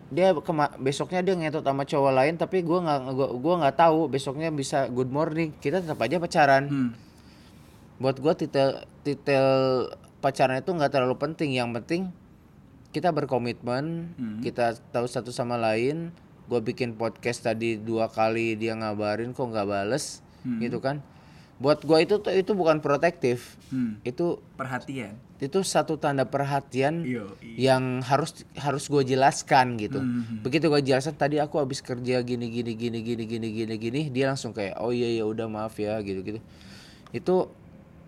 Dia 0.08 0.30
kema- 0.36 0.76
besoknya 0.76 1.20
dia 1.20 1.34
ngetot 1.34 1.64
sama 1.64 1.82
cowok 1.82 2.12
lain 2.12 2.34
tapi 2.36 2.60
gue 2.60 2.78
nggak 2.78 2.98
gua, 3.10 3.28
gua 3.34 3.54
nggak 3.60 3.76
tahu 3.76 4.06
besoknya 4.06 4.48
bisa 4.48 4.86
good 4.86 5.08
morning. 5.08 5.50
Kita 5.56 5.80
tetap 5.80 5.98
aja 5.98 6.16
pacaran. 6.16 6.64
Hmm. 6.64 6.90
buat 7.94 8.18
gue 8.18 8.34
titel 8.36 8.82
titel 9.00 9.46
pacaran 10.18 10.58
itu 10.58 10.66
nggak 10.68 10.90
terlalu 10.90 11.14
penting. 11.16 11.50
Yang 11.52 11.70
penting 11.80 12.02
kita 12.90 13.10
berkomitmen 13.10 14.14
Hmm. 14.14 14.38
kita 14.40 14.74
tahu 14.90 15.06
satu 15.06 15.30
sama 15.30 15.54
lain. 15.54 16.10
Gue 16.44 16.60
bikin 16.60 16.92
podcast 16.92 17.40
tadi 17.40 17.74
dua 17.74 18.06
kali 18.06 18.52
dia 18.54 18.74
ngabarin 18.74 19.30
kok 19.30 19.46
nggak 19.46 19.64
bales? 19.64 20.20
Hmm. 20.42 20.60
gitu 20.60 20.76
kan 20.76 21.00
buat 21.62 21.86
gue 21.86 21.98
itu 22.02 22.18
tuh 22.18 22.34
itu 22.34 22.52
bukan 22.52 22.82
protektif 22.82 23.54
Hmm. 23.70 23.98
itu 24.06 24.38
perhatian 24.54 25.18
itu 25.42 25.58
satu 25.66 25.98
tanda 25.98 26.22
perhatian 26.26 27.02
iya 27.02 27.26
yang 27.42 28.02
harus 28.06 28.46
harus 28.54 28.86
gue 28.86 29.02
jelaskan 29.02 29.76
gitu. 29.76 29.98
Hmm. 30.00 30.40
Begitu 30.40 30.70
gue 30.70 30.80
jelaskan 30.80 31.14
tadi 31.18 31.36
aku 31.42 31.58
habis 31.60 31.82
kerja 31.84 32.22
gini 32.22 32.48
gini 32.48 32.72
gini 32.78 32.98
gini 33.02 33.22
gini 33.26 33.48
gini 33.52 33.74
gini 33.76 34.00
dia 34.14 34.30
langsung 34.30 34.54
kayak 34.56 34.78
oh 34.78 34.94
iya 34.94 35.20
ya 35.20 35.24
udah 35.26 35.44
maaf 35.50 35.76
ya 35.76 35.98
gitu 36.00 36.22
gitu. 36.22 36.40
Itu 37.12 37.50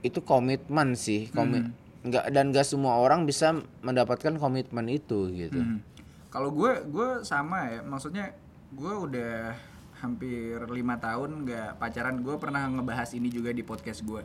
itu 0.01 0.19
komitmen 0.23 0.95
sih 0.95 1.29
komit 1.35 1.67
nggak 2.07 2.31
dan 2.31 2.55
gak 2.55 2.63
semua 2.63 3.03
orang 3.03 3.27
bisa 3.27 3.59
mendapatkan 3.83 4.39
komitmen 4.39 4.87
itu 4.87 5.27
gitu. 5.35 5.59
Hmm. 5.59 5.83
Kalau 6.31 6.55
gue 6.55 6.87
gue 6.87 7.27
sama 7.27 7.67
ya, 7.75 7.81
maksudnya 7.83 8.31
gue 8.71 8.95
udah 8.95 9.53
hampir 10.01 10.61
lima 10.69 11.01
tahun 11.01 11.47
nggak 11.47 11.81
pacaran. 11.81 12.21
Gue 12.21 12.37
pernah 12.37 12.69
ngebahas 12.69 13.11
ini 13.17 13.33
juga 13.33 13.51
di 13.53 13.65
podcast 13.65 14.05
gue. 14.05 14.23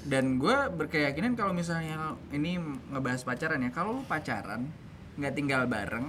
Dan 0.00 0.40
gue 0.40 0.56
berkeyakinan 0.72 1.36
kalau 1.36 1.52
misalnya 1.52 2.16
ini 2.32 2.56
ngebahas 2.88 3.20
pacaran 3.20 3.60
ya, 3.60 3.70
kalau 3.70 4.00
lu 4.00 4.02
pacaran 4.08 4.64
nggak 5.20 5.34
tinggal 5.36 5.68
bareng, 5.68 6.08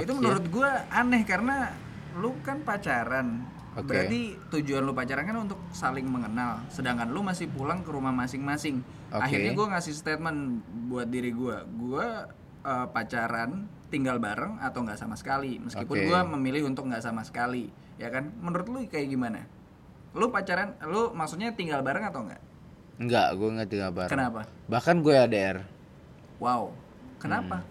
itu 0.00 0.12
Oke. 0.12 0.20
menurut 0.24 0.46
gue 0.48 0.70
aneh 0.88 1.22
karena 1.28 1.76
lu 2.16 2.32
kan 2.40 2.64
pacaran. 2.64 3.44
Oke. 3.76 3.92
Berarti 3.92 4.20
tujuan 4.56 4.88
lu 4.88 4.96
pacaran 4.96 5.28
kan 5.28 5.36
untuk 5.36 5.60
saling 5.76 6.08
mengenal, 6.08 6.64
sedangkan 6.72 7.12
lu 7.12 7.20
masih 7.20 7.52
pulang 7.52 7.84
ke 7.84 7.92
rumah 7.92 8.08
masing-masing. 8.16 8.80
Oke. 9.12 9.20
Akhirnya 9.20 9.52
gue 9.52 9.66
ngasih 9.68 9.92
statement 9.92 10.64
buat 10.88 11.04
diri 11.12 11.28
gue, 11.36 11.56
gue 11.76 12.06
eh, 12.66 12.86
pacaran 12.90 13.70
tinggal 13.86 14.18
bareng 14.18 14.58
atau 14.58 14.82
nggak 14.82 14.98
sama 14.98 15.14
sekali, 15.14 15.62
meskipun 15.62 15.94
Oke. 15.94 16.06
gue 16.10 16.20
memilih 16.34 16.66
untuk 16.66 16.90
nggak 16.90 17.06
sama 17.06 17.22
sekali, 17.22 17.70
ya 17.96 18.10
kan? 18.10 18.34
Menurut 18.42 18.66
lu 18.66 18.82
kayak 18.84 19.06
gimana? 19.06 19.46
Lu 20.10 20.34
pacaran, 20.34 20.74
lu 20.82 21.14
maksudnya 21.14 21.54
tinggal 21.54 21.86
bareng 21.86 22.02
atau 22.02 22.26
enggak? 22.26 22.42
Enggak, 22.98 23.28
gue 23.38 23.48
nggak 23.54 23.68
tinggal 23.70 23.92
bareng. 23.94 24.10
Kenapa? 24.10 24.40
Bahkan 24.66 24.96
gue 25.00 25.14
ADR. 25.14 25.58
Wow, 26.42 26.74
kenapa? 27.16 27.62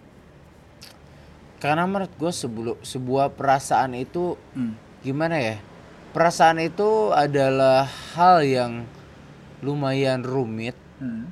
Karena 1.56 1.84
menurut 1.84 2.12
gue 2.16 2.32
sebelum 2.32 2.76
sebuah 2.80 3.32
perasaan 3.32 3.92
itu 3.92 4.36
Hmm. 4.52 4.76
gimana 5.00 5.36
ya? 5.36 5.56
Perasaan 6.12 6.56
itu 6.60 7.12
adalah 7.12 7.84
hal 8.16 8.40
yang 8.40 8.72
lumayan 9.60 10.24
rumit 10.24 10.76
Hmm. 10.96 11.28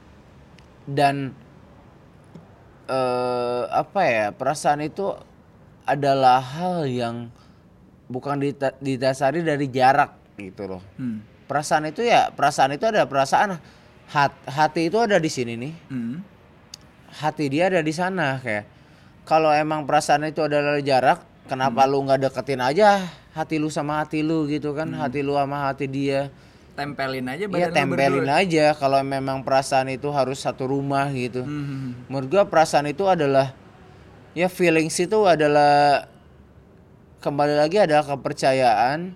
dan 0.85 1.33
eh 2.85 3.62
apa 3.66 4.01
ya 4.05 4.26
perasaan 4.30 4.80
itu 4.80 5.12
adalah 5.85 6.41
hal 6.41 6.85
yang 6.85 7.28
bukan 8.09 8.41
didasari 8.80 9.41
dari 9.41 9.68
jarak 9.68 10.16
gitu 10.37 10.68
loh. 10.68 10.82
Hmm. 10.97 11.24
perasaan 11.45 11.89
itu 11.89 12.05
ya 12.05 12.32
perasaan 12.32 12.72
itu 12.72 12.85
ada 12.85 13.05
perasaan 13.05 13.61
hat- 14.09 14.45
hati 14.49 14.89
itu 14.89 14.97
ada 15.01 15.16
di 15.16 15.28
sini 15.28 15.57
nih. 15.57 15.74
Hmm. 15.89 16.16
hati 17.14 17.47
dia 17.49 17.70
ada 17.70 17.80
di 17.80 17.93
sana 17.95 18.41
kayak 18.41 18.64
kalau 19.24 19.49
emang 19.49 19.87
perasaan 19.87 20.26
itu 20.26 20.45
adalah 20.45 20.76
jarak 20.82 21.22
kenapa 21.49 21.87
lu 21.87 22.03
nggak 22.03 22.28
deketin 22.28 22.61
aja 22.61 23.01
hati 23.32 23.57
lu 23.57 23.68
sama 23.68 24.03
hati 24.03 24.20
lu 24.20 24.45
gitu 24.45 24.74
kan 24.74 24.91
hati 24.93 25.22
lu 25.22 25.37
sama 25.37 25.68
hati 25.70 25.87
dia 25.87 26.28
Tempelin 26.75 27.22
aja 27.25 27.39
Iya 27.41 27.49
badan 27.49 27.70
lu 27.70 27.77
tempelin 27.77 28.27
berdua. 28.27 28.35
aja 28.37 28.66
kalau 28.75 28.99
memang 29.01 29.41
perasaan 29.41 29.87
itu 29.89 30.11
harus 30.11 30.39
satu 30.39 30.66
rumah 30.66 31.07
gitu. 31.11 31.41
Hmm. 31.41 31.95
menurut 32.07 32.29
gua 32.29 32.45
perasaan 32.45 32.87
itu 32.87 33.07
adalah 33.07 33.55
ya 34.33 34.47
feelings 34.49 34.99
itu 34.99 35.18
adalah 35.22 36.11
kembali 37.20 37.55
lagi 37.57 37.79
adalah 37.79 38.03
kepercayaan 38.05 39.14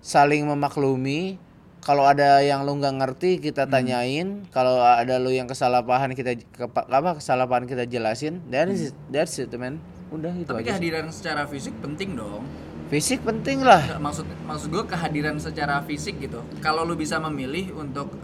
saling 0.00 0.44
memaklumi. 0.44 1.36
Kalau 1.78 2.00
ada 2.02 2.40
yang 2.40 2.64
lu 2.64 2.80
nggak 2.80 2.96
ngerti 2.96 3.30
kita 3.38 3.68
tanyain. 3.68 4.48
Kalau 4.48 4.80
ada 4.80 5.20
lu 5.20 5.28
yang 5.28 5.44
kesalahan 5.44 6.08
kita 6.10 6.32
kepa- 6.50 6.88
apa 6.88 7.20
kesalahan 7.20 7.68
kita 7.68 7.84
jelasin. 7.84 8.40
That's 8.48 8.88
it, 8.88 8.96
that's 9.06 9.36
it 9.36 9.52
man. 9.52 9.76
Udah 10.08 10.32
itu 10.32 10.48
Tapi 10.48 10.64
aja 10.64 10.68
kehadiran 10.72 11.12
secara 11.12 11.44
fisik 11.44 11.76
penting 11.78 12.16
dong. 12.16 12.48
Fisik 12.94 13.26
penting 13.26 13.58
lah 13.66 13.82
Nggak, 13.82 14.02
maksud 14.06 14.26
maksud 14.46 14.68
gue 14.70 14.84
kehadiran 14.86 15.34
secara 15.42 15.82
fisik 15.82 16.22
gitu. 16.22 16.46
Kalau 16.62 16.86
lu 16.86 16.94
bisa 16.94 17.18
memilih 17.18 17.74
untuk 17.74 18.14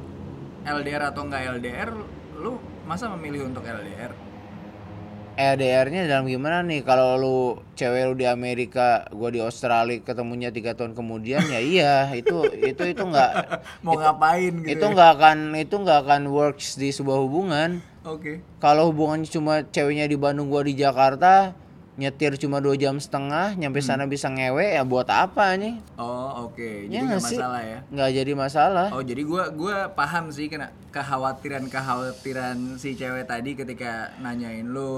LDR 0.63 1.11
atau 1.11 1.27
enggak 1.27 1.59
LDR, 1.59 1.91
lu 2.39 2.63
masa 2.87 3.11
memilih 3.11 3.51
untuk 3.51 3.67
LDR? 3.67 4.15
LDR-nya 5.35 6.07
dalam 6.07 6.31
gimana 6.31 6.63
nih 6.63 6.87
kalau 6.87 7.19
lu 7.19 7.39
cewek 7.75 8.13
lu 8.13 8.15
di 8.15 8.31
Amerika 8.31 9.11
gua 9.11 9.35
di 9.35 9.43
Australia 9.43 9.99
ketemunya 10.07 10.55
tiga 10.55 10.77
tahun 10.79 10.95
kemudian 10.95 11.41
ya 11.49 11.59
iya 11.59 11.95
itu 12.13 12.45
itu 12.55 12.93
itu 12.93 13.03
nggak 13.03 13.33
Mau 13.87 13.97
ngapain 13.97 14.53
gitu? 14.53 14.69
itu 14.69 14.85
nggak 14.85 15.11
akan 15.17 15.39
itu 15.57 15.75
nggak 15.81 15.99
akan 16.05 16.23
works 16.29 16.77
di 16.77 16.93
sebuah 16.93 17.25
hubungan 17.25 17.81
Oke. 18.05 18.45
kalau 18.61 18.93
hubungannya 18.93 19.33
cuma 19.33 19.65
ceweknya 19.65 20.05
di 20.05 20.21
Bandung 20.21 20.53
gua 20.53 20.61
di 20.61 20.77
Jakarta 20.77 21.57
nyetir 22.01 22.33
cuma 22.35 22.59
dua 22.59 22.73
jam 22.75 22.97
setengah 22.97 23.53
nyampe 23.53 23.79
sana 23.79 24.05
bisa 24.05 24.27
ngewe 24.27 24.65
ya 24.73 24.83
buat 24.83 25.05
apa 25.07 25.53
nih 25.55 25.77
Oh, 25.95 26.49
oke. 26.49 26.89
Jadi 26.89 26.91
Ya 26.91 27.05
nggak 27.05 27.21
sih? 27.23 27.37
masalah 27.37 27.61
ya. 27.63 27.79
nggak 27.87 28.11
jadi 28.15 28.33
masalah 28.33 28.87
Oh, 28.91 29.03
jadi 29.03 29.23
gua 29.23 29.45
gua 29.53 29.77
paham 29.87 30.33
sih 30.33 30.49
kena 30.49 30.73
kekhawatiran-kekhawatiran 30.91 32.57
si 32.77 32.95
cewek 32.95 33.25
tadi 33.25 33.53
ketika 33.53 33.93
nanyain 34.19 34.65
lu 34.65 34.97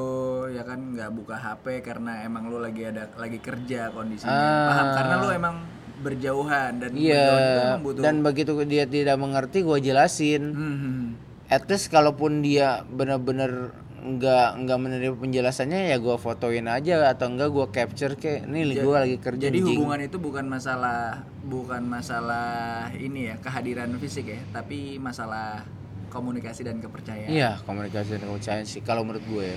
ya 0.48 0.62
kan 0.62 0.94
nggak 0.94 1.10
buka 1.10 1.34
HP 1.34 1.82
karena 1.82 2.22
emang 2.22 2.46
lu 2.46 2.56
lagi 2.56 2.84
ada 2.84 3.10
lagi 3.14 3.38
kerja 3.38 3.90
kondisinya. 3.90 4.30
Ah. 4.30 4.66
Paham 4.68 4.86
karena 4.94 5.14
lu 5.16 5.28
emang 5.32 5.56
berjauhan 5.98 6.72
dan 6.78 6.90
iya 6.92 7.14
berjauhan 7.14 7.66
emang 7.68 7.82
butuh 7.82 8.00
dan 8.00 8.14
begitu 8.20 8.52
dia 8.64 8.84
tidak 8.84 9.16
mengerti 9.16 9.58
gua 9.60 9.78
jelasin 9.78 10.42
Hmm, 10.50 10.76
hmm. 10.76 11.04
at 11.46 11.66
least 11.66 11.88
kalaupun 11.88 12.40
dia 12.40 12.82
bener-bener 12.84 13.70
nggak 14.02 14.48
nggak 14.60 14.78
menerima 14.78 15.14
penjelasannya 15.14 15.88
ya 15.88 15.96
gua 15.96 16.18
fotoin 16.18 16.66
aja 16.66 17.06
atau 17.06 17.26
enggak 17.28 17.48
gua 17.48 17.66
capture 17.68 18.14
ke 18.14 18.42
nih 18.42 18.82
gua 18.82 19.00
lagi 19.00 19.14
kerja 19.16 19.46
Jadi 19.46 19.58
anjing." 19.58 19.78
hubungan 19.78 20.00
itu 20.02 20.18
bukan 20.18 20.44
masalah 20.44 21.00
bukan 21.40 21.82
masalah 21.82 22.50
ini 22.92 23.30
ya 23.30 23.38
kehadiran 23.38 23.94
fisik 23.96 24.26
ya, 24.26 24.42
tapi 24.50 24.98
masalah 24.98 25.62
komunikasi 26.08 26.60
dan 26.62 26.76
kepercayaan. 26.76 27.30
iya 27.30 27.62
komunikasi 27.62 28.16
dan 28.16 28.26
kepercayaan 28.26 28.66
sih 28.66 28.82
kalau 28.82 29.00
menurut 29.00 29.22
gue 29.24 29.54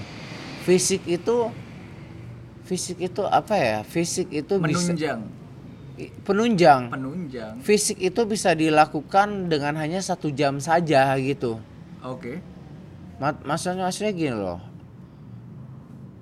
fisik 0.62 1.02
itu 1.04 1.50
fisik 2.64 2.98
itu 3.00 3.22
apa 3.24 3.54
ya 3.56 3.78
fisik 3.82 4.30
itu 4.32 4.58
bisa 4.58 4.90
Menunjang, 4.90 5.20
i- 5.96 6.14
penunjang 6.24 6.82
penunjang. 6.90 7.54
fisik 7.60 7.98
itu 8.00 8.22
bisa 8.24 8.54
dilakukan 8.54 9.46
dengan 9.46 9.74
hanya 9.76 10.00
satu 10.00 10.30
jam 10.30 10.58
saja 10.58 11.14
gitu 11.18 11.58
Oke. 12.02 12.38
Ma- 12.38 12.55
maksudnya 13.20 13.84
maksudnya 13.84 14.12
gini 14.12 14.36
loh. 14.36 14.60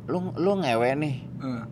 Lu 0.06 0.36
lu 0.36 0.52
ngewe 0.58 0.90
nih. 0.96 1.16
Eh, 1.42 1.64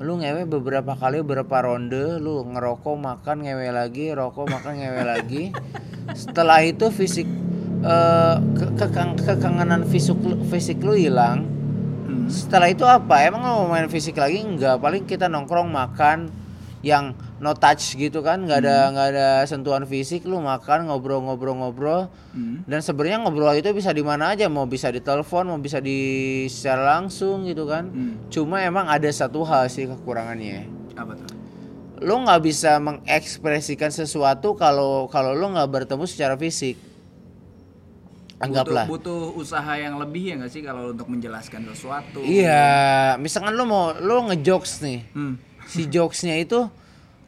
lu 0.00 0.18
ngewe 0.18 0.44
beberapa 0.46 0.92
kali 0.92 1.20
beberapa 1.20 1.62
ronde 1.62 2.18
lu 2.18 2.42
ngerokok 2.44 2.96
makan 2.96 3.36
ngewe 3.42 3.68
lagi 3.70 4.10
rokok 4.10 4.46
makan 4.48 4.72
ngewe 4.78 5.02
lagi. 5.12 5.42
Setelah 6.12 6.60
itu 6.62 6.90
fisik 6.90 7.28
eh, 7.82 8.36
ke- 8.54 8.72
kekang- 8.76 9.16
kekangenan 9.16 9.82
fisik 9.84 10.18
lu, 10.20 10.36
fisik 10.46 10.78
lu 10.80 10.94
hilang. 10.94 11.48
Hmm. 12.02 12.26
setelah 12.28 12.68
itu 12.68 12.82
apa? 12.82 13.24
Emang 13.24 13.40
lu 13.40 13.52
mau 13.62 13.70
main 13.70 13.86
fisik 13.86 14.18
lagi? 14.18 14.42
Enggak. 14.42 14.78
Paling 14.78 15.06
kita 15.06 15.26
nongkrong 15.26 15.70
makan 15.70 16.28
yang 16.82 17.04
no 17.38 17.54
touch 17.54 17.94
gitu 17.94 18.20
kan 18.20 18.42
nggak 18.42 18.58
ada 18.60 18.76
nggak 18.90 19.06
ada 19.08 19.26
sentuhan 19.44 19.82
fisik 19.82 20.22
lu 20.22 20.38
makan 20.38 20.86
ngobrol-ngobrol-ngobrol 20.86 22.10
Hmm. 22.30 22.64
dan 22.64 22.80
sebenarnya 22.80 23.20
ngobrol 23.20 23.52
itu 23.52 23.70
bisa 23.70 23.88
di 23.88 24.00
mana 24.00 24.32
aja 24.32 24.48
mau 24.48 24.64
bisa 24.64 24.88
di 24.88 24.98
telepon 24.98 25.46
mau 25.46 25.56
bisa 25.56 25.78
di 25.78 25.98
secara 26.46 26.96
langsung 26.96 27.44
gitu 27.44 27.64
kan 27.64 27.86
Hmm. 27.86 28.14
cuma 28.28 28.58
emang 28.60 28.86
ada 28.86 29.06
satu 29.08 29.42
hal 29.42 29.66
sih 29.66 29.86
kekurangannya 29.86 30.66
Apa 30.92 31.14
tuh? 31.14 31.28
lo 32.00 32.18
nggak 32.18 32.40
bisa 32.40 32.76
mengekspresikan 32.78 33.88
sesuatu 33.88 34.52
kalau 34.52 35.06
kalau 35.06 35.30
lo 35.30 35.46
nggak 35.50 35.70
bertemu 35.70 36.02
secara 36.02 36.34
fisik 36.34 36.74
anggaplah 38.38 38.86
Butuh, 38.86 38.98
butuh 39.30 39.38
usaha 39.38 39.72
yang 39.76 39.94
lebih 39.96 40.22
ya 40.24 40.34
nggak 40.34 40.50
sih 40.50 40.62
kalau 40.62 40.90
untuk 40.90 41.06
menjelaskan 41.06 41.62
sesuatu? 41.68 42.18
iya 42.20 43.14
misalkan 43.14 43.54
lo 43.54 43.62
mau 43.62 43.94
lo 43.94 44.26
ngejokes 44.26 44.82
nih 44.82 45.00
Hmm. 45.12 45.38
Si 45.64 45.86
jokesnya 45.86 46.36
itu 46.36 46.66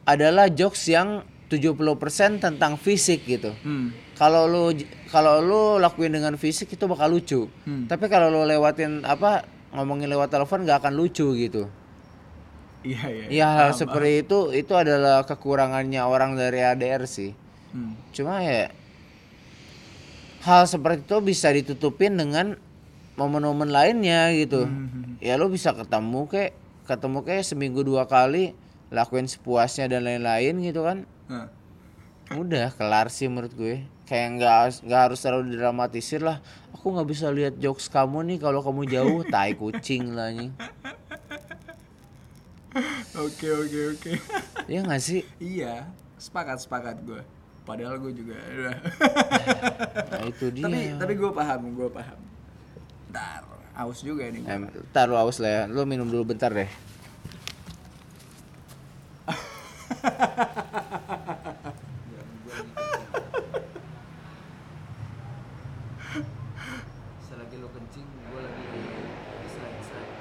adalah 0.03 0.47
jokes 0.47 0.85
yang 0.85 1.21
70% 1.45 2.41
tentang 2.41 2.73
fisik 2.75 3.23
gitu 3.23 3.53
Hmm. 3.61 3.93
kalau 4.13 4.45
lu 4.45 4.73
kalau 5.07 5.39
lu 5.39 5.61
lakuin 5.77 6.09
dengan 6.09 6.33
fisik 6.35 6.69
itu 6.69 6.85
bakal 6.85 7.09
lucu 7.09 7.47
Hmm. 7.63 7.85
tapi 7.85 8.05
kalau 8.05 8.29
lu 8.29 8.41
lewatin 8.43 9.01
apa 9.01 9.45
ngomongin 9.71 10.07
lewat 10.07 10.29
telepon 10.29 10.63
nggak 10.63 10.81
akan 10.81 10.93
lucu 10.93 11.27
gitu 11.35 11.69
Iya 12.81 13.01
iya. 13.09 13.25
ya 13.29 13.47
hal 13.51 13.69
seperti 13.73 14.21
itu 14.21 14.53
itu 14.53 14.73
adalah 14.73 15.21
kekurangannya 15.23 15.99
orang 15.99 16.33
dari 16.33 16.61
ADR 16.61 17.05
sih 17.05 17.33
Hmm. 17.69 17.93
cuma 18.09 18.39
ya 18.39 18.69
hal 20.41 20.65
seperti 20.65 21.01
itu 21.03 21.17
bisa 21.19 21.49
ditutupin 21.49 22.13
dengan 22.13 22.57
momen-momen 23.15 23.69
lainnya 23.69 24.29
gitu 24.31 24.65
Hmm. 24.65 25.17
ya 25.17 25.33
lu 25.35 25.47
bisa 25.47 25.71
ketemu 25.71 26.25
kayak 26.25 26.53
ketemu 26.85 27.19
kayak 27.21 27.43
seminggu 27.43 27.81
dua 27.81 28.05
kali 28.05 28.53
lakuin 28.87 29.25
sepuasnya 29.25 29.89
dan 29.89 30.01
lain-lain 30.01 30.61
gitu 30.61 30.81
kan 30.81 31.03
Nah. 31.25 31.49
udah 32.31 32.69
kelar 32.71 33.09
sih 33.09 33.25
menurut 33.25 33.51
gue 33.51 33.75
kayak 34.03 34.27
nggak 34.35 34.53
harus- 34.55 34.81
nggak 34.81 35.01
harus 35.03 35.19
terlalu 35.19 35.45
didramatisir 35.51 36.21
lah 36.21 36.37
aku 36.71 36.89
nggak 36.91 37.07
bisa 37.07 37.27
lihat 37.27 37.53
jokes 37.55 37.85
kamu 37.87 38.21
nih 38.23 38.37
kalau 38.39 38.61
kamu 38.61 38.85
jauh 38.87 39.21
tai 39.33 39.53
kucing 39.53 40.09
lah 40.11 40.29
nih 40.29 40.53
Oke 43.15 43.47
oke 43.47 43.79
oke. 43.89 44.11
ya 44.67 44.83
nggak 44.83 44.99
sih 44.99 45.23
iya, 45.39 45.87
sepakat 46.17 46.59
sepakat 46.59 46.99
gue. 47.01 47.23
Padahal 47.63 47.97
gue 47.97 48.11
juga. 48.13 48.35
nah, 50.11 50.21
itu 50.21 50.51
dia 50.51 50.61
tapi 50.61 50.79
tapi 50.93 51.13
gue 51.15 51.31
paham, 51.31 51.71
gue 51.71 51.87
paham. 51.89 52.19
Ntar, 53.09 53.41
aus 53.75 53.99
juga 54.01 54.31
nih. 54.31 54.43
Em, 54.47 54.71
ntar 54.91 55.11
lu 55.11 55.15
aus 55.19 55.37
lah 55.43 55.51
ya 55.51 55.61
lu 55.67 55.83
minum 55.83 56.07
dulu 56.07 56.31
bentar 56.31 56.51
deh 56.51 56.69
selagi 67.25 67.55
lu 67.59 67.67
kencing 67.73 68.07
gue 68.07 68.41
lagi 68.41 68.63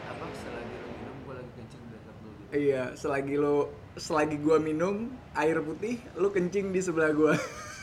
apa 0.08 0.24
selagi 0.42 0.74
lu 0.74 0.88
minum 0.98 1.16
gue 1.24 1.34
lagi 1.34 1.50
kencing 1.56 1.82
backup 1.90 2.16
dulu 2.22 2.36
Iya, 2.54 2.82
selagi 2.94 3.34
lo 3.38 3.56
selagi 3.94 4.36
gua 4.42 4.58
minum 4.58 5.10
air 5.38 5.62
putih, 5.62 6.02
lu 6.18 6.30
kencing 6.34 6.74
di 6.74 6.82
sebelah 6.82 7.10
gua. 7.14 7.34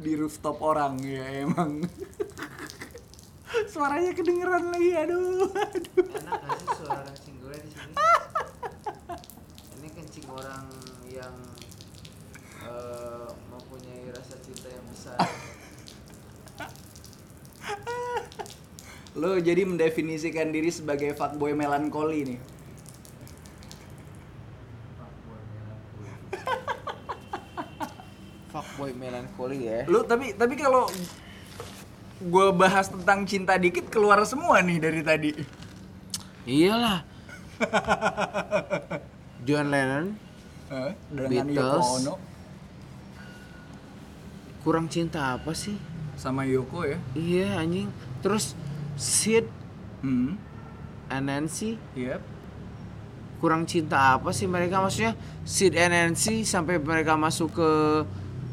di 0.00 0.16
rooftop 0.16 0.64
orang 0.64 0.96
ya 1.04 1.44
emang. 1.44 1.84
Suaranya 3.68 4.16
kedengeran 4.16 4.72
lagi, 4.72 4.90
aduh. 4.96 5.52
aduh. 5.52 6.06
enak 6.16 6.40
gak 6.40 6.56
sih 6.56 6.68
suara 6.80 7.02
kencing 7.04 7.36
gue 7.42 7.56
di 7.60 7.68
sini 7.74 7.94
ini 9.80 9.88
kencing 9.90 10.26
orang 10.30 10.66
yang 11.10 11.34
eh, 12.64 13.28
mempunyai 13.50 14.08
rasa 14.14 14.38
cinta 14.40 14.68
yang 14.70 14.86
besar 14.88 15.18
Lo 19.18 19.34
jadi 19.42 19.66
mendefinisikan 19.66 20.54
diri 20.54 20.70
sebagai 20.70 21.18
fuckboy 21.18 21.50
melankoli 21.50 22.30
nih. 22.30 22.40
fuckboy 28.50 28.94
melankoli 28.94 29.49
ya 29.60 29.84
Lu 29.84 30.00
tapi 30.02 30.32
tapi 30.32 30.56
kalau 30.56 30.88
gua 32.20 32.50
bahas 32.50 32.88
tentang 32.88 33.24
cinta 33.24 33.56
dikit 33.56 33.88
keluar 33.88 34.20
semua 34.24 34.60
nih 34.60 34.76
dari 34.76 35.00
tadi. 35.00 35.30
iyalah 36.44 37.04
John 39.42 39.68
Lennon? 39.68 40.06
Dengan 41.08 41.46
Beatles. 41.46 41.84
Yoko 41.84 41.96
Ono 41.98 42.14
kurang 44.60 44.86
cinta 44.86 45.32
apa 45.34 45.56
sih 45.56 45.72
sama 46.14 46.44
Yoko 46.44 46.84
ya. 46.84 47.00
iya 47.16 47.56
anjing 47.56 47.88
terus 48.20 48.52
Sid 48.94 49.48
Hmm. 50.00 50.36
and 51.08 51.28
Nancy 51.28 51.76
Yep. 51.92 52.20
kurang 53.36 53.64
cinta 53.64 54.16
apa 54.16 54.28
sih 54.30 54.44
mereka 54.44 54.80
maksudnya 54.80 55.16
Sid 55.42 55.72
and 55.72 55.92
Nancy 55.92 56.44
sampai 56.44 56.76
mereka 56.76 57.16
masuk 57.16 57.52
ke 57.52 57.70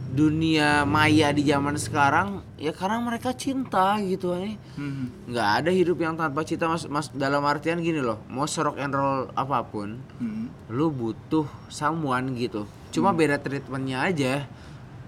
dunia 0.10 0.82
maya 0.84 1.30
di 1.30 1.44
zaman 1.44 1.76
sekarang 1.76 2.28
ya 2.56 2.72
karena 2.72 2.98
mereka 3.00 3.32
cinta 3.32 4.00
gitu 4.00 4.34
nih 4.34 4.56
Hmm. 4.74 5.10
nggak 5.26 5.50
ada 5.58 5.70
hidup 5.70 5.98
yang 5.98 6.14
tanpa 6.14 6.42
cinta 6.42 6.66
mas, 6.66 6.86
mas 6.86 7.08
dalam 7.12 7.44
artian 7.44 7.78
gini 7.78 8.00
loh 8.00 8.22
mau 8.28 8.46
rock 8.46 8.78
and 8.78 8.92
roll 8.92 9.28
apa 9.34 9.62
pun 9.64 10.00
Hmm. 10.18 10.48
lu 10.68 10.88
butuh 10.90 11.44
someone 11.68 12.34
gitu 12.34 12.64
cuma 12.90 13.12
beda 13.12 13.38
treatmentnya 13.38 14.00
aja 14.02 14.34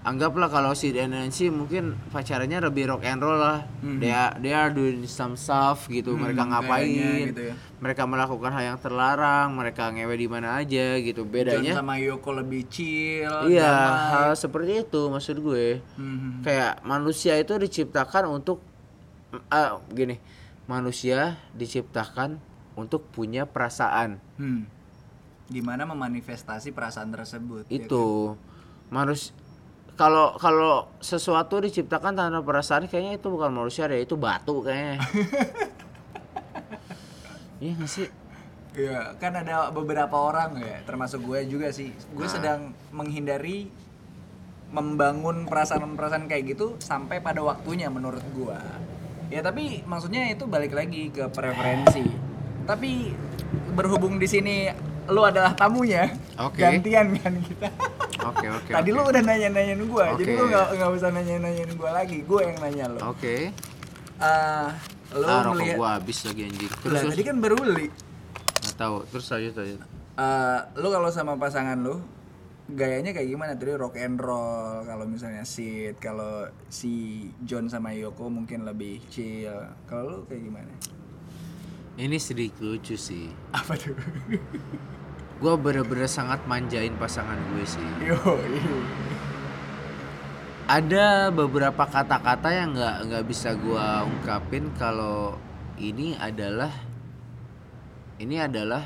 anggaplah 0.02 0.48
kalau 0.48 0.72
si 0.72 0.90
DNC 0.90 1.50
mungkin 1.50 1.92
pacarannya 2.08 2.56
lebih 2.62 2.88
rock 2.88 3.04
and 3.04 3.20
roll 3.20 3.36
lah 3.36 3.68
Mhm. 3.78 4.00
dia 4.00 4.32
they 4.38 4.50
are 4.50 4.68
doing 4.68 5.04
some 5.04 5.36
stuff 5.36 5.84
gitu 5.86 6.16
Hmm, 6.16 6.24
mereka 6.24 6.42
ngapain 6.42 7.28
gitu 7.28 7.42
ya. 7.42 7.54
mereka 7.76 8.02
melakukan 8.04 8.48
hal 8.50 8.64
yang 8.66 8.78
terlarang 8.78 9.52
mereka 9.52 9.88
ngewe 9.88 10.14
di 10.14 10.24
mana 10.24 10.56
aja 10.56 10.96
gitu 10.96 11.22
John 11.22 11.30
bedanya 11.30 11.72
sama 11.74 11.96
Yoko 11.96 12.32
lebih 12.34 12.64
chill. 12.66 13.28
iya 13.46 13.68
hal 14.10 14.32
seperti 14.34 14.82
itu 14.82 15.00
maksud 15.06 15.36
gue 15.38 15.84
Hmm. 15.94 16.40
kayak 16.40 16.80
manusia 16.80 17.36
itu 17.36 17.52
diciptakan 17.54 18.24
untuk 18.26 18.64
ah, 19.46 19.84
gini 19.86 20.16
manusia 20.64 21.36
diciptakan 21.52 22.40
untuk 22.72 23.04
punya 23.06 23.44
perasaan 23.44 24.16
Hmm. 24.34 24.64
Gimana 25.46 25.82
memanifestasi 25.84 26.70
perasaan 26.70 27.10
tersebut? 27.10 27.66
ya 27.66 27.82
itu 27.82 28.38
manus 28.86 29.34
kalau 30.00 30.32
kalau 30.40 30.88
sesuatu 30.96 31.60
diciptakan 31.60 32.16
tanpa 32.16 32.40
perasaan 32.40 32.88
kayaknya 32.88 33.20
itu 33.20 33.28
bukan 33.28 33.52
manusia 33.52 33.84
deh 33.84 34.00
itu 34.00 34.16
batu 34.16 34.64
kayaknya 34.64 34.96
iya 37.60 37.72
nggak 37.76 37.90
sih 37.90 38.08
Iya, 38.70 39.18
kan 39.18 39.34
ada 39.34 39.66
beberapa 39.74 40.14
orang 40.14 40.54
ya, 40.62 40.78
termasuk 40.86 41.26
gue 41.26 41.42
juga 41.50 41.74
sih. 41.74 41.90
Gue 42.14 42.22
Ah. 42.22 42.30
sedang 42.30 42.60
menghindari 42.94 43.66
membangun 44.70 45.42
perasaan-perasaan 45.50 46.30
kayak 46.30 46.54
gitu 46.54 46.78
sampai 46.78 47.18
pada 47.18 47.42
waktunya 47.42 47.90
menurut 47.90 48.22
gue. 48.30 48.54
Ya 49.26 49.42
tapi 49.42 49.82
maksudnya 49.82 50.30
itu 50.30 50.46
balik 50.46 50.70
lagi 50.70 51.10
ke 51.10 51.26
preferensi. 51.34 52.06
Tapi 52.62 53.10
berhubung 53.74 54.22
di 54.22 54.30
sini 54.30 54.70
lu 55.10 55.26
adalah 55.26 55.50
tamunya, 55.58 56.06
Oke. 56.38 56.62
gantian 56.62 57.10
kan 57.18 57.34
kita. 57.42 57.68
oke 58.22 58.46
oke 58.48 58.70
Tadi 58.70 58.88
oke. 58.88 58.96
lu 58.96 59.02
udah 59.06 59.22
nanya-nanyain 59.22 59.82
gue, 59.82 60.04
jadi 60.16 60.22
Oke. 60.26 60.36
lu 60.36 60.44
nggak 60.46 60.66
nggak 60.74 60.90
usah 60.92 61.08
nanya-nanyain 61.10 61.72
gue 61.72 61.90
lagi, 61.90 62.18
gue 62.20 62.40
yang 62.42 62.58
nanya 62.58 62.84
lu. 62.88 62.98
oke. 63.02 63.34
Eh, 64.20 64.68
lu 65.10 65.24
ah 65.24 65.40
rokok 65.42 65.54
melihat, 65.56 65.76
gua 65.76 65.88
habis 65.96 66.18
lagi 66.22 66.42
anjing. 66.44 66.70
Terus 66.70 66.86
Lah, 66.86 67.00
terus? 67.00 67.12
tadi 67.14 67.22
kan 67.24 67.36
baru 67.38 67.56
beli. 67.56 67.86
nggak 68.60 68.76
tahu. 68.76 68.96
Terus 69.08 69.26
lanjut 69.26 69.54
lanjut. 69.56 69.80
Eh, 70.12 70.58
lu 70.76 70.88
kalau 70.88 71.08
sama 71.08 71.32
pasangan 71.34 71.76
lu 71.76 71.96
gayanya 72.68 73.10
kayak 73.10 73.26
gimana? 73.26 73.56
Tadi 73.56 73.72
rock 73.74 73.96
and 73.96 74.16
roll 74.16 74.84
kalau 74.84 75.04
misalnya 75.04 75.42
Sid 75.42 75.96
kalau 75.96 76.44
si 76.68 76.92
John 77.40 77.66
sama 77.66 77.90
Yoko 77.90 78.28
mungkin 78.28 78.62
lebih 78.62 79.00
chill. 79.08 79.56
Kalau 79.88 80.04
lu 80.06 80.18
kayak 80.24 80.44
gimana? 80.44 80.72
Ini 81.96 82.16
sedikit 82.16 82.60
lucu 82.60 82.94
sih. 82.94 83.32
Apa 83.50 83.74
tuh 83.74 83.96
gua 85.40 85.56
bener-bener 85.56 86.04
sangat 86.04 86.44
manjain 86.44 86.92
pasangan 86.94 87.40
gue 87.50 87.64
sih. 87.64 87.88
Yo 88.04 88.16
ada 90.70 91.34
beberapa 91.34 91.82
kata-kata 91.82 92.48
yang 92.54 92.70
nggak 92.76 92.96
nggak 93.10 93.24
bisa 93.26 93.58
gua 93.58 94.06
ungkapin 94.06 94.70
kalau 94.78 95.34
ini 95.82 96.14
adalah 96.14 96.70
ini 98.22 98.38
adalah 98.38 98.84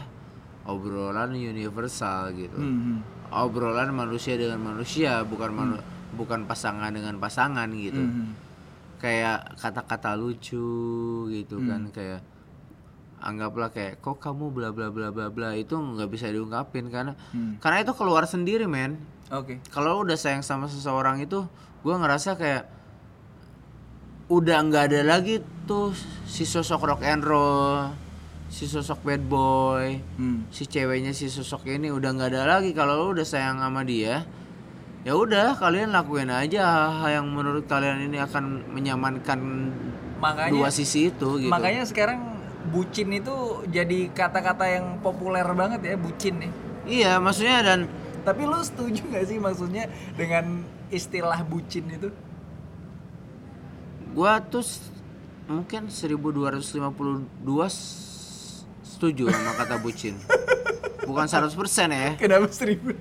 obrolan 0.65 1.37
universal 1.37 2.33
gitu. 2.33 2.57
Hmm, 2.57 3.05
obrolan 3.29 3.93
manusia 3.93 4.39
dengan 4.41 4.65
manusia 4.65 5.21
bukan 5.27 5.51
manu- 5.53 5.85
bukan 6.17 6.49
pasangan 6.49 6.89
dengan 6.89 7.21
pasangan 7.21 7.69
gitu. 7.75 8.01
Hmm, 8.01 8.33
kayak 8.97 9.61
kata-kata 9.61 10.17
lucu 10.17 10.65
gitu 11.29 11.61
kan 11.69 11.93
kayak 11.93 12.25
anggaplah 13.25 13.69
kayak 13.69 13.99
kok 13.99 14.17
kamu 14.19 14.53
bla 14.53 14.69
bla 14.69 14.89
bla 14.89 15.09
bla 15.09 15.27
bla 15.27 15.49
itu 15.53 15.73
nggak 15.73 16.07
bisa 16.07 16.29
diungkapin 16.29 16.87
karena 16.87 17.17
Hmm. 17.33 17.57
karena 17.57 17.81
itu 17.81 17.93
keluar 17.93 18.25
sendiri 18.25 18.65
men 18.65 19.01
Oke. 19.29 19.59
kalau 19.69 19.97
lu 19.97 20.05
udah 20.05 20.15
sayang 20.15 20.41
sama 20.41 20.69
seseorang 20.69 21.19
itu 21.19 21.49
gua 21.81 21.97
ngerasa 21.97 22.35
kayak 22.35 22.69
udah 24.27 24.59
nggak 24.63 24.85
ada 24.91 25.01
lagi 25.07 25.39
tuh 25.65 25.93
si 26.25 26.45
sosok 26.45 26.85
rock 26.87 27.03
and 27.03 27.21
roll 27.23 27.93
si 28.49 28.65
sosok 28.65 29.01
bad 29.03 29.23
boy 29.23 30.01
Hmm. 30.17 30.45
si 30.49 30.65
ceweknya 30.65 31.11
si 31.11 31.29
sosok 31.29 31.65
ini 31.67 31.89
udah 31.89 32.11
nggak 32.11 32.31
ada 32.31 32.43
lagi 32.51 32.73
kalau 32.73 33.01
lu 33.03 33.07
udah 33.13 33.25
sayang 33.25 33.59
sama 33.59 33.83
dia 33.83 34.25
ya 35.01 35.13
udah 35.13 35.53
kalian 35.55 35.93
lakuin 35.93 36.29
aja 36.29 36.65
hal 36.95 37.11
yang 37.15 37.27
menurut 37.27 37.65
kalian 37.65 38.01
ini 38.03 38.17
akan 38.19 38.69
menyamankan 38.71 39.41
Makanya 40.15 40.53
dua 40.53 40.69
sisi 40.69 41.09
itu 41.09 41.37
gitu 41.39 41.53
makanya 41.53 41.85
sekarang 41.85 42.34
bucin 42.67 43.13
itu 43.13 43.35
jadi 43.67 44.09
kata-kata 44.09 44.65
yang 44.67 44.99
populer 44.99 45.45
banget 45.47 45.81
ya 45.85 45.97
bucin 45.97 46.39
nih. 46.39 46.53
iya 46.85 47.13
maksudnya 47.17 47.61
dan 47.61 47.81
Tapi 48.21 48.43
lu 48.43 48.57
setuju 48.59 49.05
gak 49.07 49.27
sih 49.27 49.37
maksudnya 49.37 49.85
dengan 50.15 50.61
istilah 50.89 51.43
bucin 51.43 51.85
itu? 51.89 52.09
gua 54.11 54.39
tuh 54.41 54.65
mungkin 55.45 55.91
1252 55.91 57.29
s- 57.67 58.63
setuju 58.83 59.29
sama 59.29 59.53
kata 59.55 59.77
bucin 59.77 60.15
bukan 61.03 61.27
100% 61.27 61.53
ya 61.91 62.17
Kenapa 62.17 62.49
seribu? 62.49 62.95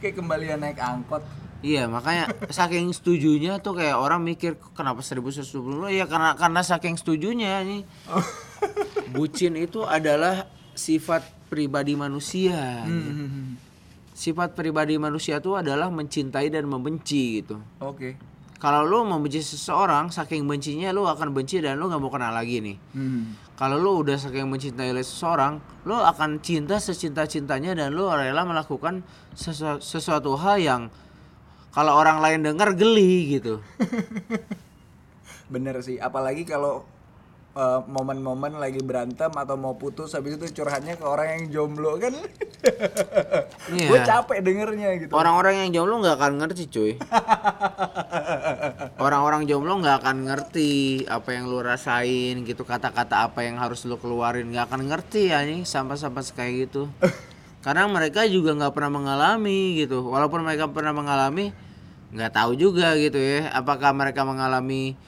Kayak 0.00 0.16
kembalian 0.16 0.56
naik 0.58 0.80
angkot. 0.80 1.20
Iya 1.60 1.84
makanya 1.86 2.32
saking 2.48 2.88
setujunya 2.90 3.58
tuh 3.58 3.76
kayak 3.76 3.92
orang 3.94 4.20
mikir 4.20 4.56
kenapa 4.72 5.00
1120 5.00 5.92
ya 5.92 6.04
karena 6.04 6.32
karena 6.32 6.60
saking 6.60 6.96
setujunya 6.96 7.60
nih 7.62 7.82
bucin 9.12 9.54
itu 9.54 9.82
adalah 9.82 10.48
sifat 10.72 11.20
pribadi 11.46 11.92
manusia 11.94 12.80
Hmm. 12.80 13.60
sifat 14.10 14.52
pribadi 14.52 14.96
manusia 14.96 15.36
itu 15.36 15.52
adalah 15.52 15.88
mencintai 15.88 16.48
dan 16.48 16.64
membenci 16.64 17.40
gitu 17.40 17.60
Oke. 17.78 18.16
kalau 18.56 18.80
lu 18.80 19.02
membenci 19.02 19.40
seseorang 19.40 20.08
saking 20.08 20.44
bencinya 20.44 20.88
lu 20.90 21.04
akan 21.04 21.32
benci 21.32 21.58
dan 21.58 21.76
lu 21.76 21.88
nggak 21.88 21.98
mau 21.98 22.08
kenal 22.08 22.30
lagi 22.30 22.60
nih 22.62 22.76
Hmm. 22.92 23.36
kalau 23.54 23.76
lu 23.76 24.00
udah 24.00 24.16
saking 24.16 24.46
mencintai 24.46 24.96
seseorang 24.96 25.58
lu 25.82 25.92
akan 25.94 26.38
cinta 26.38 26.76
secinta 26.76 27.24
cintanya 27.24 27.74
dan 27.74 27.92
lu 27.92 28.06
rela 28.06 28.44
melakukan 28.44 29.04
sesu- 29.32 29.76
sesuatu 29.78 30.36
hal 30.36 30.56
yang 30.56 30.82
kalau 31.70 31.94
orang 31.94 32.18
lain 32.18 32.40
dengar 32.42 32.74
geli 32.74 33.38
gitu 33.38 33.62
Bener 35.50 35.82
sih, 35.82 35.98
apalagi 35.98 36.46
kalau 36.46 36.86
uh, 37.58 37.82
momen-momen 37.90 38.54
lagi 38.62 38.78
berantem 38.78 39.34
atau 39.34 39.58
mau 39.58 39.74
putus 39.74 40.14
habis 40.14 40.38
itu 40.38 40.62
curhatnya 40.62 40.94
ke 40.94 41.02
orang 41.02 41.26
yang 41.26 41.44
jomblo 41.50 41.98
kan. 41.98 42.14
Iya. 43.70 43.86
Gue 43.86 44.00
capek 44.02 44.38
dengernya 44.42 44.88
gitu. 44.98 45.12
orang-orang 45.14 45.62
yang 45.64 45.70
jomblo 45.70 46.02
nggak 46.02 46.18
akan 46.18 46.32
ngerti 46.42 46.62
cuy 46.68 46.92
orang-orang 49.06 49.46
jomblo 49.46 49.78
nggak 49.78 50.02
akan 50.02 50.26
ngerti 50.26 51.06
apa 51.06 51.38
yang 51.38 51.46
lu 51.46 51.62
rasain 51.62 52.42
gitu 52.42 52.66
kata-kata 52.66 53.30
apa 53.30 53.46
yang 53.46 53.62
harus 53.62 53.86
lu 53.86 53.94
keluarin 53.96 54.50
nggak 54.50 54.66
akan 54.68 54.90
ngerti 54.90 55.30
ya 55.30 55.46
nih 55.46 55.62
sampah-sampah 55.62 56.34
kayak 56.34 56.68
gitu 56.68 56.90
karena 57.60 57.84
mereka 57.84 58.24
juga 58.24 58.56
nggak 58.56 58.72
pernah 58.72 58.92
mengalami 58.92 59.84
gitu. 59.84 60.00
Walaupun 60.08 60.40
mereka 60.44 60.68
pernah 60.72 60.96
mengalami 60.96 61.52
nggak 62.10 62.32
tahu 62.34 62.58
juga 62.58 62.98
gitu 62.98 63.22
ya 63.22 63.54
apakah 63.54 63.94
mereka 63.94 64.26
mengalami 64.26 64.98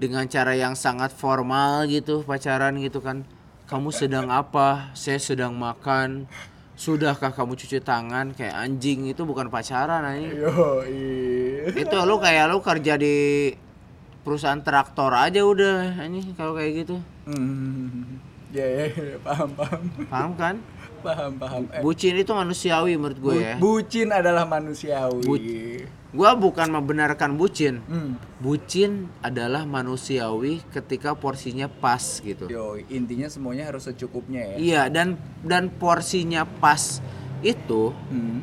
dengan 0.00 0.24
cara 0.24 0.56
yang 0.56 0.72
sangat 0.72 1.12
formal 1.12 1.84
gitu 1.90 2.22
pacaran 2.22 2.78
gitu 2.78 3.02
kan. 3.02 3.26
Kamu 3.66 3.90
sedang 3.90 4.30
apa? 4.30 4.94
Saya 4.94 5.18
sedang 5.18 5.50
makan. 5.58 6.30
Sudahkah 6.76 7.34
kamu 7.34 7.58
cuci 7.58 7.82
tangan? 7.82 8.36
Kayak 8.36 8.54
anjing 8.54 9.10
itu 9.10 9.26
bukan 9.26 9.50
pacaran 9.50 10.06
anjing. 10.06 10.38
Iya. 10.38 11.74
itu 11.74 11.96
lu 12.06 12.22
kayak 12.22 12.52
lu 12.52 12.62
kerja 12.62 12.94
di 12.94 13.50
perusahaan 14.22 14.60
traktor 14.62 15.10
aja 15.10 15.42
udah 15.42 15.98
anjing 15.98 16.30
kalau 16.38 16.54
kayak 16.54 16.86
gitu. 16.86 16.96
Ya, 18.54 18.62
ya, 18.62 18.86
ya, 18.88 19.18
paham, 19.20 19.52
paham. 19.52 19.82
paham 20.08 20.30
kan 20.38 20.56
Paham, 21.06 21.38
paham. 21.38 21.62
Eh, 21.70 21.80
bucin 21.80 22.14
itu 22.14 22.32
manusiawi 22.32 22.98
menurut 22.98 23.18
gue 23.20 23.34
ya 23.38 23.54
bucin 23.56 24.10
adalah 24.10 24.42
manusiawi. 24.42 25.86
gue 25.86 26.30
bukan 26.36 26.68
membenarkan 26.68 27.36
bucin 27.36 27.78
Hmm. 27.84 28.16
bucin 28.38 29.06
adalah 29.20 29.62
manusiawi 29.62 30.64
ketika 30.68 31.14
porsinya 31.14 31.68
pas 31.68 32.00
gitu 32.18 32.48
Yo, 32.48 32.74
intinya 32.88 33.28
semuanya 33.28 33.68
harus 33.68 33.84
secukupnya 33.84 34.42
ya. 34.42 34.56
iya 34.56 34.82
dan 34.88 35.14
dan 35.40 35.68
porsinya 35.68 36.42
pas 36.44 36.98
itu 37.40 37.94
Hmm. 38.08 38.42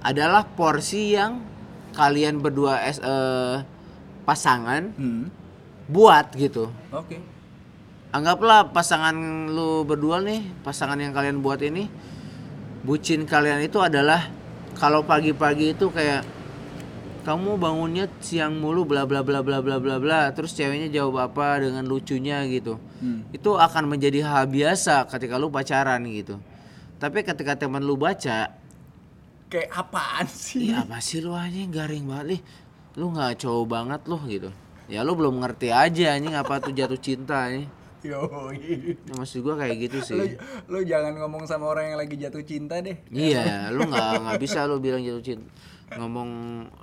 adalah 0.00 0.48
porsi 0.48 1.12
yang 1.12 1.44
kalian 1.90 2.38
berdua 2.38 2.82
es, 2.82 2.98
eh, 2.98 3.56
pasangan 4.24 4.90
Hmm. 4.92 5.28
buat 5.86 6.32
gitu 6.32 6.72
Oke. 6.90 7.20
Anggaplah 8.08 8.72
pasangan 8.72 9.14
lu 9.52 9.84
berdua 9.84 10.24
nih 10.24 10.40
pasangan 10.64 10.96
yang 10.96 11.12
kalian 11.12 11.44
buat 11.44 11.60
ini 11.60 11.88
bucin 12.80 13.28
kalian 13.28 13.60
itu 13.60 13.76
adalah 13.84 14.32
kalau 14.78 15.04
pagi-pagi 15.04 15.76
itu 15.76 15.92
kayak 15.92 16.24
kamu 17.26 17.60
bangunnya 17.60 18.08
siang 18.24 18.56
mulu 18.56 18.88
bla 18.88 19.04
bla 19.04 19.20
bla 19.20 19.44
bla 19.44 19.60
bla 19.60 19.76
bla 19.76 19.96
bla 20.00 20.32
terus 20.32 20.56
ceweknya 20.56 20.88
jawab 20.88 21.28
apa 21.28 21.60
dengan 21.60 21.84
lucunya 21.84 22.40
gitu. 22.48 22.80
Hmm. 22.98 23.28
itu 23.30 23.54
akan 23.54 23.86
menjadi 23.86 24.26
hal 24.26 24.50
biasa 24.50 25.04
ketika 25.12 25.36
lu 25.36 25.52
pacaran 25.52 26.00
gitu. 26.08 26.40
Tapi 26.96 27.22
ketika 27.22 27.54
teman 27.54 27.84
lu 27.84 28.00
baca 28.00 28.56
Kayak 29.48 29.70
apaan 29.72 30.28
sih? 30.28 30.68
Iya 30.68 30.84
apa 30.84 31.00
sih 31.00 31.24
lu 31.24 31.32
anjing? 31.32 31.72
Garing 31.72 32.04
banget 32.08 32.26
nih. 32.36 32.40
Lu 32.96 33.12
nggak 33.12 33.44
cowok 33.44 33.64
banget 33.68 34.00
lu 34.08 34.16
gitu. 34.28 34.50
Ya 34.88 35.04
lu 35.04 35.12
belum 35.12 35.44
ngerti 35.44 35.68
aja 35.68 36.16
anjing 36.16 36.32
apa 36.32 36.64
tuh 36.64 36.72
jatuh 36.72 36.96
cinta 36.96 37.44
nih 37.52 37.77
Yo, 38.06 38.22
Ya, 38.54 39.14
maksud 39.18 39.42
gua 39.42 39.58
kayak 39.58 39.90
gitu 39.90 39.98
sih 40.00 40.38
lu 40.70 40.78
jangan 40.86 41.18
ngomong 41.18 41.50
sama 41.50 41.66
orang 41.66 41.90
yang 41.90 41.98
lagi 41.98 42.14
jatuh 42.14 42.44
cinta 42.46 42.78
deh. 42.78 42.94
Iya, 43.10 43.74
lu 43.74 43.88
nggak 43.88 44.22
nggak 44.22 44.38
bisa 44.38 44.68
lu 44.70 44.78
bilang 44.78 45.02
jatuh 45.02 45.24
cinta. 45.24 45.48
Ngomong 45.98 46.30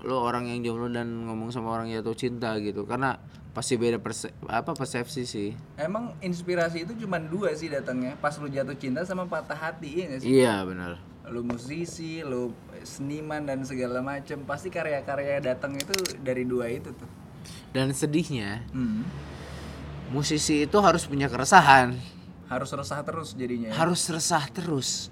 lu 0.03 0.16
orang 0.18 0.49
yang 0.49 0.66
jomblo 0.66 0.89
dan 0.89 1.30
ngomong 1.30 1.53
sama 1.53 1.72
orang 1.72 1.88
jatuh 1.88 2.18
cinta 2.18 2.57
gitu. 2.59 2.84
Karena 2.84 3.16
pasti 3.55 3.80
beda 3.80 4.01
perse 4.03 4.34
apa 4.49 4.76
persepsi 4.76 5.24
sih. 5.24 5.49
Emang 5.80 6.18
inspirasi 6.20 6.84
itu 6.84 6.97
cuma 6.99 7.22
dua 7.22 7.55
sih 7.55 7.72
datangnya. 7.72 8.20
Pas 8.20 8.36
lu 8.36 8.51
jatuh 8.51 8.76
cinta 8.76 9.05
sama 9.07 9.24
patah 9.30 9.55
hati, 9.55 9.88
iya 9.88 10.05
gak 10.11 10.20
sih? 10.20 10.28
Iya, 10.28 10.55
benar. 10.68 10.91
Lu 11.32 11.45
musisi, 11.45 12.20
lu 12.26 12.51
seniman 12.86 13.41
dan 13.49 13.66
segala 13.66 13.97
macem 13.97 14.45
Pasti 14.45 14.70
karya-karya 14.70 15.41
datang 15.41 15.74
itu 15.74 15.95
dari 16.22 16.43
dua 16.43 16.68
itu 16.68 16.91
tuh. 16.91 17.09
Dan 17.72 17.93
sedihnya, 17.93 18.66
Hmm. 18.74 19.05
Musisi 20.16 20.63
itu 20.63 20.78
harus 20.80 21.03
punya 21.03 21.28
keresahan. 21.28 21.99
Harus 22.47 22.72
resah 22.72 23.03
terus 23.03 23.36
jadinya. 23.36 23.68
ya. 23.68 23.76
Harus 23.76 24.07
resah 24.07 24.47
terus. 24.47 25.11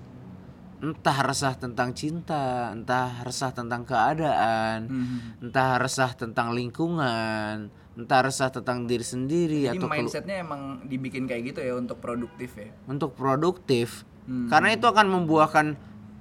Entah 0.80 1.16
resah 1.24 1.56
tentang 1.56 1.92
cinta, 1.92 2.72
entah 2.72 3.24
resah 3.24 3.52
tentang 3.52 3.84
keadaan, 3.84 4.80
Hmm. 4.88 5.20
entah 5.40 5.80
resah 5.80 6.12
tentang 6.12 6.52
lingkungan, 6.52 7.72
entah 7.96 8.20
resah 8.22 8.52
tentang 8.52 8.84
diri 8.84 9.04
sendiri 9.04 9.64
Jadi 9.66 9.80
atau 9.80 9.88
mindsetnya 9.88 10.44
emang 10.44 10.84
dibikin 10.84 11.24
kayak 11.24 11.54
gitu 11.54 11.60
ya 11.62 11.74
untuk 11.76 12.00
produktif 12.00 12.52
ya. 12.58 12.68
untuk 12.86 13.14
produktif 13.14 14.04
Hmm. 14.26 14.48
karena 14.50 14.74
itu 14.74 14.84
akan 14.84 15.08
membuahkan 15.10 15.76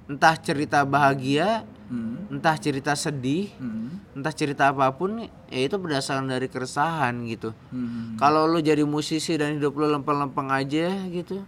entah 0.05 0.35
cerita 0.37 0.83
bahagia 0.85 1.63
Hmm. 1.93 2.25
entah 2.33 2.57
cerita 2.57 2.97
sedih 2.97 3.53
Hmm. 3.53 4.01
entah 4.11 4.33
cerita 4.33 4.73
apa 4.73 4.89
pun 4.91 5.21
ya 5.47 5.59
itu 5.61 5.77
berdasarkan 5.77 6.25
dari 6.25 6.49
keresahan 6.49 7.21
gitu 7.23 7.53
Hmm. 7.69 8.17
kalau 8.17 8.49
lu 8.49 8.57
jadi 8.59 8.81
musisi 8.81 9.37
dan 9.37 9.53
hidup 9.53 9.77
lu 9.77 9.85
lempeng-lempeng 9.87 10.49
aja 10.49 10.89
gitu 11.05 11.45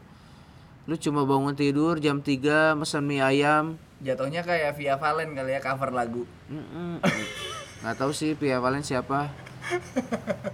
lu 0.86 0.96
cuma 0.96 1.26
bangun 1.26 1.58
tidur 1.58 1.98
jam 1.98 2.22
3 2.22 2.78
mesen 2.78 3.02
mie 3.02 3.20
ayam 3.20 3.82
Jatuhnya 3.98 4.46
kayak 4.46 4.78
Via 4.78 4.96
Valen 4.96 5.34
kali 5.34 5.56
ya 5.56 5.64
cover 5.64 5.90
lagu. 5.90 6.30
Mm-mm. 6.46 7.02
nggak 7.82 7.96
tahu 7.96 8.12
sih 8.12 8.38
Pia 8.38 8.62
Valen 8.62 8.86
siapa 8.86 9.34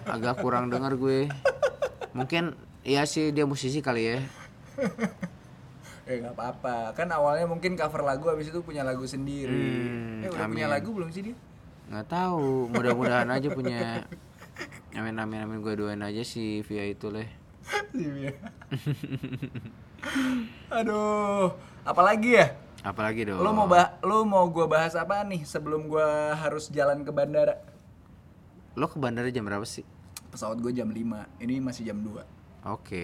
agak 0.05 0.39
kurang 0.39 0.71
dengar 0.71 0.95
gue 0.95 1.27
mungkin 2.11 2.55
iya 2.81 3.03
sih 3.03 3.29
dia 3.29 3.43
musisi 3.43 3.79
kali 3.79 4.03
ya 4.07 4.19
Eh 6.11 6.19
nggak 6.19 6.35
apa-apa. 6.35 6.91
Kan 6.91 7.07
awalnya 7.07 7.47
mungkin 7.47 7.79
cover 7.79 8.03
lagu 8.03 8.27
habis 8.27 8.51
itu 8.51 8.59
punya 8.59 8.83
lagu 8.83 9.07
sendiri. 9.07 9.47
Hmm, 9.87 10.23
eh 10.23 10.29
udah 10.29 10.47
punya 10.51 10.67
amin. 10.67 10.75
lagu 10.75 10.89
belum 10.91 11.09
sih 11.09 11.23
dia? 11.31 11.37
nggak 11.91 12.07
tahu 12.07 12.71
mudah-mudahan 12.71 13.27
aja 13.27 13.51
punya 13.51 14.07
amin 14.95 15.11
amin 15.11 15.43
amin 15.43 15.59
gue 15.59 15.75
doain 15.75 15.99
aja 15.99 16.23
si 16.23 16.63
Via 16.63 16.87
itu 16.87 17.11
leh 17.11 17.27
Iya. 17.91 18.31
Aduh, 20.71 21.51
apalagi 21.83 22.39
ya? 22.39 22.55
apalagi 22.81 23.27
dong 23.27 23.43
Lo 23.43 23.51
mau 23.51 23.67
bah 23.67 23.99
lo 24.01 24.23
mau 24.23 24.47
gua 24.47 24.71
bahas 24.71 24.95
apa 24.95 25.21
nih 25.27 25.43
sebelum 25.43 25.85
gua 25.85 26.31
harus 26.33 26.71
jalan 26.71 27.03
ke 27.03 27.11
bandara? 27.11 27.59
lo 28.73 28.87
ke 28.87 28.95
bandara 28.95 29.27
jam 29.27 29.43
berapa 29.43 29.67
sih 29.67 29.83
Pesawat 30.31 30.63
gue 30.63 30.71
jam 30.71 30.87
5, 30.87 31.43
ini 31.43 31.59
masih 31.59 31.91
jam 31.91 31.99
2 31.99 32.23
oke 32.71 33.03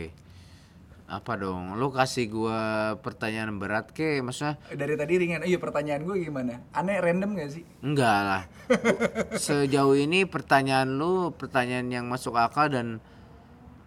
Apa 1.07 1.39
dong? 1.39 1.79
Lu 1.79 1.87
kasih 1.87 2.27
gua 2.27 2.59
pertanyaan 2.99 3.55
berat 3.55 3.95
ke? 3.95 4.19
Maksudnya 4.19 4.59
Dari 4.75 4.99
tadi 4.99 5.15
ringan. 5.15 5.47
Iya 5.47 5.55
pertanyaan 5.55 6.03
gue 6.03 6.19
gimana? 6.19 6.59
Aneh 6.75 6.99
random 6.99 7.39
gak 7.39 7.51
sih? 7.55 7.63
enggak 7.79 8.19
lah. 8.27 8.43
Sejauh 9.39 9.95
ini 9.95 10.27
pertanyaan 10.27 10.99
lu 10.99 11.31
pertanyaan 11.31 11.87
yang 11.87 12.05
masuk 12.11 12.35
akal 12.35 12.67
dan 12.67 12.99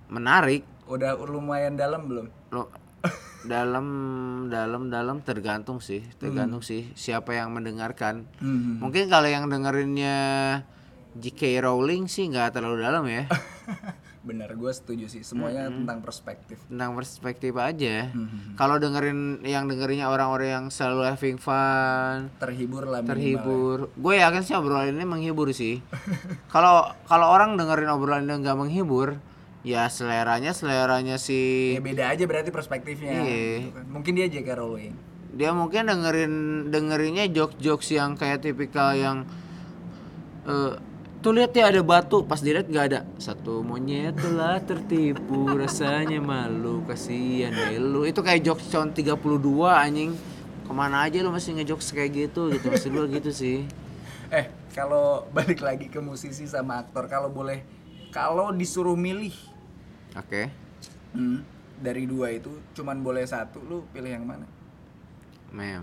menarik. 0.08 0.64
Udah 0.88 1.20
lumayan 1.20 1.76
dalam 1.76 2.08
belum? 2.08 2.26
Lu 2.56 2.64
dalam 3.44 3.86
dalam 4.48 4.88
dalam 4.88 5.20
tergantung 5.20 5.80
sih, 5.80 6.00
tergantung 6.16 6.64
sih 6.64 6.88
siapa 6.96 7.36
yang 7.36 7.52
mendengarkan. 7.52 8.24
Hmm. 8.40 8.80
Mungkin 8.80 9.12
kalau 9.12 9.28
yang 9.28 9.48
dengerinnya 9.48 10.16
J.K. 11.20 11.68
Rowling 11.68 12.08
sih 12.08 12.32
nggak 12.32 12.56
terlalu 12.56 12.80
dalam 12.80 13.04
ya. 13.04 13.28
Benar, 14.20 14.52
gue 14.52 14.68
setuju 14.70 15.08
sih. 15.08 15.22
Semuanya 15.22 15.66
tentang 15.66 16.00
perspektif. 16.00 16.60
tentang 16.66 16.92
perspektif 16.92 17.56
aja. 17.56 18.10
Hmm. 18.10 18.52
Kalau 18.52 18.76
dengerin 18.76 19.40
yang 19.42 19.64
dengerinnya 19.64 20.06
orang-orang 20.06 20.48
yang 20.50 20.66
selalu 20.68 21.08
having 21.08 21.36
fun, 21.36 22.28
Terhibur 22.36 22.84
lah 22.84 23.00
minimal. 23.00 23.10
terhibur. 23.10 23.76
Gue 23.94 24.14
yakin 24.18 24.42
sih 24.42 24.52
obrolan 24.52 24.92
ini 24.92 25.04
menghibur 25.04 25.48
sih. 25.50 25.80
Kalau 26.52 26.92
kalau 27.04 27.26
orang 27.28 27.56
dengerin 27.56 27.88
obrolan 27.88 28.22
ini 28.22 28.36
nggak 28.38 28.58
menghibur, 28.58 29.16
ya 29.62 29.88
seleranya 29.88 30.52
seleranya 30.52 31.16
si 31.16 31.72
Ya 31.72 31.80
beda 31.80 32.04
aja 32.08 32.24
berarti 32.24 32.50
perspektifnya. 32.50 33.24
Iya. 33.24 33.48
gitu 33.62 33.72
kan. 33.72 33.84
Mungkin 33.88 34.12
dia 34.14 34.28
J.K. 34.28 34.48
Rowling. 34.54 34.94
dia 35.30 35.54
mungkin 35.54 35.86
dengerin 35.86 36.34
dengerinnya 36.68 37.24
jokes-jokes 37.24 37.94
yang 37.94 38.18
kayak 38.18 38.42
tipikal 38.42 38.92
yang 38.92 39.22
eh 40.42 40.74
tuh 41.20 41.32
lihat 41.36 41.52
ya 41.52 41.68
ada 41.68 41.80
batu. 41.84 42.24
Pas 42.24 42.40
dilihat 42.40 42.66
nggak 42.66 42.86
ada. 42.92 43.00
Satu 43.20 43.60
monyet 43.60 44.16
telah 44.18 44.58
tertipu 44.60 45.52
rasanya 45.54 46.18
malu 46.18 46.82
kasihan 46.88 47.52
deh 47.52 47.78
lu. 47.78 48.08
Itu 48.08 48.24
kayak 48.24 48.42
jokes 48.42 48.72
tahun 48.72 48.96
32 48.96 49.16
anjing. 49.68 50.12
Ke 50.66 50.72
mana 50.72 51.06
aja 51.06 51.20
lu 51.22 51.30
masih 51.30 51.60
ngejokes 51.60 51.92
kayak 51.92 52.10
gitu 52.28 52.50
gitu. 52.50 52.66
Maksud 52.72 52.90
lu 52.90 53.04
gitu 53.08 53.30
sih. 53.30 53.68
Eh, 54.30 54.46
kalau 54.72 55.26
balik 55.34 55.60
lagi 55.60 55.86
ke 55.90 55.98
musisi 55.98 56.46
sama 56.46 56.80
aktor, 56.80 57.10
kalau 57.10 57.26
boleh, 57.28 57.66
kalau 58.14 58.54
disuruh 58.54 58.94
milih 58.94 59.34
oke. 60.14 60.46
hmm, 61.18 61.42
dari 61.82 62.06
dua 62.06 62.30
itu, 62.30 62.54
cuman 62.78 63.02
boleh 63.02 63.26
satu, 63.26 63.58
lu 63.58 63.82
pilih 63.90 64.14
yang 64.14 64.22
mana? 64.22 64.46
mem 65.50 65.82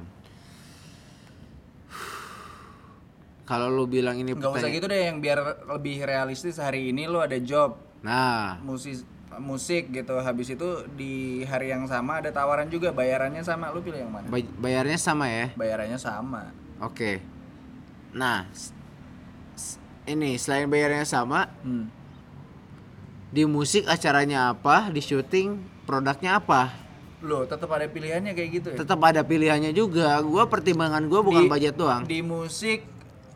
kalau 3.48 3.72
lu 3.72 3.88
bilang 3.88 4.14
ini 4.14 4.36
Gak 4.36 4.54
usah 4.54 4.68
gitu 4.68 4.86
deh, 4.86 5.08
yang 5.08 5.18
biar 5.18 5.40
lebih 5.66 6.04
realistis 6.04 6.60
hari 6.60 6.92
ini 6.92 7.08
lu 7.08 7.18
ada 7.18 7.40
job 7.40 7.80
nah 7.98 8.60
musik 8.62 9.02
musik 9.38 9.90
gitu, 9.92 10.18
habis 10.18 10.50
itu 10.50 10.66
di 10.94 11.14
hari 11.44 11.70
yang 11.70 11.86
sama 11.86 12.18
ada 12.18 12.30
tawaran 12.30 12.68
juga, 12.68 12.90
bayarannya 12.90 13.42
sama, 13.42 13.70
lu 13.70 13.80
pilih 13.80 14.02
yang 14.02 14.10
mana? 14.10 14.26
bay- 14.28 14.50
bayarnya 14.52 14.98
sama 14.98 15.26
ya 15.26 15.54
Bayarannya 15.54 15.96
sama. 15.96 16.50
Oke. 16.80 17.22
Nah, 18.12 18.50
s- 18.50 18.74
s- 19.54 19.78
ini 20.06 20.36
selain 20.36 20.66
bayarnya 20.66 21.06
sama, 21.06 21.54
Hmm. 21.62 21.86
di 23.30 23.46
musik 23.46 23.86
acaranya 23.86 24.50
apa, 24.50 24.90
di 24.90 25.00
syuting 25.00 25.58
produknya 25.86 26.38
apa? 26.38 26.74
Loh, 27.20 27.46
tetap 27.46 27.70
ada 27.70 27.86
pilihannya 27.86 28.34
kayak 28.34 28.50
gitu 28.52 28.68
ya? 28.74 28.78
Tetap 28.80 28.98
ada 29.00 29.22
pilihannya 29.22 29.70
juga. 29.70 30.18
Gua 30.24 30.46
pertimbangan 30.46 31.06
gua 31.06 31.22
bukan 31.22 31.46
Di- 31.46 31.52
budget 31.52 31.76
doang. 31.76 32.02
Di 32.06 32.22
musik 32.22 32.86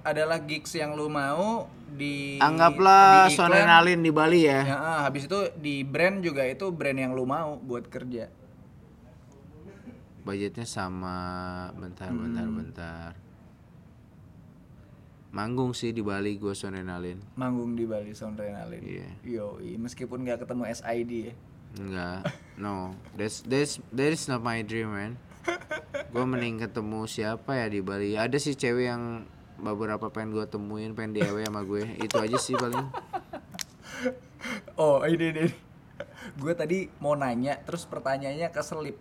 adalah 0.02 0.42
gigs 0.42 0.74
yang 0.74 0.94
lu 0.94 1.08
mau 1.08 1.66
di 1.92 2.40
Anggaplah 2.40 3.28
di 3.28 3.36
iklan, 3.36 3.52
Sonenalin 3.52 4.00
di 4.02 4.12
Bali 4.12 4.42
ya. 4.48 4.62
Ya, 4.64 4.78
ah, 4.80 5.00
habis 5.06 5.28
itu 5.28 5.40
di 5.60 5.84
brand 5.84 6.24
juga 6.24 6.48
itu 6.48 6.72
brand 6.72 6.96
yang 6.96 7.12
lu 7.12 7.28
mau 7.28 7.60
buat 7.60 7.86
kerja. 7.88 8.32
Budgetnya 10.22 10.70
sama. 10.70 11.18
Bentar, 11.74 12.14
bentar, 12.14 12.46
Hmm. 12.46 12.58
bentar. 12.62 13.12
Manggung 15.32 15.72
sih 15.72 15.96
di 15.96 16.04
Bali 16.04 16.36
gua 16.36 16.52
Sonenalin. 16.52 17.16
Manggung 17.40 17.72
di 17.80 17.88
Bali 17.88 18.12
Sound 18.12 18.36
Renalin. 18.36 18.84
Iya. 18.84 19.10
Yoi, 19.24 19.80
meskipun 19.80 20.28
nggak 20.28 20.44
ketemu 20.44 20.64
SID 20.68 21.12
ya. 21.32 21.34
Enggak. 21.80 22.22
No, 22.62 22.94
that's 23.18 23.42
that's 23.50 23.82
that 23.90 24.14
is 24.14 24.30
not 24.30 24.46
my 24.46 24.62
dream, 24.62 24.94
man. 24.94 25.18
Gue 26.14 26.26
mending 26.30 26.62
ketemu 26.62 27.10
siapa 27.10 27.58
ya 27.58 27.66
di 27.66 27.82
Bali. 27.82 28.14
Ada 28.14 28.38
sih 28.38 28.54
cewek 28.54 28.86
yang 28.86 29.26
beberapa 29.62 30.10
pengen 30.10 30.34
gue 30.34 30.46
temuin, 30.50 30.92
pengen 30.98 31.22
DIY 31.22 31.46
sama 31.48 31.62
gue. 31.62 31.86
Itu 32.02 32.18
aja 32.18 32.38
sih 32.42 32.58
paling. 32.58 32.82
Oh, 34.74 35.06
ini 35.06 35.30
ini. 35.30 35.46
gue 36.42 36.54
tadi 36.58 36.90
mau 36.98 37.14
nanya, 37.14 37.62
terus 37.62 37.86
pertanyaannya 37.86 38.50
keselip. 38.50 38.98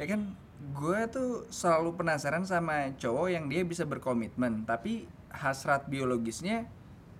Ya 0.00 0.08
kan, 0.08 0.32
gue 0.72 1.00
tuh 1.12 1.44
selalu 1.52 2.00
penasaran 2.00 2.48
sama 2.48 2.96
cowok 2.96 3.28
yang 3.28 3.44
dia 3.52 3.60
bisa 3.60 3.84
berkomitmen, 3.84 4.64
tapi 4.64 5.04
hasrat 5.28 5.84
biologisnya 5.92 6.64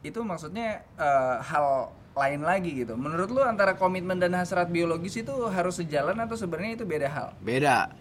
itu 0.00 0.24
maksudnya 0.24 0.80
eh, 0.96 1.36
hal 1.44 1.92
lain 2.16 2.42
lagi 2.42 2.72
gitu. 2.72 2.96
Menurut 2.96 3.28
lu 3.30 3.44
antara 3.44 3.76
komitmen 3.76 4.16
dan 4.16 4.34
hasrat 4.34 4.72
biologis 4.72 5.20
itu 5.20 5.34
harus 5.52 5.78
sejalan 5.78 6.16
atau 6.18 6.34
sebenarnya 6.34 6.80
itu 6.80 6.86
beda 6.88 7.08
hal? 7.12 7.28
Beda. 7.44 7.92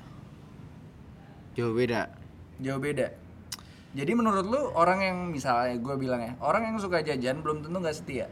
Jauh 1.53 1.75
beda. 1.75 2.09
Jauh 2.63 2.79
beda. 2.79 3.11
Jadi 3.89 4.11
menurut 4.13 4.45
lu 4.45 4.61
orang 4.77 5.01
yang 5.01 5.17
misalnya 5.27 5.73
gue 5.75 5.95
bilang 5.97 6.21
ya, 6.21 6.33
orang 6.39 6.69
yang 6.69 6.77
suka 6.77 7.01
jajan 7.01 7.41
belum 7.41 7.65
tentu 7.65 7.77
nggak 7.77 7.97
setia. 7.97 8.29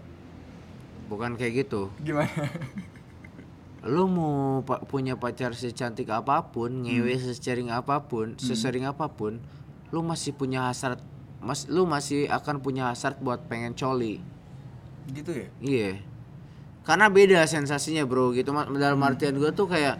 Bukan 1.09 1.33
kayak 1.33 1.65
gitu. 1.65 1.89
Gimana? 1.97 2.29
Lu 3.87 4.03
mau 4.05 4.59
pa- 4.61 4.83
punya 4.83 5.15
pacar 5.15 5.55
secantik 5.55 6.11
apa 6.11 6.43
pun, 6.51 6.83
ngewe 6.83 7.13
sesering 7.15 7.71
apa 7.71 8.03
pun, 8.03 8.35
sesering 8.35 8.83
apa 8.83 9.07
pun, 9.07 9.39
lu 9.87 10.03
masih 10.03 10.35
punya 10.35 10.67
hasrat 10.67 10.99
mas 11.39 11.69
lu 11.69 11.87
masih 11.87 12.27
akan 12.27 12.59
punya 12.59 12.91
hasrat 12.91 13.15
buat 13.21 13.47
pengen 13.47 13.71
coli. 13.71 14.19
gitu 15.07 15.31
ya? 15.31 15.47
Iya. 15.63 15.91
Karena 16.83 17.07
beda 17.07 17.47
sensasinya, 17.47 18.03
Bro. 18.03 18.35
Gitu 18.35 18.51
dalam 18.51 18.99
artian 18.99 19.39
gue 19.39 19.51
tuh 19.55 19.71
kayak 19.71 19.95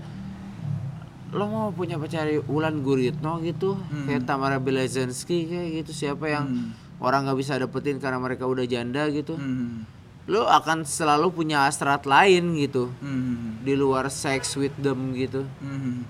lo 1.28 1.44
mau 1.46 1.70
punya 1.70 2.00
pacar 2.00 2.24
Ulan 2.48 2.80
Guritno 2.80 3.40
gitu, 3.42 3.76
kayak 4.08 4.24
Tamara 4.24 4.58
Belazensky 4.58 5.44
kayak 5.46 5.84
gitu 5.84 5.92
siapa 6.08 6.28
yang 6.28 6.46
Hmm. 6.48 6.72
orang 6.98 7.28
nggak 7.28 7.38
bisa 7.38 7.60
dapetin 7.60 8.00
karena 8.00 8.16
mereka 8.18 8.48
udah 8.48 8.64
janda 8.64 9.06
gitu. 9.12 9.36
Hmm. 9.36 9.84
Lo 10.28 10.44
akan 10.44 10.84
selalu 10.84 11.32
punya 11.32 11.68
hasrat 11.68 12.04
lain 12.04 12.56
gitu 12.56 12.92
Hmm. 13.00 13.60
di 13.62 13.76
luar 13.76 14.08
sex 14.08 14.56
with 14.56 14.76
them 14.80 15.12
gitu. 15.14 15.44
Hmm. 15.60 16.08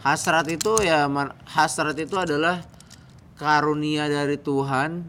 Hasrat 0.00 0.48
itu 0.48 0.80
ya 0.80 1.08
hasrat 1.46 1.96
itu 1.96 2.16
adalah 2.16 2.64
karunia 3.36 4.08
dari 4.08 4.36
Tuhan 4.36 5.04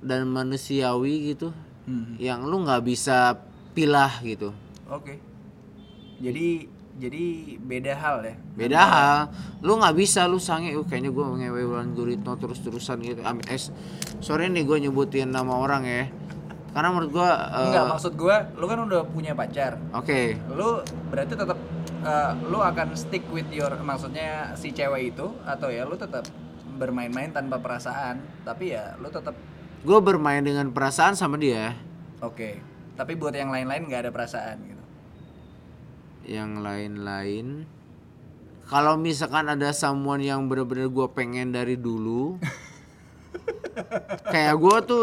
dan 0.00 0.24
manusiawi 0.26 1.36
gitu 1.36 1.52
Hmm. 1.84 2.16
yang 2.16 2.44
lu 2.44 2.64
nggak 2.64 2.84
bisa 2.84 3.36
pilah 3.76 4.12
gitu 4.20 4.52
Oke. 4.88 5.20
Jadi 6.20 6.68
jadi 7.00 7.24
beda 7.56 7.92
hal 7.96 8.16
ya. 8.22 8.34
beda 8.54 8.80
hal 8.84 9.16
lu 9.64 9.80
nggak 9.80 9.96
bisa 9.96 10.28
lu 10.28 10.36
sange 10.36 10.76
uh, 10.76 10.84
kayaknya 10.84 11.08
gue 11.08 11.24
ngewe 11.24 11.62
Wulan 11.64 11.96
Guritno 11.96 12.36
terus 12.36 12.60
terusan 12.60 13.00
gitu 13.00 13.24
Am- 13.24 13.40
eh, 13.48 13.56
sorry 14.20 14.52
nih 14.52 14.68
gue 14.68 14.76
nyebutin 14.84 15.32
nama 15.32 15.56
orang 15.56 15.88
ya 15.88 16.04
karena 16.70 16.88
menurut 16.94 17.10
gue 17.10 17.26
eh, 17.26 17.66
Enggak, 17.66 17.84
maksud 17.90 18.12
gua 18.14 18.36
lu 18.54 18.64
kan 18.70 18.78
udah 18.86 19.02
punya 19.10 19.34
pacar. 19.34 19.74
oke 19.90 20.38
Lu 20.54 20.78
berarti 21.10 21.34
tetap 21.34 21.58
eh, 22.04 22.30
lu 22.46 22.58
akan 22.62 22.94
stick 22.94 23.26
with 23.34 23.48
your 23.50 23.74
maksudnya 23.82 24.54
si 24.54 24.70
cewek 24.70 25.10
itu 25.16 25.26
atau 25.42 25.66
ya 25.66 25.82
lu 25.82 25.98
tetap 25.98 26.22
bermain-main 26.80 27.28
tanpa 27.28 27.60
perasaan, 27.60 28.24
tapi 28.40 28.72
ya 28.72 28.96
lu 29.02 29.10
tetap 29.12 29.34
gue 29.82 29.98
bermain 30.00 30.40
dengan 30.40 30.70
perasaan 30.70 31.18
sama 31.18 31.36
dia 31.36 31.74
oke. 32.22 32.60
Tapi 32.96 33.12
buat 33.16 33.32
yang 33.32 33.48
lain-lain 33.48 33.88
nggak 33.88 34.06
ada 34.08 34.12
perasaan 34.12 34.56
gitu. 34.60 34.79
Yang 36.30 36.62
lain-lain. 36.62 37.66
Kalau 38.70 38.94
misalkan 38.94 39.50
ada 39.50 39.74
someone 39.74 40.22
yang 40.22 40.46
bener-bener 40.46 40.86
gue 40.86 41.06
pengen 41.10 41.50
dari 41.50 41.74
dulu 41.74 42.38
kayak 44.32 44.54
gue 44.54 44.76
tuh 44.86 45.02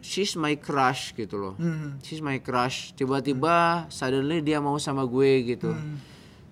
she's 0.00 0.32
my 0.40 0.56
crush 0.56 1.12
gitu 1.12 1.36
loh. 1.36 1.54
She's 2.00 2.24
my 2.24 2.40
crush. 2.40 2.96
Tiba-tiba 2.96 3.84
suddenly 3.92 4.40
dia 4.40 4.56
mau 4.64 4.80
sama 4.80 5.04
gue 5.04 5.44
gitu. 5.44 5.76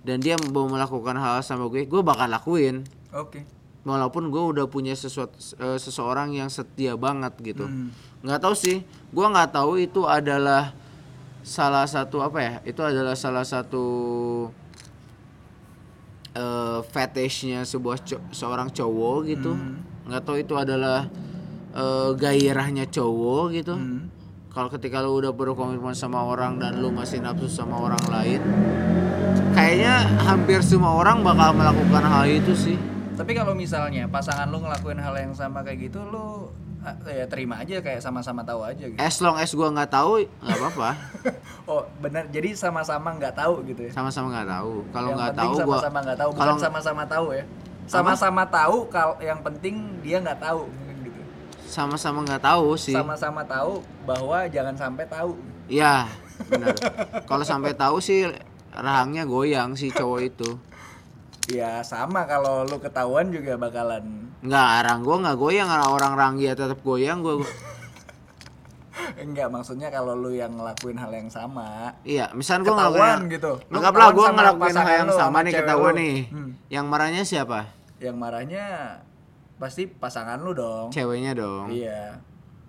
Dan 0.05 0.21
dia 0.21 0.37
mau 0.53 0.69
melakukan 0.69 1.17
hal 1.17 1.41
sama 1.41 1.73
gue 1.73 1.89
gue 1.89 2.03
bakal 2.05 2.29
lakuin. 2.29 2.85
Oke. 3.17 3.49
walaupun 3.87 4.35
gue 4.35 4.43
udah 4.43 4.67
punya 4.67 4.99
sesuatu 4.99 5.39
eh, 5.63 5.79
seseorang 5.79 6.35
yang 6.35 6.51
setia 6.51 6.99
banget 6.99 7.39
gitu. 7.39 7.71
Hmm. 7.71 7.95
nggak 8.27 8.43
tahu 8.43 8.55
sih. 8.59 8.83
Gue 9.15 9.27
nggak 9.31 9.55
tahu 9.55 9.79
itu 9.79 10.03
adalah 10.05 10.75
salah 11.47 11.87
satu 11.87 12.19
apa 12.19 12.39
ya? 12.43 12.55
Itu 12.67 12.83
adalah 12.83 13.15
salah 13.15 13.47
satu 13.47 13.87
eh 16.37 16.81
fetishnya 16.93 17.63
sebuah 17.63 18.03
co- 18.03 18.27
seorang 18.35 18.69
cowok 18.69 19.19
gitu. 19.31 19.55
Nggak 20.05 20.23
tahu 20.27 20.37
itu 20.43 20.55
adalah 20.59 21.07
eh, 21.73 22.11
gairahnya 22.19 22.91
cowok 22.91 23.45
gitu. 23.55 23.77
Hmm. 23.79 24.11
kalau 24.57 24.73
ketika 24.73 25.05
lu 25.05 25.21
udah 25.21 25.37
berkomitmen 25.37 25.93
sama 25.93 26.25
orang 26.25 26.57
dan 26.57 26.81
lu 26.81 26.89
masih 26.89 27.21
nafsu 27.21 27.45
sama 27.45 27.77
orang 27.77 28.01
lain 28.09 28.41
kayaknya 29.53 30.01
hampir 30.25 30.65
semua 30.65 30.97
orang 30.97 31.21
bakal 31.21 31.53
melakukan 31.53 32.01
hal 32.01 32.25
itu 32.25 32.57
sih. 32.57 32.81
Tapi 33.21 33.37
kalau 33.37 33.53
misalnya 33.53 34.09
pasangan 34.09 34.49
lu 34.49 34.65
ngelakuin 34.65 34.97
hal 34.97 35.13
yang 35.13 35.37
sama 35.37 35.61
kayak 35.61 35.93
gitu, 35.93 36.01
lu 36.09 36.49
ya 37.07 37.27
terima 37.27 37.59
aja 37.59 37.83
kayak 37.83 37.99
sama-sama 37.99 38.47
tahu 38.47 38.63
aja 38.63 38.85
gitu. 38.87 38.99
as 39.01 39.19
long 39.19 39.35
as 39.35 39.51
gua 39.51 39.75
nggak 39.75 39.91
tahu 39.91 40.23
nggak 40.23 40.59
apa-apa 40.61 40.91
Oh 41.67 41.83
benar, 41.99 42.31
jadi 42.31 42.55
sama-sama 42.55 43.19
nggak 43.19 43.35
tahu 43.35 43.67
gitu 43.67 43.91
ya? 43.91 43.93
sama-sama 43.93 44.31
nggak 44.31 44.49
tahu 44.55 44.73
kalau 44.95 45.11
nggak 45.19 45.35
tahu 45.35 45.53
gua 45.67 45.83
sama-sama 45.83 45.99
nggak 46.07 46.19
tahu, 46.23 46.31
kalau 46.31 46.55
sama-sama 46.57 47.03
tahu 47.07 47.27
ya. 47.35 47.45
Sama-sama 47.87 48.43
tahu, 48.47 48.77
kalau 48.91 49.15
yang 49.23 49.39
penting 49.43 49.75
dia 50.03 50.19
nggak 50.19 50.43
tahu 50.43 50.67
mungkin 50.67 50.97
gitu. 51.07 51.21
sama-sama 51.67 52.19
nggak 52.27 52.43
tahu 52.43 52.75
sih 52.75 52.95
Sama-sama 52.95 53.43
tahu 53.47 53.83
bahwa 54.03 54.47
jangan 54.51 54.75
sampai 54.75 55.07
tahu. 55.07 55.39
Iya, 55.67 56.07
benar. 56.47 56.75
Kalau 57.27 57.43
sampai 57.43 57.75
tahu 57.75 57.99
sih 57.99 58.31
rahangnya 58.71 59.27
goyang 59.27 59.75
si 59.75 59.91
cowok 59.91 60.21
itu. 60.23 60.51
Ya 61.47 61.79
sama 61.87 62.27
kalau 62.27 62.67
lu 62.67 62.77
ketahuan 62.77 63.31
juga 63.31 63.55
bakalan 63.55 64.27
Enggak, 64.43 64.69
arang 64.83 65.01
gua 65.03 65.17
nggak 65.23 65.37
goyang, 65.39 65.69
arang 65.71 65.91
orang 65.91 66.13
ranggia 66.15 66.53
tetap 66.53 66.83
goyang 66.83 67.23
gua. 67.23 67.41
enggak 69.17 69.49
maksudnya 69.49 69.89
kalau 69.89 70.19
lu 70.19 70.35
yang 70.35 70.53
ngelakuin 70.59 70.99
hal 70.99 71.13
yang 71.15 71.31
sama 71.31 71.95
Iya, 72.03 72.35
misal 72.35 72.61
gua 72.61 72.75
Ketahuan 72.75 72.91
ngelakuin 72.91 73.35
gitu. 73.39 73.53
Anggaplah 73.71 74.09
gua 74.11 74.27
sama 74.27 74.35
ngelakuin 74.37 74.59
hal 74.59 74.59
pasangan 74.75 74.93
yang 74.93 75.11
sama 75.15 75.39
nih 75.41 75.53
ketahuan 75.55 75.95
nih. 75.95 76.17
Hmm. 76.31 76.51
Yang 76.69 76.85
marahnya 76.87 77.23
siapa? 77.23 77.61
yang 77.97 78.21
marahnya 78.21 78.65
pasti 79.57 79.89
pasangan 79.89 80.37
lu 80.37 80.53
dong. 80.53 80.93
Ceweknya 80.93 81.33
dong. 81.33 81.73
Iya. 81.73 82.21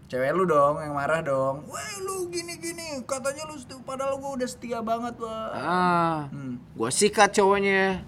Cewek 0.08 0.32
lu 0.32 0.48
dong 0.48 0.80
yang 0.80 0.96
marah 0.96 1.20
dong. 1.20 1.68
Wah, 1.68 1.94
lu 2.00 2.32
gini-gini. 2.32 3.04
Katanya 3.04 3.44
lu 3.44 3.60
setia, 3.60 3.76
padahal 3.84 4.16
gua 4.24 4.40
udah 4.40 4.48
setia 4.48 4.80
banget, 4.80 5.20
wah. 5.20 5.52
Ah, 5.52 6.18
Hmm. 6.32 6.64
gua 6.80 6.88
sikat 6.88 7.36
cowoknya. 7.36 8.08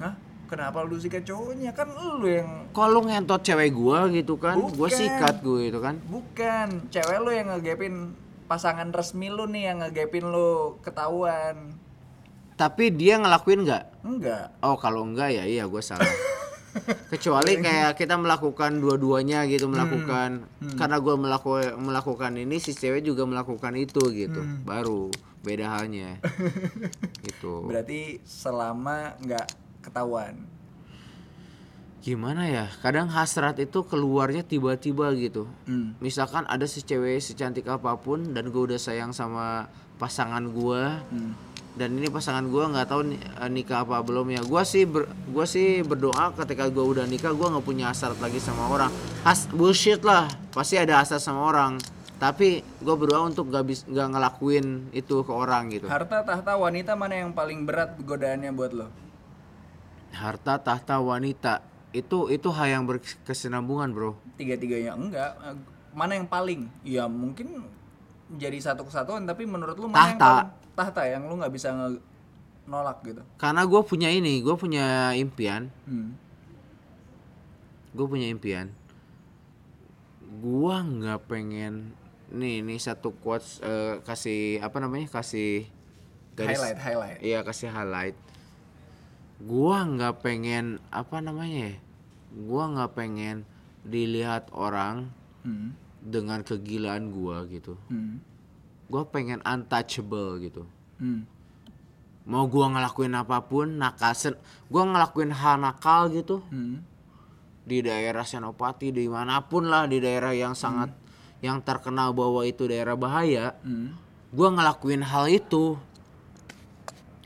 Hah? 0.00 0.14
Kenapa 0.50 0.82
lu 0.82 0.98
sikat 0.98 1.22
cowoknya? 1.22 1.70
Kan 1.70 1.94
lu 1.94 2.26
yang 2.26 2.66
lu 2.74 3.00
ngentot 3.06 3.38
cewek 3.44 3.70
gua 3.70 4.10
gitu 4.10 4.34
kan? 4.34 4.58
Gua 4.58 4.90
Bukan. 4.90 4.90
sikat 4.90 5.44
gua 5.46 5.60
itu 5.62 5.78
kan. 5.78 5.94
bukan 6.10 6.90
cewek 6.90 7.18
lu 7.22 7.30
yang 7.30 7.54
ngegepin 7.54 8.18
pasangan 8.50 8.90
resmi 8.90 9.30
lu 9.30 9.46
nih 9.46 9.70
yang 9.70 9.78
ngegepin 9.78 10.26
lu 10.26 10.80
ketahuan. 10.82 11.78
Tapi 12.58 12.90
dia 12.90 13.22
ngelakuin 13.22 13.62
nggak? 13.62 13.84
Enggak. 14.02 14.58
Oh, 14.58 14.74
kalau 14.74 15.06
enggak 15.06 15.30
ya 15.30 15.46
iya 15.46 15.70
gua 15.70 15.84
salah. 15.84 16.02
Kecuali 17.14 17.62
kayak 17.62 17.94
kita 17.94 18.18
melakukan 18.18 18.82
dua-duanya 18.82 19.46
gitu 19.46 19.70
melakukan 19.70 20.50
karena 20.78 20.96
gua 20.98 21.14
melakukan 21.14 21.78
melakukan 21.78 22.32
ini 22.38 22.58
si 22.58 22.74
cewek 22.74 23.06
juga 23.06 23.22
melakukan 23.22 23.78
itu 23.78 24.02
gitu. 24.10 24.42
Baru 24.66 25.14
beda 25.46 25.78
halnya. 25.78 26.18
gitu. 27.26 27.70
Berarti 27.70 28.18
selama 28.26 29.14
nggak 29.22 29.46
ketahuan. 29.80 30.46
Gimana 32.00 32.48
ya? 32.48 32.64
Kadang 32.80 33.12
hasrat 33.12 33.60
itu 33.60 33.84
keluarnya 33.84 34.40
tiba-tiba 34.40 35.12
gitu. 35.12 35.44
Hmm. 35.68 35.92
Misalkan 36.00 36.48
ada 36.48 36.64
si 36.64 36.80
cewek 36.80 37.20
secantik 37.20 37.68
apa 37.68 37.92
pun 38.00 38.32
dan 38.32 38.48
gue 38.48 38.62
udah 38.72 38.80
sayang 38.80 39.12
sama 39.12 39.68
pasangan 40.00 40.40
gua 40.48 41.04
Hmm. 41.12 41.36
dan 41.76 41.92
ini 42.00 42.08
pasangan 42.08 42.48
gua 42.48 42.72
nggak 42.72 42.88
tahu 42.88 43.12
eh, 43.12 43.50
nikah 43.52 43.84
apa 43.84 44.00
belum 44.00 44.32
ya. 44.32 44.40
Gua 44.40 44.64
sih 44.64 44.88
ber, 44.88 45.12
gua 45.28 45.44
sih 45.44 45.84
berdoa 45.84 46.32
ketika 46.32 46.72
gua 46.72 46.88
udah 46.88 47.04
nikah 47.04 47.36
gua 47.36 47.52
nggak 47.52 47.68
punya 47.68 47.92
hasrat 47.92 48.16
lagi 48.16 48.40
sama 48.40 48.64
orang. 48.72 48.88
Has 49.28 49.44
bullshit 49.52 50.00
lah. 50.00 50.24
Pasti 50.56 50.80
ada 50.80 51.04
hasrat 51.04 51.20
sama 51.20 51.44
orang. 51.44 51.76
Tapi 52.16 52.64
gua 52.80 52.96
berdoa 52.96 53.28
untuk 53.28 53.52
gak 53.52 53.64
bis 53.68 53.84
nggak 53.84 54.08
ngelakuin 54.08 54.88
itu 54.96 55.20
ke 55.20 55.32
orang 55.36 55.68
gitu. 55.68 55.84
Harta 55.84 56.24
tahta 56.24 56.56
wanita 56.56 56.96
mana 56.96 57.28
yang 57.28 57.36
paling 57.36 57.68
berat 57.68 57.92
godaannya 58.00 58.56
buat 58.56 58.72
lo? 58.72 58.88
Harta 60.10 60.58
tahta 60.58 60.98
wanita 60.98 61.62
itu 61.90 62.30
itu 62.30 62.48
hal 62.50 62.66
yang 62.70 62.84
berkesinambungan 62.86 63.90
bro. 63.90 64.12
Tiga-tiganya 64.36 64.94
enggak. 64.94 65.32
Eh, 65.42 65.56
Mana 65.90 66.14
yang 66.14 66.26
paling? 66.26 66.70
Ya 66.86 67.10
mungkin 67.10 67.66
jadi 68.38 68.54
satu 68.62 68.86
kesatuan 68.86 69.26
tapi 69.26 69.42
menurut 69.42 69.74
lu 69.74 69.90
mana 69.90 70.14
yang 70.14 70.18
Tahta. 70.18 70.30
paling 70.46 70.50
tahta 70.78 71.02
yang 71.02 71.22
lu 71.26 71.34
nggak 71.34 71.50
bisa 71.50 71.74
nolak 72.62 73.02
gitu. 73.02 73.18
Karena 73.34 73.66
gue 73.66 73.82
punya 73.82 74.06
ini, 74.06 74.38
gue 74.38 74.54
punya 74.54 75.10
impian, 75.12 75.66
Hmm. 75.90 76.14
gue 77.90 78.06
punya 78.06 78.30
impian. 78.30 78.70
Gua 80.38 80.78
nggak 80.78 81.26
pengen 81.26 81.90
nih 82.30 82.62
nih 82.62 82.78
satu 82.78 83.10
quotes 83.10 83.58
eh, 83.60 83.98
kasih 84.06 84.62
apa 84.62 84.78
namanya 84.78 85.10
kasih 85.10 85.66
Highlight, 86.38 86.78
highlight. 86.78 87.18
Iya 87.20 87.42
kasih 87.42 87.68
highlight. 87.68 88.14
Gua 89.40 89.82
nggak 89.82 90.20
pengen 90.20 90.76
apa 90.90 91.18
namanya 91.18 91.72
ya? 91.72 91.76
Gua 92.30 92.68
nggak 92.68 92.92
pengen 92.92 93.36
dilihat 93.82 94.52
orang 94.52 95.08
Hmm. 95.40 95.72
dengan 95.98 96.44
kegilaan 96.44 97.08
gua 97.08 97.48
gitu. 97.48 97.80
Hmm. 97.88 98.20
Gua 98.86 99.08
pengen 99.08 99.40
untouchable 99.40 100.36
gitu. 100.40 100.68
Hmm. 101.00 101.24
Mau 102.28 102.44
gua 102.44 102.68
ngelakuin 102.68 103.16
apa 103.16 103.40
pun, 103.40 103.80
nakal, 103.80 104.12
sen- 104.12 104.40
gua 104.68 104.84
ngelakuin 104.84 105.32
hal 105.32 105.56
nakal 105.56 106.12
gitu 106.12 106.44
Hmm. 106.46 106.84
di 107.64 107.80
daerah 107.80 108.22
Senopati, 108.22 108.92
di 108.92 109.08
mana 109.08 109.40
pun 109.40 109.64
lah 109.64 109.88
di 109.88 109.96
daerah 109.98 110.36
yang 110.36 110.52
sangat 110.52 110.92
yang 111.40 111.64
terkenal 111.64 112.12
bahwa 112.12 112.44
itu 112.44 112.68
daerah 112.68 112.92
bahaya. 112.92 113.56
Hmm. 113.64 113.96
Gua 114.28 114.52
ngelakuin 114.52 115.00
hal 115.02 115.26
itu. 115.26 115.80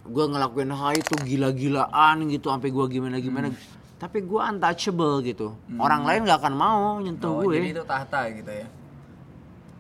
Gua 0.04 0.24
ngelakuin 0.26 0.68
hal 0.68 0.92
itu 0.94 1.14
gila-gilaan 1.16 2.28
gitu 2.28 2.48
sampai 2.48 2.68
gua 2.68 2.84
gimana-gimana. 2.86 3.48
Tapi 3.94 4.20
gua 4.20 4.48
untouchable 4.48 5.22
gitu. 5.22 5.56
Orang 5.74 6.04
lain 6.04 6.24
nggak 6.24 6.38
akan 6.38 6.54
mau 6.54 7.00
nyentuh 7.00 7.32
Oh, 7.34 7.42
gue. 7.42 7.56
jadi 7.56 7.68
itu 7.72 7.84
tahta 7.84 8.20
gitu 8.28 8.52
ya. 8.52 8.66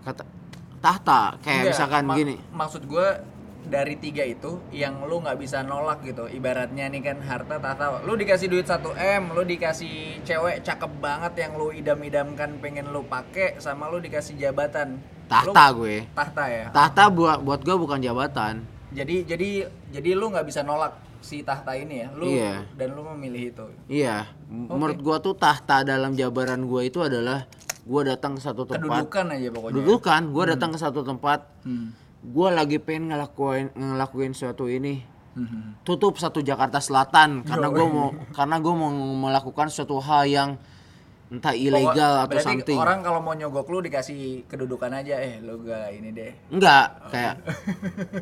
Kata 0.00 0.22
tahta 0.80 1.20
kayak 1.40 1.60
Enggak, 1.60 1.72
misalkan 1.72 2.02
ma- 2.04 2.16
gini. 2.16 2.36
Maksud 2.50 2.82
gue 2.84 3.08
dari 3.64 3.96
tiga 3.96 4.20
itu 4.20 4.60
yang 4.70 5.04
lu 5.04 5.20
nggak 5.20 5.36
bisa 5.36 5.60
nolak 5.60 6.04
gitu. 6.04 6.24
Ibaratnya 6.26 6.88
nih 6.88 7.00
kan 7.02 7.18
harta 7.20 7.56
tahta. 7.56 8.00
Lu 8.00 8.12
dikasih 8.14 8.48
duit 8.48 8.64
1 8.64 8.92
m, 8.92 9.32
lu 9.32 9.42
dikasih 9.42 10.20
cewek 10.20 10.60
cakep 10.60 10.92
banget 11.00 11.32
yang 11.38 11.56
lu 11.56 11.68
idam-idamkan 11.68 12.60
pengen 12.60 12.92
lu 12.92 13.04
pakai, 13.04 13.56
sama 13.58 13.88
lu 13.88 14.00
dikasih 14.00 14.36
jabatan. 14.36 15.00
Tahta 15.24 15.64
Lu- 15.68 15.80
gue. 15.80 16.04
tahta 16.12 16.44
ya. 16.44 16.64
Tahta 16.68 17.08
buat 17.08 17.40
buat 17.40 17.60
gua 17.60 17.76
bukan 17.76 18.00
jabatan. 18.00 18.60
Jadi 18.94 19.26
jadi 19.26 19.48
jadi 19.90 20.10
lu 20.14 20.30
nggak 20.30 20.46
bisa 20.46 20.62
nolak 20.62 20.94
si 21.18 21.42
tahta 21.42 21.74
ini 21.74 21.94
ya. 22.00 22.08
Lu 22.12 22.24
Iya. 22.24 22.62
dan 22.74 22.94
lu 22.94 23.02
memilih 23.10 23.50
itu. 23.50 23.64
Iya, 23.88 24.30
m- 24.46 24.70
menurut 24.70 25.00
gua 25.00 25.16
tuh 25.18 25.34
tahta 25.34 25.82
dalam 25.82 26.14
jabaran 26.14 26.62
gua 26.62 26.84
itu 26.84 27.00
adalah 27.00 27.48
gua 27.82 28.06
datang 28.06 28.36
ke 28.36 28.40
satu 28.40 28.62
tempat. 28.62 29.02
Kedudukan 29.02 29.24
aja 29.32 29.48
pokoknya. 29.50 29.74
Kedudukan, 29.74 30.20
gua 30.30 30.44
datang 30.46 30.70
ke 30.70 30.78
satu 30.78 31.00
tempat. 31.02 31.40
Hmm. 31.64 31.90
Gua 32.24 32.48
lagi 32.48 32.78
pengen 32.78 33.10
ngelakuin 33.10 33.74
ngelakuin 33.74 34.32
suatu 34.32 34.68
ini. 34.68 35.02
Hmm. 35.34 35.74
Tutup 35.82 36.14
satu 36.14 36.38
Jakarta 36.38 36.78
Selatan 36.78 37.42
karena 37.42 37.66
gua 37.66 37.86
mau 37.88 38.08
karena 38.30 38.56
gua 38.62 38.74
mau 38.78 38.90
melakukan 38.94 39.66
suatu 39.66 39.98
hal 39.98 40.24
yang 40.24 40.50
entah 41.34 41.50
ilegal 41.50 42.24
atau 42.24 42.38
something. 42.38 42.78
orang 42.78 43.02
kalau 43.02 43.18
mau 43.18 43.34
nyogok 43.34 43.66
lu 43.66 43.82
dikasih 43.82 44.46
kedudukan 44.46 44.94
aja 44.94 45.18
eh 45.18 45.42
lu 45.42 45.58
gak 45.60 45.90
ini 45.90 46.10
deh. 46.10 46.30
Enggak, 46.48 47.10
kayak 47.10 47.34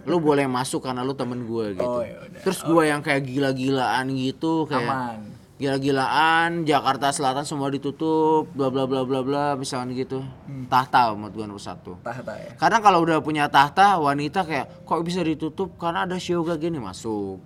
lu 0.03 0.17
boleh 0.17 0.47
masuk 0.47 0.81
karena 0.81 1.01
lu 1.01 1.13
temen 1.13 1.45
gue 1.45 1.77
gitu. 1.77 1.85
Oh, 1.85 2.01
yaudah. 2.01 2.41
Terus 2.41 2.59
gua 2.63 2.83
yang 2.85 3.01
kayak 3.01 3.23
gila-gilaan 3.23 4.09
gitu 4.11 4.65
kayak 4.65 4.89
Aman. 4.89 5.21
gila-gilaan 5.57 6.65
Jakarta 6.65 7.11
Selatan 7.11 7.45
semua 7.45 7.69
ditutup 7.69 8.51
bla 8.51 8.67
bla 8.67 8.83
bla 8.83 9.05
bla 9.05 9.21
bla 9.21 9.45
misalkan 9.55 9.93
gitu 9.93 10.19
Hmm. 10.43 10.67
tahta 10.67 11.13
menurut 11.13 11.33
gua 11.33 11.47
nomor 11.47 11.61
satu 11.61 12.03
Tahta 12.03 12.35
ya. 12.35 12.51
karena 12.57 12.79
kalau 12.79 12.99
udah 13.01 13.21
punya 13.21 13.47
tahta 13.47 13.95
wanita 13.97 14.43
kayak 14.43 14.83
kok 14.83 15.01
bisa 15.01 15.23
ditutup 15.23 15.79
karena 15.79 16.03
ada 16.03 16.19
yoga 16.19 16.57
gini 16.57 16.77
masuk 16.77 17.39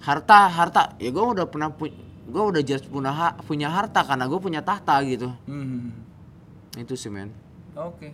harta 0.00 0.50
harta 0.50 0.82
ya 0.98 1.08
gua 1.08 1.30
udah 1.30 1.46
pernah 1.46 1.70
punya 1.70 1.94
gua 2.24 2.44
udah 2.48 2.60
jelas 2.60 2.82
punya 2.82 3.10
ha- 3.10 3.36
punya 3.40 3.66
harta 3.66 4.00
karena 4.00 4.24
gua 4.24 4.38
punya 4.38 4.60
tahta 4.60 5.00
gitu 5.02 5.32
Hmm. 5.44 5.90
itu 6.74 6.94
sih 6.94 7.08
men 7.08 7.30
Oke. 7.72 8.12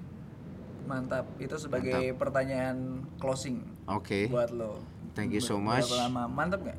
Mantap. 0.86 1.26
Itu 1.36 1.58
sebagai 1.58 2.14
pertanyaan 2.14 3.04
closing 3.18 3.60
oke 3.84 4.30
buat 4.30 4.48
lo. 4.50 4.80
thank 5.12 5.30
you 5.30 5.42
so 5.42 5.58
much 5.58 5.84
lama? 5.90 6.24
Mantap 6.24 6.62
nggak? 6.62 6.78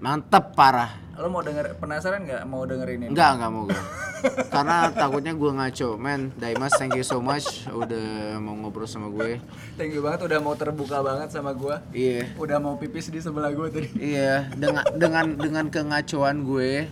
Mantep 0.00 0.52
parah 0.52 1.06
Lo 1.16 1.32
mau 1.32 1.40
denger 1.40 1.80
penasaran 1.80 2.28
nggak 2.28 2.44
mau 2.44 2.68
dengerin 2.68 3.08
ini? 3.08 3.10
Enggak, 3.16 3.40
enggak 3.40 3.48
mau 3.48 3.64
gue. 3.64 3.80
Karena 4.52 4.92
takutnya 4.92 5.32
gue 5.32 5.48
ngaco. 5.48 5.96
Men, 5.96 6.28
Daimas 6.36 6.76
thank 6.76 6.92
you 6.92 7.00
so 7.00 7.24
much 7.24 7.64
udah 7.72 8.36
mau 8.36 8.52
ngobrol 8.52 8.84
sama 8.84 9.08
gue. 9.08 9.40
Thank 9.80 9.96
you 9.96 10.04
banget 10.04 10.28
udah 10.28 10.44
mau 10.44 10.52
terbuka 10.52 11.00
banget 11.00 11.32
sama 11.32 11.56
gua. 11.56 11.80
Iya. 11.96 12.36
Udah 12.36 12.60
mau 12.60 12.76
pipis 12.76 13.08
di 13.08 13.24
sebelah 13.24 13.48
gua 13.56 13.72
tadi. 13.72 13.88
Iya, 13.96 14.52
dengan 14.52 14.84
dengan 14.92 15.24
dengan 15.40 15.64
kengacoan 15.72 16.44
gue, 16.44 16.84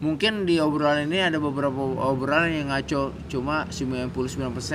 Mungkin 0.00 0.48
di 0.48 0.56
obrolan 0.56 1.12
ini 1.12 1.20
ada 1.20 1.36
beberapa 1.36 1.76
obrolan 1.76 2.48
yang 2.48 2.72
ngaco, 2.72 3.12
cuma 3.28 3.68
99% 3.68 4.08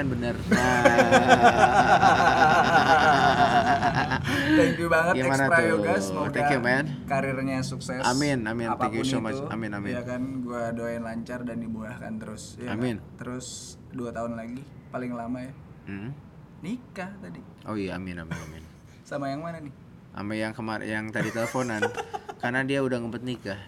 benar. 0.05 0.38
Nah. 0.53 0.86
Thank 4.61 4.77
you 4.77 4.86
banget 4.86 5.17
Gimana 5.17 5.49
Extra 5.49 5.57
tuh? 5.57 5.65
Yoga 5.65 5.97
semoga 5.97 6.29
Thank 6.29 6.53
you, 6.53 6.61
man. 6.61 6.86
karirnya 7.09 7.65
sukses. 7.65 7.74
Amin, 8.03 8.43
amin. 8.43 8.67
Thank 8.76 8.93
you 8.93 9.03
so 9.03 9.17
much. 9.17 9.34
itu, 9.34 9.47
Amin, 9.47 9.71
amin. 9.71 9.91
Ya 9.91 10.01
kan, 10.01 10.21
gua 10.41 10.69
doain 10.69 10.99
lancar 10.99 11.41
dan 11.41 11.59
dibuahkan 11.59 12.15
terus. 12.17 12.55
ya 12.55 12.71
kan? 12.71 12.78
Amin. 12.78 12.95
Terus 13.15 13.47
dua 13.89 14.09
tahun 14.09 14.36
lagi 14.36 14.59
paling 14.89 15.11
lama 15.11 15.39
ya 15.41 15.51
Hmm? 15.86 16.11
nikah 16.59 17.13
tadi. 17.19 17.41
Oh 17.63 17.73
iya, 17.73 17.95
amin, 17.95 18.17
amin, 18.19 18.34
amin. 18.34 18.63
Sama 19.09 19.30
yang 19.30 19.39
mana 19.39 19.59
nih? 19.59 19.73
Sama 20.11 20.34
yang 20.34 20.51
kemarin 20.51 20.88
yang 20.88 21.05
tadi 21.09 21.30
teleponan, 21.30 21.84
karena 22.41 22.63
dia 22.63 22.80
udah 22.80 22.97
ngumpet 22.97 23.21
nikah. 23.21 23.59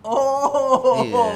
Oh. 0.00 1.04
Iya. 1.04 1.26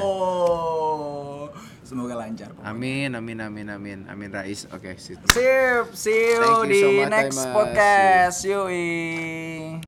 Semoga 1.85 2.17
lancar. 2.17 2.49
pokoknya. 2.49 2.65
Amin, 2.67 3.09
amin, 3.13 3.37
amin, 3.39 3.67
amin, 3.69 3.99
amin 4.09 4.29
Rais. 4.33 4.65
Oke, 4.73 4.97
situ. 4.97 5.21
Sip, 5.29 5.93
see 5.93 6.33
you 6.33 6.41
Thank 6.41 6.57
you 6.57 6.65
di 6.65 6.79
so 6.81 6.89
much, 6.89 7.11
next 7.13 7.39
podcast. 7.53 8.37
Yoi. 8.41 9.77